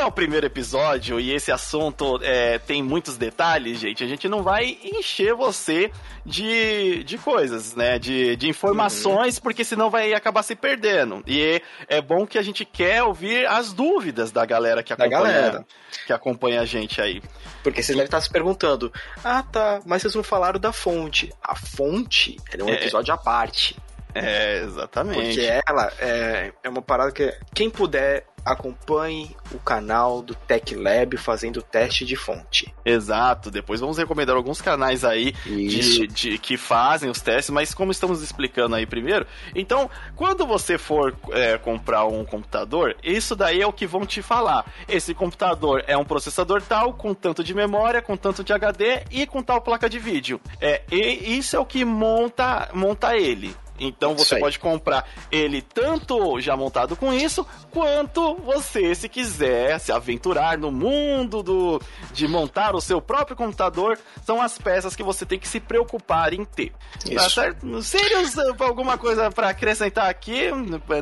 É 0.00 0.04
o 0.06 0.10
primeiro 0.10 0.46
episódio 0.46 1.20
e 1.20 1.30
esse 1.30 1.52
assunto 1.52 2.18
é, 2.22 2.58
tem 2.58 2.82
muitos 2.82 3.18
detalhes, 3.18 3.78
gente, 3.78 4.02
a 4.02 4.06
gente 4.06 4.30
não 4.30 4.42
vai 4.42 4.78
encher 4.82 5.34
você 5.34 5.92
de, 6.24 7.04
de 7.04 7.18
coisas, 7.18 7.74
né? 7.74 7.98
De, 7.98 8.34
de 8.34 8.48
informações, 8.48 9.36
uhum. 9.36 9.42
porque 9.42 9.62
senão 9.62 9.90
vai 9.90 10.14
acabar 10.14 10.42
se 10.42 10.56
perdendo. 10.56 11.22
E 11.26 11.60
é 11.86 12.00
bom 12.00 12.26
que 12.26 12.38
a 12.38 12.42
gente 12.42 12.64
quer 12.64 13.02
ouvir 13.02 13.46
as 13.46 13.74
dúvidas 13.74 14.32
da 14.32 14.46
galera 14.46 14.82
que 14.82 14.90
acompanha, 14.90 15.10
galera. 15.10 15.66
Que 16.06 16.14
acompanha 16.14 16.62
a 16.62 16.64
gente 16.64 16.98
aí. 16.98 17.22
Porque 17.62 17.82
vocês 17.82 17.94
devem 17.94 18.06
estar 18.06 18.22
se 18.22 18.30
perguntando: 18.30 18.90
ah, 19.22 19.42
tá, 19.42 19.82
mas 19.84 20.00
vocês 20.00 20.14
não 20.14 20.22
falaram 20.22 20.58
da 20.58 20.72
fonte. 20.72 21.30
A 21.42 21.54
fonte 21.54 22.38
é 22.50 22.64
um 22.64 22.70
é. 22.70 22.72
episódio 22.72 23.12
à 23.12 23.18
parte. 23.18 23.76
É, 24.14 24.62
exatamente. 24.62 25.34
Porque 25.34 25.60
ela 25.66 25.92
é, 25.98 26.52
é 26.62 26.68
uma 26.68 26.82
parada 26.82 27.12
que 27.12 27.32
quem 27.54 27.70
puder 27.70 28.26
acompanhe 28.44 29.36
o 29.52 29.58
canal 29.58 30.22
do 30.22 30.34
Tech 30.34 30.74
Lab 30.74 31.16
fazendo 31.16 31.62
teste 31.62 32.04
de 32.04 32.16
fonte. 32.16 32.74
Exato, 32.84 33.50
depois 33.50 33.80
vamos 33.80 33.98
recomendar 33.98 34.36
alguns 34.36 34.62
canais 34.62 35.04
aí 35.04 35.32
de, 35.44 36.06
de, 36.06 36.38
que 36.38 36.56
fazem 36.56 37.10
os 37.10 37.20
testes, 37.20 37.50
mas 37.50 37.74
como 37.74 37.92
estamos 37.92 38.22
explicando 38.22 38.74
aí 38.74 38.86
primeiro, 38.86 39.26
então 39.54 39.90
quando 40.16 40.46
você 40.46 40.78
for 40.78 41.14
é, 41.32 41.58
comprar 41.58 42.04
um 42.06 42.24
computador, 42.24 42.96
isso 43.02 43.36
daí 43.36 43.60
é 43.60 43.66
o 43.66 43.72
que 43.72 43.86
vão 43.86 44.06
te 44.06 44.22
falar. 44.22 44.64
Esse 44.88 45.14
computador 45.14 45.84
é 45.86 45.96
um 45.96 46.04
processador 46.04 46.62
tal, 46.62 46.94
com 46.94 47.14
tanto 47.14 47.44
de 47.44 47.54
memória, 47.54 48.02
com 48.02 48.16
tanto 48.16 48.42
de 48.42 48.52
HD 48.52 49.02
e 49.10 49.26
com 49.26 49.42
tal 49.42 49.60
placa 49.60 49.88
de 49.88 49.98
vídeo. 49.98 50.40
É, 50.60 50.82
e 50.90 51.36
isso 51.36 51.56
é 51.56 51.58
o 51.58 51.66
que 51.66 51.84
monta, 51.84 52.68
monta 52.72 53.16
ele. 53.16 53.54
Então 53.80 54.14
você 54.14 54.38
pode 54.38 54.58
comprar 54.58 55.08
ele 55.32 55.62
tanto 55.62 56.38
já 56.40 56.54
montado 56.56 56.94
com 56.94 57.12
isso, 57.12 57.46
quanto 57.70 58.34
você, 58.36 58.94
se 58.94 59.08
quiser 59.08 59.80
se 59.80 59.90
aventurar 59.90 60.58
no 60.58 60.70
mundo 60.70 61.42
do, 61.42 61.82
de 62.12 62.28
montar 62.28 62.76
o 62.76 62.80
seu 62.80 63.00
próprio 63.00 63.36
computador, 63.36 63.98
são 64.24 64.40
as 64.42 64.58
peças 64.58 64.94
que 64.94 65.02
você 65.02 65.24
tem 65.24 65.38
que 65.38 65.48
se 65.48 65.58
preocupar 65.58 66.34
em 66.34 66.44
ter. 66.44 66.70
Tá 66.70 66.76
isso. 67.04 67.14
Tá 67.14 67.30
certo? 67.30 67.82
Sirius, 67.82 68.36
alguma 68.60 68.98
coisa 68.98 69.30
para 69.30 69.48
acrescentar 69.48 70.10
aqui 70.10 70.50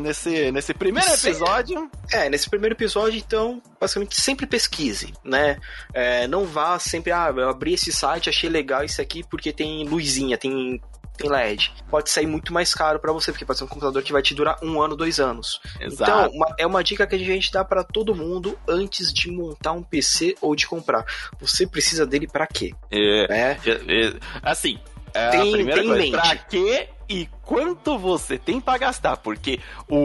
nesse, 0.00 0.52
nesse 0.52 0.72
primeiro 0.72 1.12
episódio? 1.12 1.90
É, 2.12 2.30
nesse 2.30 2.48
primeiro 2.48 2.74
episódio, 2.74 3.18
então, 3.18 3.60
basicamente 3.80 4.20
sempre 4.20 4.46
pesquise, 4.46 5.12
né? 5.24 5.58
É, 5.92 6.28
não 6.28 6.44
vá 6.44 6.78
sempre, 6.78 7.10
ah, 7.10 7.32
eu 7.34 7.48
abri 7.48 7.74
esse 7.74 7.90
site, 7.90 8.28
achei 8.28 8.48
legal 8.48 8.84
isso 8.84 9.00
aqui 9.00 9.24
porque 9.28 9.52
tem 9.52 9.86
luzinha, 9.88 10.38
tem 10.38 10.80
tem 11.18 11.28
LED. 11.28 11.74
Pode 11.90 12.08
sair 12.08 12.26
muito 12.26 12.52
mais 12.52 12.72
caro 12.72 12.98
para 12.98 13.12
você, 13.12 13.32
porque 13.32 13.44
pode 13.44 13.58
ser 13.58 13.64
um 13.64 13.68
computador 13.68 14.02
que 14.02 14.12
vai 14.12 14.22
te 14.22 14.34
durar 14.34 14.56
um 14.62 14.80
ano, 14.80 14.96
dois 14.96 15.18
anos. 15.18 15.60
Exato. 15.80 16.10
Então, 16.10 16.30
uma, 16.30 16.54
é 16.58 16.66
uma 16.66 16.82
dica 16.82 17.06
que 17.06 17.16
a 17.16 17.18
gente 17.18 17.52
dá 17.52 17.64
para 17.64 17.82
todo 17.82 18.14
mundo 18.14 18.58
antes 18.66 19.12
de 19.12 19.30
montar 19.30 19.72
um 19.72 19.82
PC 19.82 20.36
ou 20.40 20.54
de 20.54 20.66
comprar. 20.66 21.04
Você 21.40 21.66
precisa 21.66 22.06
dele 22.06 22.28
para 22.28 22.46
quê? 22.46 22.72
É, 22.90 23.26
é, 23.28 23.58
é, 23.66 24.12
assim, 24.42 24.78
é 25.12 25.30
tem, 25.30 25.40
a 25.40 25.52
primeira 25.52 25.80
tem 25.80 25.88
coisa, 25.88 26.18
pra 26.18 26.36
quê 26.36 26.88
e 27.08 27.26
quanto 27.42 27.98
você 27.98 28.38
tem 28.38 28.60
para 28.60 28.78
gastar, 28.78 29.16
porque 29.16 29.58
o, 29.88 29.96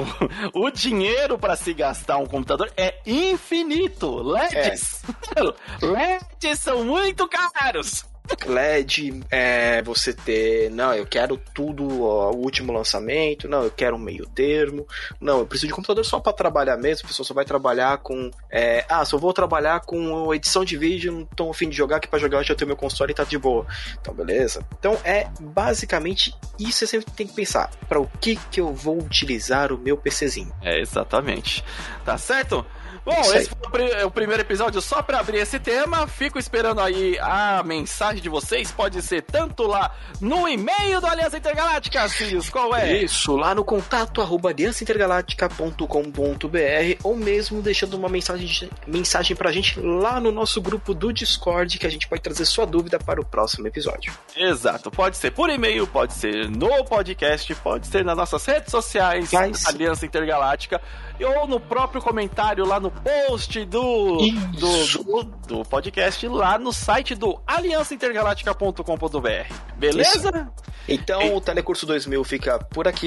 o, 0.00 0.06
o 0.54 0.70
dinheiro 0.70 1.36
para 1.36 1.56
se 1.56 1.74
gastar 1.74 2.18
um 2.18 2.26
computador 2.26 2.72
é 2.76 3.00
infinito. 3.04 4.22
LEDs, 4.22 5.02
é. 5.36 5.42
LEDs 5.84 6.60
são 6.60 6.84
muito 6.84 7.28
caros. 7.28 8.04
LED, 8.46 9.22
é, 9.30 9.82
você 9.82 10.12
ter, 10.12 10.70
não, 10.70 10.94
eu 10.94 11.06
quero 11.06 11.36
tudo, 11.54 12.02
ó, 12.02 12.30
o 12.30 12.36
último 12.36 12.72
lançamento, 12.72 13.48
não, 13.48 13.62
eu 13.62 13.70
quero 13.70 13.96
um 13.96 13.98
meio 13.98 14.26
termo, 14.26 14.86
não, 15.20 15.40
eu 15.40 15.46
preciso 15.46 15.68
de 15.68 15.74
computador 15.74 16.04
só 16.04 16.18
para 16.18 16.32
trabalhar 16.32 16.76
mesmo, 16.76 17.04
a 17.04 17.08
pessoa 17.08 17.26
só 17.26 17.34
vai 17.34 17.44
trabalhar 17.44 17.98
com, 17.98 18.30
é, 18.50 18.84
ah, 18.88 19.04
só 19.04 19.18
vou 19.18 19.32
trabalhar 19.32 19.80
com 19.80 20.34
edição 20.34 20.64
de 20.64 20.76
vídeo, 20.76 21.12
não 21.12 21.24
tô 21.24 21.50
afim 21.50 21.68
de 21.68 21.76
jogar, 21.76 22.00
que 22.00 22.08
para 22.08 22.18
jogar 22.18 22.38
eu 22.38 22.44
já 22.44 22.54
tenho 22.54 22.68
meu 22.68 22.76
console 22.76 23.12
e 23.12 23.14
tá 23.14 23.24
de 23.24 23.38
boa. 23.38 23.66
Então, 24.00 24.14
beleza. 24.14 24.64
Então, 24.78 24.98
é 25.04 25.28
basicamente 25.40 26.34
isso 26.58 26.78
você 26.78 26.86
sempre 26.86 27.12
tem 27.12 27.26
que 27.26 27.34
pensar, 27.34 27.70
para 27.88 28.00
o 28.00 28.06
que 28.20 28.36
que 28.50 28.60
eu 28.60 28.72
vou 28.72 28.98
utilizar 28.98 29.72
o 29.72 29.78
meu 29.78 29.96
PCzinho. 29.96 30.52
É, 30.62 30.80
exatamente. 30.80 31.64
Tá 32.04 32.16
certo? 32.16 32.64
Bom, 33.04 33.20
esse 33.34 33.50
foi 33.70 34.04
o 34.04 34.10
primeiro 34.10 34.40
episódio 34.40 34.80
só 34.80 35.02
para 35.02 35.20
abrir 35.20 35.36
esse 35.36 35.60
tema. 35.60 36.06
Fico 36.06 36.38
esperando 36.38 36.80
aí 36.80 37.18
a 37.20 37.62
mensagem 37.62 38.22
de 38.22 38.30
vocês. 38.30 38.72
Pode 38.72 39.02
ser 39.02 39.20
tanto 39.22 39.64
lá 39.64 39.94
no 40.20 40.48
e-mail 40.48 41.02
do 41.02 41.06
Aliança 41.06 41.36
Intergaláctica, 41.36 42.08
Sirius. 42.08 42.48
Qual 42.48 42.74
é? 42.74 43.02
Isso, 43.02 43.36
lá 43.36 43.54
no 43.54 43.62
contato 43.62 44.22
arroba 44.22 44.48
aliançaintergaláctica.com.br 44.48 46.98
ou 47.02 47.14
mesmo 47.14 47.60
deixando 47.60 47.92
uma 47.94 48.08
mensagem, 48.08 48.70
mensagem 48.86 49.36
pra 49.36 49.52
gente 49.52 49.78
lá 49.80 50.18
no 50.18 50.32
nosso 50.32 50.62
grupo 50.62 50.94
do 50.94 51.12
Discord 51.12 51.78
que 51.78 51.86
a 51.86 51.90
gente 51.90 52.08
pode 52.08 52.22
trazer 52.22 52.46
sua 52.46 52.64
dúvida 52.64 52.98
para 52.98 53.20
o 53.20 53.24
próximo 53.24 53.68
episódio. 53.68 54.14
Exato. 54.34 54.90
Pode 54.90 55.18
ser 55.18 55.32
por 55.32 55.50
e-mail, 55.50 55.86
pode 55.86 56.14
ser 56.14 56.48
no 56.48 56.82
podcast, 56.86 57.54
pode 57.56 57.86
ser 57.86 58.02
nas 58.02 58.16
nossas 58.16 58.46
redes 58.46 58.70
sociais, 58.70 59.30
Aliança 59.66 60.06
Intergaláctica, 60.06 60.80
ou 61.20 61.46
no 61.46 61.60
próprio 61.60 62.00
comentário 62.00 62.64
lá 62.64 62.80
no 62.80 62.93
post 63.02 63.64
do, 63.64 64.18
do, 64.18 65.04
do, 65.04 65.22
do, 65.46 65.64
podcast, 65.64 66.28
lá 66.28 66.58
no 66.58 66.72
site 66.72 67.14
do 67.14 67.40
aliançaintergaláctica.com.br. 67.46 69.54
Beleza? 69.76 70.28
Isso. 70.28 70.74
Então 70.86 71.22
e... 71.22 71.30
o 71.30 71.40
Telecurso 71.40 71.86
2000 71.86 72.22
fica 72.24 72.58
por 72.58 72.86
aqui. 72.86 73.06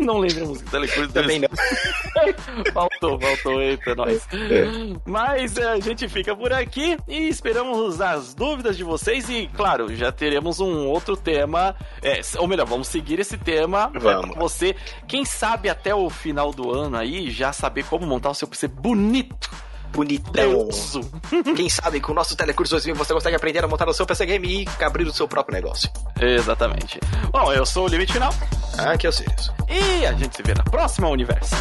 Não 0.00 0.18
lembramos 0.18 0.60
do 0.60 0.70
Telecurso 0.70 1.12
2000. 1.12 1.12
Também 1.12 1.40
não. 1.40 1.48
faltou, 2.72 3.20
faltou, 3.20 3.60
eita, 3.60 3.94
nós. 3.94 4.26
É. 4.32 4.64
Mas 5.04 5.56
é, 5.56 5.68
a 5.68 5.80
gente 5.80 6.08
fica 6.08 6.34
por 6.34 6.52
aqui 6.52 6.96
e 7.08 7.28
esperamos 7.28 8.00
as 8.00 8.34
dúvidas 8.34 8.76
de 8.76 8.84
vocês 8.84 9.28
e, 9.28 9.48
claro, 9.54 9.94
já 9.94 10.12
teremos 10.12 10.60
um 10.60 10.86
outro 10.86 11.16
tema, 11.16 11.74
é, 12.02 12.20
ou 12.38 12.46
melhor, 12.46 12.66
vamos 12.66 12.88
seguir 12.88 13.18
esse 13.18 13.36
tema 13.36 13.90
é, 13.94 13.98
vamos. 13.98 14.30
pra 14.30 14.40
você, 14.40 14.76
quem 15.06 15.24
sabe 15.24 15.68
até 15.68 15.94
o 15.94 16.08
final 16.08 16.52
do 16.52 16.72
ano 16.72 16.96
aí, 16.96 17.30
já 17.30 17.52
saber 17.52 17.84
como 17.84 18.06
montar 18.06 18.30
o 18.30 18.34
seu 18.34 18.46
PC 18.46 18.68
bonito 18.86 19.50
bonitão. 19.92 20.68
Quem 21.56 21.70
sabe 21.70 22.00
com 22.00 22.12
o 22.12 22.14
nosso 22.14 22.36
Telecurso 22.36 22.72
2000 22.72 22.94
você 22.94 23.14
consegue 23.14 23.34
aprender 23.34 23.64
a 23.64 23.68
montar 23.68 23.88
o 23.88 23.94
seu 23.94 24.04
PC 24.04 24.26
Game 24.26 24.62
e 24.62 24.84
abrir 24.84 25.06
o 25.06 25.12
seu 25.12 25.26
próprio 25.26 25.54
negócio. 25.54 25.90
Exatamente. 26.20 27.00
Bom, 27.32 27.52
eu 27.52 27.64
sou 27.64 27.86
o 27.86 27.88
Limite 27.88 28.12
Final. 28.12 28.32
Aqui 28.78 29.06
é 29.06 29.10
o 29.10 29.12
Sirius. 29.12 29.50
E 29.68 30.04
a 30.04 30.12
gente 30.12 30.36
se 30.36 30.42
vê 30.42 30.54
na 30.54 30.64
próxima 30.64 31.08
Universo. 31.08 31.56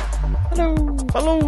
Falou! 0.49 0.75
Falou! 1.11 1.39